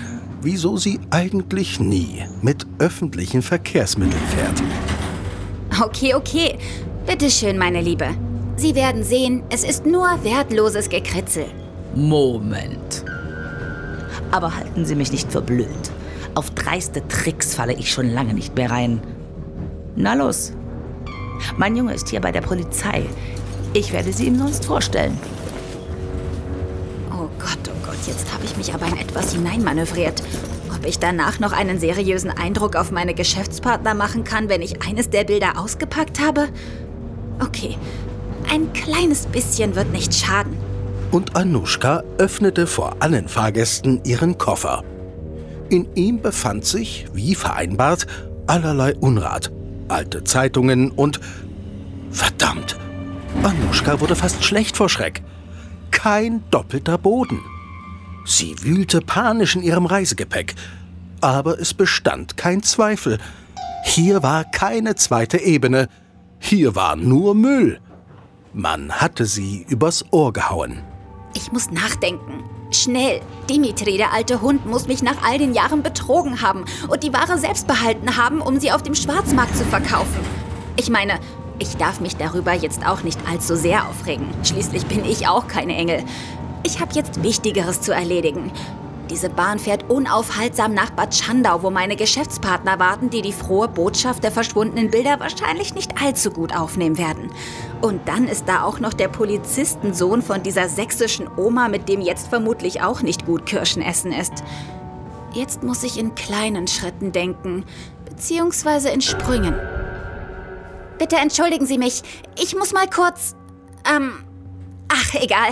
wieso 0.47 0.77
sie 0.77 1.01
eigentlich 1.11 1.81
nie 1.81 2.25
mit 2.41 2.69
öffentlichen 2.79 3.43
Verkehrsmitteln 3.43 4.23
fährt. 4.29 4.63
Okay, 5.83 6.15
okay. 6.15 6.57
Bitte 7.05 7.31
schön, 7.31 7.59
meine 7.59 7.81
Liebe. 7.81 8.11
Sie 8.57 8.77
werden 8.77 9.03
sehen, 9.03 9.43
es 9.51 9.65
ist 9.65 9.85
nur 9.85 10.07
wertloses 10.23 10.89
Gekritzel. 10.89 11.47
Moment. 11.97 13.05
Aber 14.31 14.57
halten 14.57 14.87
Sie 14.87 14.95
mich 14.95 15.11
nicht 15.11 15.31
für 15.33 15.43
blöd. 15.43 15.67
Auf 16.37 16.51
dreiste 16.51 17.07
Tricks 17.09 17.55
falle 17.57 17.75
ich 17.75 17.93
schon 17.93 18.09
lange 18.09 18.33
nicht 18.33 18.55
mehr 18.55 18.71
rein. 18.71 19.01
Na 19.97 20.15
los. 20.15 20.53
Mein 21.57 21.75
Junge 21.75 21.95
ist 21.95 22.09
hier 22.09 22.21
bei 22.21 22.31
der 22.31 22.43
Polizei. 22.43 23.05
Ich 23.73 23.93
werde 23.93 24.13
sie 24.13 24.27
ihm 24.27 24.39
sonst 24.39 24.65
vorstellen. 24.65 25.19
Ich 28.47 28.57
mich 28.57 28.73
aber 28.75 28.87
in 28.87 28.97
etwas 28.97 29.33
hineinmanövriert. 29.33 30.23
Ob 30.75 30.87
ich 30.87 30.99
danach 30.99 31.39
noch 31.39 31.53
einen 31.53 31.79
seriösen 31.79 32.31
Eindruck 32.31 32.77
auf 32.77 32.91
meine 32.91 33.15
Geschäftspartner 33.15 33.95
machen 33.95 34.25
kann, 34.25 34.49
wenn 34.49 34.63
ich 34.63 34.83
eines 34.83 35.11
der 35.11 35.25
Bilder 35.25 35.59
ausgepackt 35.59 36.21
habe? 36.21 36.49
Okay, 37.41 37.77
ein 38.51 38.73
kleines 38.73 39.27
bisschen 39.27 39.75
wird 39.75 39.93
nicht 39.93 40.15
schaden. 40.15 40.57
Und 41.11 41.37
Anuschka 41.37 42.03
öffnete 42.19 42.67
vor 42.67 42.97
allen 43.01 43.29
Fahrgästen 43.29 44.01
ihren 44.05 44.39
Koffer. 44.39 44.83
In 45.69 45.89
ihm 45.95 46.21
befand 46.21 46.65
sich, 46.65 47.07
wie 47.13 47.35
vereinbart, 47.35 48.07
allerlei 48.47 48.95
Unrat, 48.97 49.53
alte 49.89 50.25
Zeitungen 50.25 50.91
und... 50.91 51.21
Verdammt! 52.11 52.79
Anuschka 53.43 54.01
wurde 54.01 54.17
fast 54.17 54.45
schlecht 54.45 54.77
vor 54.77 54.89
Schreck. 54.89 55.23
Kein 55.91 56.43
doppelter 56.51 56.99
Boden. 56.99 57.41
Sie 58.27 58.57
wühlte 58.63 59.01
panisch 59.01 59.55
in 59.57 59.63
ihrem 59.63 59.87
Reisegepäck. 59.87 60.55
Aber 61.21 61.59
es 61.59 61.73
bestand 61.73 62.37
kein 62.37 62.63
Zweifel. 62.63 63.19
Hier 63.85 64.23
war 64.23 64.45
keine 64.45 64.97
zweite 64.97 65.39
Ebene. 65.39 65.89
Hier 66.39 66.75
war 66.75 66.97
nur 66.97 67.35
Müll. 67.35 67.81
Man 68.53 68.93
hatte 68.93 69.27
sie 69.27 69.65
übers 69.69 70.05
Ohr 70.11 70.33
gehauen. 70.33 70.83
Ich 71.35 71.53
muss 71.53 71.71
nachdenken. 71.71 72.43
Schnell. 72.71 73.21
Dimitri, 73.49 73.97
der 73.97 74.13
alte 74.13 74.43
Hund, 74.43 74.67
muss 74.67 74.89
mich 74.89 75.03
nach 75.03 75.23
all 75.23 75.39
den 75.39 75.55
Jahren 75.55 75.83
betrogen 75.83 76.43
haben 76.43 76.65
und 76.89 77.05
die 77.05 77.13
Ware 77.13 77.39
selbst 77.39 77.69
behalten 77.69 78.17
haben, 78.17 78.41
um 78.41 78.59
sie 78.59 78.73
auf 78.73 78.83
dem 78.83 78.95
Schwarzmarkt 78.95 79.57
zu 79.57 79.65
verkaufen. 79.65 80.21
Ich 80.77 80.91
meine, 80.91 81.21
ich 81.59 81.77
darf 81.77 82.01
mich 82.01 82.17
darüber 82.17 82.53
jetzt 82.53 82.85
auch 82.85 83.03
nicht 83.03 83.21
allzu 83.29 83.57
sehr 83.57 83.87
aufregen. 83.89 84.27
Schließlich 84.43 84.87
bin 84.87 85.05
ich 85.05 85.29
auch 85.29 85.47
kein 85.47 85.71
Engel. 85.71 86.03
Ich 86.67 86.81
habe 86.81 86.93
jetzt 86.95 87.23
Wichtigeres 87.23 87.81
zu 87.81 87.95
erledigen. 87.95 88.51
Diese 89.09 89.31
Bahn 89.31 89.61
fährt 89.61 89.89
unaufhaltsam 89.89 90.75
nach 90.75 90.91
Bad 90.91 91.15
Schandau, 91.15 91.63
wo 91.63 91.71
meine 91.71 91.95
Geschäftspartner 91.95 92.81
warten, 92.81 93.09
die 93.09 93.23
die 93.23 93.33
frohe 93.33 93.69
Botschaft 93.69 94.25
der 94.25 94.33
verschwundenen 94.33 94.91
Bilder 94.91 95.21
wahrscheinlich 95.21 95.77
nicht 95.77 96.03
allzu 96.03 96.33
gut 96.33 96.53
aufnehmen 96.53 96.99
werden. 96.99 97.31
Und 97.83 98.09
dann 98.09 98.27
ist 98.27 98.49
da 98.49 98.65
auch 98.65 98.81
noch 98.81 98.95
der 98.95 99.07
Polizistensohn 99.07 100.23
von 100.23 100.43
dieser 100.43 100.69
sächsischen 100.69 101.29
Oma, 101.37 101.69
mit 101.69 101.89
dem 101.89 102.01
jetzt 102.01 102.27
vermutlich 102.27 102.83
auch 102.83 103.01
nicht 103.01 103.27
gut 103.27 103.47
Kirschen 103.47 103.81
essen 103.81 104.11
ist. 104.11 104.43
Jetzt 105.35 105.63
muss 105.63 105.85
ich 105.85 106.01
in 106.01 106.17
kleinen 106.17 106.67
Schritten 106.67 107.13
denken, 107.13 107.65
beziehungsweise 108.05 108.89
in 108.89 109.03
Sprüngen. 109.03 109.55
Bitte 110.99 111.15
entschuldigen 111.15 111.67
Sie 111.67 111.79
mich, 111.79 112.03
ich 112.43 112.57
muss 112.57 112.73
mal 112.73 112.91
kurz... 112.91 113.37
Ähm... 113.89 114.15
Ach, 114.89 115.15
egal. 115.15 115.51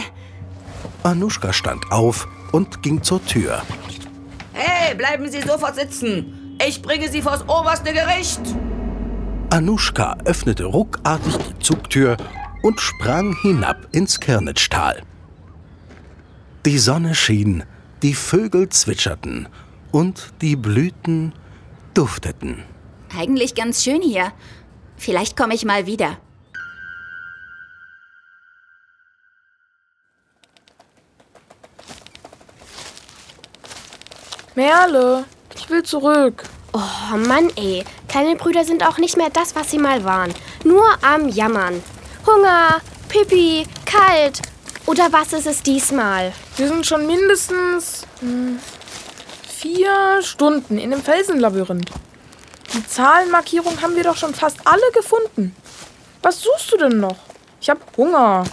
Anuschka 1.05 1.53
stand 1.53 1.93
auf 1.93 2.27
und 2.53 2.83
ging 2.83 3.03
zur 3.03 3.25
Tür. 3.25 3.63
Hey, 4.55 4.95
bleiben 4.95 5.31
Sie 5.31 5.43
sofort 5.43 5.75
sitzen! 5.75 6.57
Ich 6.67 6.81
bringe 6.81 7.11
Sie 7.11 7.21
vors 7.21 7.43
oberste 7.43 7.93
Gericht! 7.93 8.41
Anuschka 9.51 10.17
öffnete 10.25 10.65
ruckartig 10.65 11.37
die 11.37 11.59
Zugtür 11.59 12.17
und 12.63 12.81
sprang 12.81 13.37
hinab 13.43 13.87
ins 13.93 14.19
Kirnitschtal. 14.19 15.03
Die 16.65 16.79
Sonne 16.79 17.15
schien, 17.15 17.65
die 18.03 18.15
Vögel 18.15 18.71
zwitscherten 18.71 19.49
und 19.93 20.33
die 20.41 20.57
Blüten 20.57 21.35
dufteten. 21.93 22.63
Eigentlich 23.17 23.55
ganz 23.55 23.85
schön 23.85 24.01
hier. 24.01 24.33
Vielleicht 24.97 25.37
komme 25.37 25.55
ich 25.55 25.67
mal 25.67 25.87
wieder. 25.87 26.17
Merle, 34.57 35.25
ich 35.57 35.69
will 35.69 35.83
zurück. 35.83 36.45
Oh 36.73 37.17
Mann, 37.17 37.51
ey. 37.57 37.85
Kleine 38.09 38.37
Brüder 38.37 38.65
sind 38.65 38.87
auch 38.87 38.99
nicht 38.99 39.17
mehr 39.17 39.31
das, 39.31 39.57
was 39.57 39.73
sie 39.73 39.79
mal 39.79 40.05
waren. 40.05 40.33
Nur 40.63 40.85
am 41.03 41.29
Jammern. 41.29 41.83
Hunger, 42.25 42.81
Pipi, 43.09 43.67
kalt. 43.85 44.43
Oder 44.87 45.13
was 45.13 45.33
ist 45.33 45.49
es 45.49 45.63
diesmal? 45.63 46.33
Wir 46.57 46.69
sind 46.69 46.87
schon 46.87 47.05
mindestens 47.05 48.07
hm, 48.21 48.61
vier 49.49 50.23
Stunden 50.23 50.79
in 50.79 50.93
dem 50.93 51.03
Felsenlabyrinth. 51.03 51.91
Die 52.75 52.87
Zahlenmarkierung 52.87 53.83
haben 53.83 53.97
wir 53.97 54.05
doch 54.05 54.17
schon 54.17 54.35
fast 54.35 54.59
alle 54.65 54.89
gefunden. 54.93 55.57
Was 56.23 56.41
suchst 56.41 56.73
du 56.73 56.77
denn 56.77 57.01
noch? 57.01 57.17
Ich 57.61 57.71
hab 57.71 57.97
Hunger. 57.97 58.45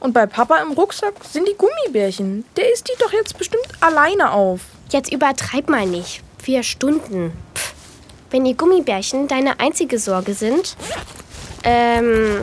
Und 0.00 0.14
bei 0.14 0.24
Papa 0.24 0.56
im 0.58 0.72
Rucksack 0.72 1.14
sind 1.30 1.46
die 1.46 1.56
Gummibärchen. 1.56 2.46
Der 2.56 2.72
isst 2.72 2.88
die 2.88 2.98
doch 2.98 3.12
jetzt 3.12 3.36
bestimmt 3.36 3.68
alleine 3.80 4.32
auf. 4.32 4.60
Jetzt 4.92 5.10
übertreib 5.10 5.70
mal 5.70 5.86
nicht. 5.86 6.22
Vier 6.38 6.62
Stunden. 6.62 7.32
Pff. 7.54 7.74
Wenn 8.30 8.44
die 8.44 8.54
Gummibärchen 8.54 9.26
deine 9.26 9.58
einzige 9.58 9.98
Sorge 9.98 10.34
sind. 10.34 10.76
Ähm. 11.64 12.42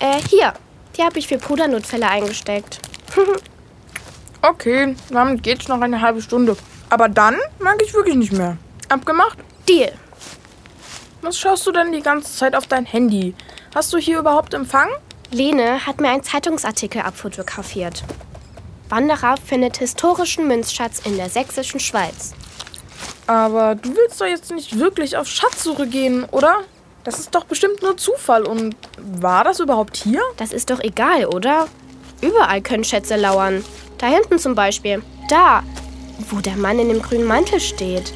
Äh, 0.00 0.20
hier. 0.28 0.54
Die 0.96 1.02
habe 1.02 1.18
ich 1.20 1.28
für 1.28 1.38
Pudernotfälle 1.38 2.08
eingesteckt. 2.08 2.80
okay, 4.42 4.96
damit 5.10 5.44
geht's 5.44 5.68
noch 5.68 5.80
eine 5.80 6.00
halbe 6.00 6.20
Stunde. 6.20 6.56
Aber 6.90 7.08
dann 7.08 7.36
mag 7.60 7.76
ich 7.84 7.94
wirklich 7.94 8.16
nicht 8.16 8.32
mehr. 8.32 8.56
Abgemacht? 8.88 9.38
Deal. 9.68 9.92
Was 11.22 11.38
schaust 11.38 11.64
du 11.66 11.72
denn 11.72 11.92
die 11.92 12.02
ganze 12.02 12.32
Zeit 12.34 12.56
auf 12.56 12.66
dein 12.66 12.86
Handy? 12.86 13.34
Hast 13.74 13.92
du 13.92 13.98
hier 13.98 14.18
überhaupt 14.18 14.54
Empfang? 14.54 14.88
Lene 15.30 15.86
hat 15.86 16.00
mir 16.00 16.08
einen 16.08 16.22
Zeitungsartikel 16.22 17.02
abfotografiert. 17.02 18.02
Wanderer 18.88 19.36
findet 19.36 19.78
historischen 19.78 20.46
Münzschatz 20.46 21.00
in 21.04 21.16
der 21.16 21.28
sächsischen 21.28 21.80
Schweiz. 21.80 22.34
Aber 23.26 23.74
du 23.74 23.90
willst 23.96 24.20
doch 24.20 24.26
jetzt 24.26 24.50
nicht 24.52 24.78
wirklich 24.78 25.16
auf 25.16 25.26
Schatzsuche 25.28 25.86
gehen, 25.86 26.24
oder? 26.30 26.58
Das 27.02 27.18
ist 27.18 27.34
doch 27.34 27.44
bestimmt 27.44 27.82
nur 27.82 27.96
Zufall. 27.96 28.44
Und 28.44 28.76
war 28.98 29.44
das 29.44 29.60
überhaupt 29.60 29.96
hier? 29.96 30.20
Das 30.36 30.52
ist 30.52 30.70
doch 30.70 30.80
egal, 30.80 31.26
oder? 31.26 31.66
Überall 32.20 32.62
können 32.62 32.84
Schätze 32.84 33.16
lauern. 33.16 33.64
Da 33.98 34.06
hinten 34.06 34.38
zum 34.38 34.54
Beispiel. 34.54 35.02
Da. 35.28 35.62
wo 36.30 36.40
der 36.40 36.56
Mann 36.56 36.78
in 36.78 36.88
dem 36.88 37.02
grünen 37.02 37.26
Mantel 37.26 37.60
steht. 37.60 38.12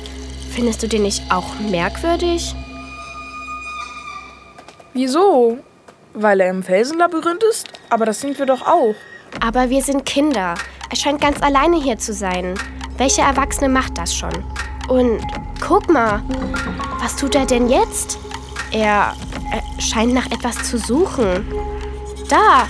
Findest 0.55 0.83
du 0.83 0.89
den 0.89 1.03
nicht 1.03 1.23
auch 1.31 1.59
merkwürdig? 1.59 2.55
Wieso? 4.95 5.59
Weil 6.14 6.41
er 6.41 6.51
im 6.51 6.62
Felsenlabyrinth 6.62 7.43
ist? 7.45 7.68
Aber 7.89 8.07
das 8.07 8.21
sind 8.21 8.39
wir 8.39 8.47
doch 8.47 8.66
auch. 8.66 8.95
Aber 9.39 9.70
wir 9.70 9.83
sind 9.83 10.05
Kinder. 10.05 10.55
Er 10.91 10.97
scheint 10.97 11.20
ganz 11.20 11.41
alleine 11.43 11.81
hier 11.81 11.99
zu 11.99 12.12
sein. 12.12 12.55
Welche 12.97 13.22
Erwachsene 13.22 13.68
macht 13.68 13.97
das 13.97 14.14
schon? 14.14 14.33
Und 14.89 15.20
guck 15.61 15.89
mal, 15.89 16.22
was 17.01 17.16
tut 17.16 17.35
er 17.35 17.47
denn 17.47 17.68
jetzt? 17.68 18.18
Er, 18.72 19.14
er 19.53 19.81
scheint 19.81 20.12
nach 20.12 20.26
etwas 20.26 20.68
zu 20.68 20.78
suchen. 20.78 21.47
Da, 22.28 22.66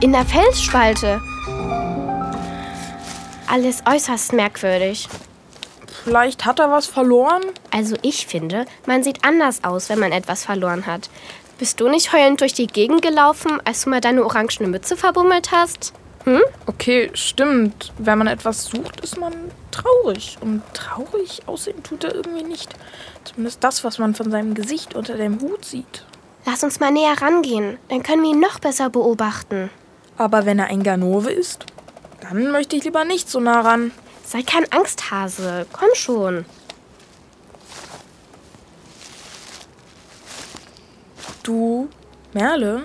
in 0.00 0.12
der 0.12 0.24
Felsspalte. 0.24 1.20
Alles 3.46 3.82
äußerst 3.86 4.32
merkwürdig. 4.32 5.08
Vielleicht 6.04 6.44
hat 6.44 6.58
er 6.58 6.70
was 6.70 6.86
verloren? 6.86 7.42
Also 7.70 7.96
ich 8.02 8.26
finde, 8.26 8.66
man 8.86 9.04
sieht 9.04 9.24
anders 9.24 9.62
aus, 9.62 9.88
wenn 9.88 10.00
man 10.00 10.10
etwas 10.10 10.44
verloren 10.44 10.86
hat. 10.86 11.08
Bist 11.62 11.78
du 11.78 11.88
nicht 11.88 12.12
heulend 12.12 12.40
durch 12.40 12.54
die 12.54 12.66
Gegend 12.66 13.02
gelaufen, 13.02 13.60
als 13.64 13.84
du 13.84 13.90
mal 13.90 14.00
deine 14.00 14.24
orangene 14.24 14.66
Mütze 14.66 14.96
verbummelt 14.96 15.52
hast? 15.52 15.92
Hm? 16.24 16.40
Okay, 16.66 17.08
stimmt. 17.14 17.92
Wenn 17.98 18.18
man 18.18 18.26
etwas 18.26 18.64
sucht, 18.64 19.00
ist 19.00 19.16
man 19.16 19.32
traurig. 19.70 20.38
Und 20.40 20.64
traurig 20.74 21.42
aussehen 21.46 21.80
tut 21.84 22.02
er 22.02 22.16
irgendwie 22.16 22.42
nicht. 22.42 22.74
Zumindest 23.22 23.62
das, 23.62 23.84
was 23.84 24.00
man 24.00 24.16
von 24.16 24.32
seinem 24.32 24.54
Gesicht 24.54 24.96
unter 24.96 25.16
dem 25.16 25.40
Hut 25.40 25.64
sieht. 25.64 26.04
Lass 26.46 26.64
uns 26.64 26.80
mal 26.80 26.90
näher 26.90 27.22
rangehen. 27.22 27.78
Dann 27.90 28.02
können 28.02 28.24
wir 28.24 28.30
ihn 28.30 28.40
noch 28.40 28.58
besser 28.58 28.90
beobachten. 28.90 29.70
Aber 30.18 30.44
wenn 30.44 30.58
er 30.58 30.66
ein 30.66 30.82
Ganove 30.82 31.30
ist, 31.30 31.66
dann 32.22 32.50
möchte 32.50 32.74
ich 32.74 32.82
lieber 32.82 33.04
nicht 33.04 33.30
so 33.30 33.38
nah 33.38 33.60
ran. 33.60 33.92
Sei 34.24 34.42
kein 34.42 34.66
Angsthase. 34.72 35.66
Komm 35.72 35.90
schon. 35.94 36.44
Du, 41.42 41.88
Merle, 42.32 42.84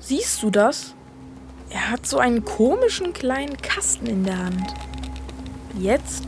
siehst 0.00 0.42
du 0.42 0.50
das? 0.50 0.94
Er 1.70 1.90
hat 1.90 2.06
so 2.06 2.18
einen 2.18 2.44
komischen 2.44 3.12
kleinen 3.12 3.56
Kasten 3.56 4.06
in 4.06 4.24
der 4.24 4.36
Hand. 4.36 4.74
Jetzt 5.78 6.24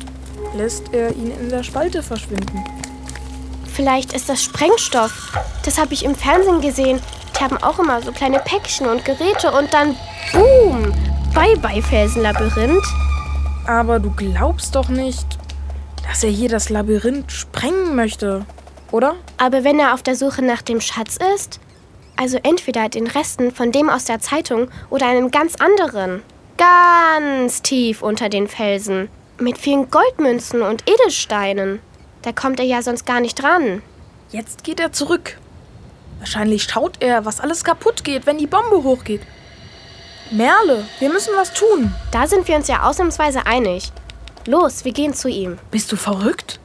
lässt 0.56 0.92
er 0.92 1.10
ihn 1.10 1.32
in 1.32 1.48
der 1.48 1.64
Spalte 1.64 2.04
verschwinden. 2.04 2.64
Vielleicht 3.66 4.12
ist 4.12 4.28
das 4.28 4.44
Sprengstoff. 4.44 5.36
Das 5.64 5.76
habe 5.76 5.92
ich 5.92 6.04
im 6.04 6.14
Fernsehen 6.14 6.60
gesehen. 6.60 7.00
Die 7.36 7.42
haben 7.42 7.56
auch 7.58 7.80
immer 7.80 8.00
so 8.00 8.12
kleine 8.12 8.38
Päckchen 8.38 8.86
und 8.86 9.04
Geräte 9.04 9.50
und 9.50 9.72
dann 9.72 9.96
Boom! 10.32 10.94
Bye-bye 11.34 11.82
Felsenlabyrinth. 11.82 12.86
Aber 13.66 13.98
du 13.98 14.12
glaubst 14.12 14.76
doch 14.76 14.88
nicht, 14.88 15.26
dass 16.06 16.22
er 16.22 16.30
hier 16.30 16.48
das 16.48 16.68
Labyrinth 16.70 17.32
sprengen 17.32 17.96
möchte, 17.96 18.46
oder? 18.94 19.16
Aber 19.38 19.64
wenn 19.64 19.80
er 19.80 19.92
auf 19.92 20.04
der 20.04 20.14
Suche 20.14 20.40
nach 20.40 20.62
dem 20.62 20.80
Schatz 20.80 21.18
ist, 21.34 21.58
also 22.16 22.38
entweder 22.44 22.88
den 22.88 23.08
Resten 23.08 23.50
von 23.50 23.72
dem 23.72 23.90
aus 23.90 24.04
der 24.04 24.20
Zeitung 24.20 24.68
oder 24.88 25.08
einem 25.08 25.32
ganz 25.32 25.56
anderen, 25.56 26.22
ganz 26.56 27.60
tief 27.60 28.02
unter 28.02 28.28
den 28.28 28.46
Felsen, 28.46 29.08
mit 29.40 29.58
vielen 29.58 29.90
Goldmünzen 29.90 30.62
und 30.62 30.88
Edelsteinen, 30.88 31.80
da 32.22 32.30
kommt 32.30 32.60
er 32.60 32.66
ja 32.66 32.82
sonst 32.82 33.04
gar 33.04 33.20
nicht 33.20 33.42
dran. 33.42 33.82
Jetzt 34.30 34.62
geht 34.62 34.78
er 34.78 34.92
zurück. 34.92 35.38
Wahrscheinlich 36.20 36.62
schaut 36.62 36.98
er, 37.00 37.24
was 37.24 37.40
alles 37.40 37.64
kaputt 37.64 38.04
geht, 38.04 38.26
wenn 38.26 38.38
die 38.38 38.46
Bombe 38.46 38.84
hochgeht. 38.84 39.22
Merle, 40.30 40.86
wir 41.00 41.12
müssen 41.12 41.34
was 41.36 41.52
tun. 41.52 41.92
Da 42.12 42.28
sind 42.28 42.46
wir 42.46 42.54
uns 42.54 42.68
ja 42.68 42.84
ausnahmsweise 42.84 43.44
einig. 43.44 43.90
Los, 44.46 44.84
wir 44.84 44.92
gehen 44.92 45.14
zu 45.14 45.28
ihm. 45.28 45.58
Bist 45.72 45.90
du 45.90 45.96
verrückt? 45.96 46.60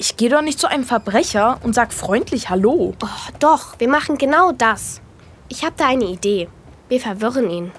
Ich 0.00 0.16
gehe 0.16 0.30
doch 0.30 0.40
nicht 0.40 0.58
zu 0.58 0.66
einem 0.66 0.84
Verbrecher 0.84 1.60
und 1.62 1.74
sag 1.74 1.92
freundlich 1.92 2.48
Hallo. 2.48 2.94
Oh, 3.02 3.06
doch, 3.38 3.78
wir 3.78 3.86
machen 3.86 4.16
genau 4.16 4.50
das. 4.50 5.02
Ich 5.50 5.62
habe 5.62 5.74
da 5.76 5.88
eine 5.88 6.06
Idee. 6.06 6.48
Wir 6.88 7.00
verwirren 7.00 7.50
ihn. 7.50 7.70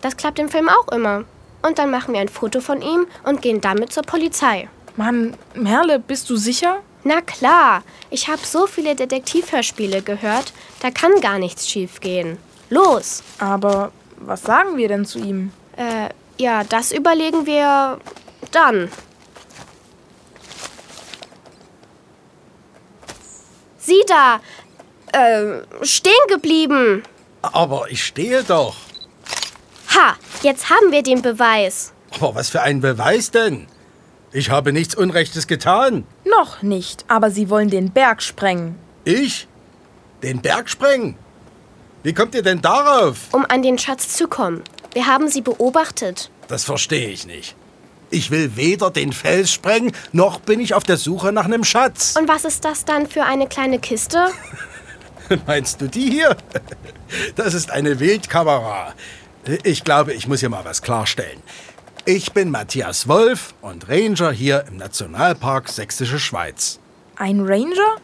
Das 0.00 0.16
klappt 0.16 0.38
im 0.38 0.48
Film 0.48 0.70
auch 0.70 0.90
immer. 0.90 1.24
Und 1.60 1.78
dann 1.78 1.90
machen 1.90 2.14
wir 2.14 2.22
ein 2.22 2.30
Foto 2.30 2.62
von 2.62 2.80
ihm 2.80 3.06
und 3.22 3.42
gehen 3.42 3.60
damit 3.60 3.92
zur 3.92 4.02
Polizei. 4.02 4.70
Mann, 4.96 5.36
Merle, 5.52 5.98
bist 5.98 6.30
du 6.30 6.36
sicher? 6.36 6.78
Na 7.04 7.20
klar, 7.20 7.82
ich 8.08 8.28
habe 8.28 8.40
so 8.42 8.66
viele 8.66 8.94
Detektivhörspiele 8.94 10.00
gehört, 10.00 10.54
da 10.80 10.90
kann 10.90 11.20
gar 11.20 11.38
nichts 11.38 11.68
schiefgehen. 11.68 12.38
Los! 12.70 13.22
Aber 13.40 13.92
was 14.16 14.40
sagen 14.40 14.78
wir 14.78 14.88
denn 14.88 15.04
zu 15.04 15.18
ihm? 15.18 15.52
Äh, 15.76 16.08
ja, 16.42 16.64
das 16.64 16.92
überlegen 16.92 17.44
wir 17.44 17.98
dann. 18.52 18.90
Sieh 23.88 24.04
da! 24.06 24.40
Äh, 25.12 25.62
stehen 25.82 26.12
geblieben! 26.28 27.02
Aber 27.40 27.90
ich 27.90 28.04
stehe 28.04 28.42
doch. 28.42 28.76
Ha! 29.96 30.14
Jetzt 30.42 30.68
haben 30.68 30.92
wir 30.92 31.02
den 31.02 31.22
Beweis. 31.22 31.94
Aber 32.16 32.34
was 32.34 32.50
für 32.50 32.60
ein 32.60 32.82
Beweis 32.82 33.30
denn? 33.30 33.66
Ich 34.30 34.50
habe 34.50 34.74
nichts 34.74 34.94
Unrechtes 34.94 35.46
getan. 35.46 36.04
Noch 36.26 36.60
nicht, 36.60 37.06
aber 37.08 37.30
Sie 37.30 37.48
wollen 37.48 37.70
den 37.70 37.90
Berg 37.90 38.22
sprengen. 38.22 38.78
Ich? 39.04 39.48
Den 40.22 40.42
Berg 40.42 40.68
sprengen? 40.68 41.16
Wie 42.02 42.12
kommt 42.12 42.34
ihr 42.34 42.42
denn 42.42 42.60
darauf? 42.60 43.32
Um 43.32 43.46
an 43.48 43.62
den 43.62 43.78
Schatz 43.78 44.14
zu 44.14 44.28
kommen. 44.28 44.62
Wir 44.92 45.06
haben 45.06 45.28
sie 45.28 45.40
beobachtet. 45.40 46.30
Das 46.48 46.64
verstehe 46.64 47.08
ich 47.08 47.26
nicht. 47.26 47.56
Ich 48.10 48.30
will 48.30 48.56
weder 48.56 48.90
den 48.90 49.12
Fels 49.12 49.52
sprengen, 49.52 49.92
noch 50.12 50.40
bin 50.40 50.60
ich 50.60 50.74
auf 50.74 50.82
der 50.82 50.96
Suche 50.96 51.32
nach 51.32 51.44
einem 51.44 51.64
Schatz. 51.64 52.14
Und 52.18 52.28
was 52.28 52.44
ist 52.44 52.64
das 52.64 52.84
dann 52.84 53.06
für 53.06 53.24
eine 53.24 53.46
kleine 53.46 53.78
Kiste? 53.78 54.28
Meinst 55.46 55.80
du 55.80 55.88
die 55.88 56.10
hier? 56.10 56.36
Das 57.36 57.52
ist 57.52 57.70
eine 57.70 58.00
Wildkamera. 58.00 58.94
Ich 59.62 59.84
glaube, 59.84 60.14
ich 60.14 60.26
muss 60.26 60.40
hier 60.40 60.48
mal 60.48 60.64
was 60.64 60.82
klarstellen. 60.82 61.42
Ich 62.06 62.32
bin 62.32 62.50
Matthias 62.50 63.08
Wolf 63.08 63.54
und 63.60 63.88
Ranger 63.88 64.32
hier 64.32 64.64
im 64.68 64.78
Nationalpark 64.78 65.68
Sächsische 65.68 66.18
Schweiz. 66.18 66.78
Ein 67.16 67.40
Ranger? 67.40 67.96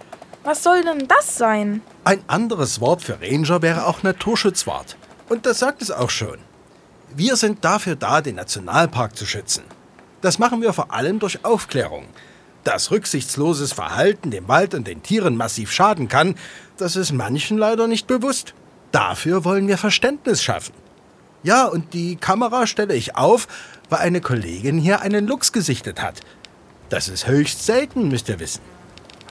Was 0.42 0.62
soll 0.62 0.82
denn 0.82 1.08
das 1.08 1.38
sein? 1.38 1.80
Ein 2.04 2.22
anderes 2.26 2.82
Wort 2.82 3.02
für 3.02 3.18
Ranger 3.22 3.62
wäre 3.62 3.86
auch 3.86 4.02
Naturschutzwart. 4.02 4.96
Und 5.30 5.46
das 5.46 5.60
sagt 5.60 5.80
es 5.80 5.90
auch 5.90 6.10
schon. 6.10 6.38
Wir 7.16 7.36
sind 7.36 7.64
dafür 7.64 7.96
da, 7.96 8.20
den 8.20 8.34
Nationalpark 8.36 9.16
zu 9.16 9.24
schützen. 9.24 9.62
Das 10.24 10.38
machen 10.38 10.62
wir 10.62 10.72
vor 10.72 10.90
allem 10.90 11.18
durch 11.18 11.44
Aufklärung. 11.44 12.06
Dass 12.64 12.90
rücksichtsloses 12.90 13.74
Verhalten 13.74 14.30
dem 14.30 14.48
Wald 14.48 14.72
und 14.72 14.86
den 14.88 15.02
Tieren 15.02 15.36
massiv 15.36 15.70
schaden 15.70 16.08
kann, 16.08 16.36
das 16.78 16.96
ist 16.96 17.12
manchen 17.12 17.58
leider 17.58 17.88
nicht 17.88 18.06
bewusst. 18.06 18.54
Dafür 18.90 19.44
wollen 19.44 19.68
wir 19.68 19.76
Verständnis 19.76 20.42
schaffen. 20.42 20.72
Ja, 21.42 21.66
und 21.66 21.92
die 21.92 22.16
Kamera 22.16 22.66
stelle 22.66 22.94
ich 22.94 23.16
auf, 23.16 23.48
weil 23.90 23.98
eine 23.98 24.22
Kollegin 24.22 24.78
hier 24.78 25.02
einen 25.02 25.26
Luchs 25.26 25.52
gesichtet 25.52 26.00
hat. 26.00 26.20
Das 26.88 27.08
ist 27.08 27.26
höchst 27.26 27.66
selten, 27.66 28.08
müsst 28.08 28.30
ihr 28.30 28.40
wissen. 28.40 28.62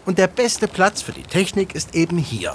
Und 0.05 0.19
der 0.19 0.27
beste 0.27 0.67
Platz 0.67 1.01
für 1.01 1.11
die 1.11 1.23
Technik 1.23 1.73
ist 1.73 1.95
eben 1.95 2.19
hier. 2.19 2.53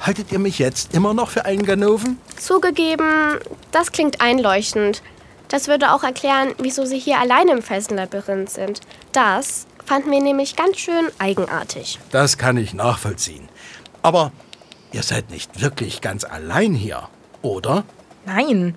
Haltet 0.00 0.30
ihr 0.30 0.38
mich 0.38 0.58
jetzt 0.58 0.92
immer 0.92 1.14
noch 1.14 1.30
für 1.30 1.46
einen 1.46 1.64
Ganoven? 1.64 2.18
Zugegeben, 2.36 3.38
das 3.72 3.92
klingt 3.92 4.20
einleuchtend. 4.20 5.02
Das 5.48 5.68
würde 5.68 5.92
auch 5.92 6.02
erklären, 6.02 6.52
wieso 6.58 6.84
Sie 6.84 6.98
hier 6.98 7.18
alleine 7.18 7.52
im 7.52 7.62
Felsenlabyrinth 7.62 8.50
sind. 8.50 8.80
Das 9.12 9.66
fanden 9.84 10.10
wir 10.10 10.20
nämlich 10.20 10.56
ganz 10.56 10.78
schön 10.78 11.06
eigenartig. 11.18 11.98
Das 12.10 12.36
kann 12.38 12.56
ich 12.56 12.74
nachvollziehen. 12.74 13.48
Aber 14.02 14.32
ihr 14.92 15.02
seid 15.02 15.30
nicht 15.30 15.60
wirklich 15.60 16.00
ganz 16.00 16.24
allein 16.24 16.74
hier, 16.74 17.08
oder? 17.42 17.84
Nein. 18.24 18.74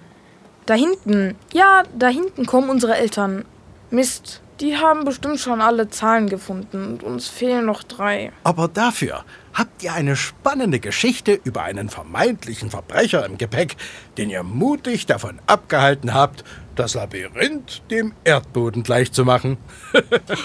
Da 0.65 0.75
hinten. 0.75 1.35
Ja, 1.51 1.83
da 1.97 2.07
hinten 2.07 2.45
kommen 2.45 2.69
unsere 2.69 2.95
Eltern. 2.95 3.45
Mist. 3.89 4.41
Die 4.59 4.77
haben 4.77 5.05
bestimmt 5.05 5.39
schon 5.39 5.61
alle 5.61 5.89
Zahlen 5.89 6.27
gefunden 6.27 6.85
und 6.85 7.03
uns 7.03 7.27
fehlen 7.27 7.65
noch 7.65 7.81
drei. 7.81 8.31
Aber 8.43 8.67
dafür 8.67 9.23
habt 9.53 9.83
ihr 9.83 9.93
eine 9.93 10.15
spannende 10.15 10.79
Geschichte 10.79 11.39
über 11.43 11.63
einen 11.63 11.89
vermeintlichen 11.89 12.69
Verbrecher 12.69 13.25
im 13.25 13.37
Gepäck, 13.37 13.75
den 14.17 14.29
ihr 14.29 14.43
mutig 14.43 15.05
davon 15.05 15.39
abgehalten 15.47 16.13
habt, 16.13 16.43
das 16.75 16.93
Labyrinth 16.93 17.81
dem 17.91 18.13
Erdboden 18.23 18.83
gleichzumachen. 18.83 19.57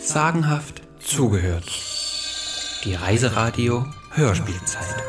Sagenhaft 0.00 0.82
zugehört. 1.00 1.64
Die 2.84 2.94
Reiseradio 2.94 3.86
Hörspielzeit. 4.10 5.02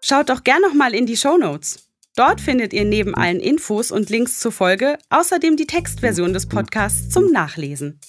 Schaut 0.00 0.30
doch 0.30 0.42
gern 0.42 0.60
noch 0.62 0.74
mal 0.74 0.94
in 0.94 1.06
die 1.06 1.16
Shownotes. 1.16 1.91
Dort 2.14 2.42
findet 2.42 2.72
ihr 2.72 2.84
neben 2.84 3.14
hm. 3.14 3.22
allen 3.22 3.40
Infos 3.40 3.90
und 3.90 4.10
Links 4.10 4.38
zur 4.38 4.52
Folge 4.52 4.98
außerdem 5.10 5.56
die 5.56 5.66
Textversion 5.66 6.32
des 6.32 6.44
hm. 6.44 6.50
Podcasts 6.50 7.08
zum 7.10 7.30
Nachlesen. 7.30 8.00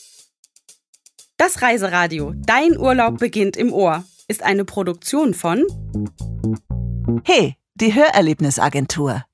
Das 1.38 1.62
Reiseradio 1.62 2.34
Dein 2.36 2.78
Urlaub 2.78 3.20
beginnt 3.20 3.58
im 3.58 3.74
Ohr 3.74 4.04
ist 4.28 4.44
eine 4.44 4.66
Produktion 4.66 5.34
von 5.34 5.64
Hey, 7.26 7.58
die 7.76 7.94
Hörerlebnisagentur. 7.94 9.26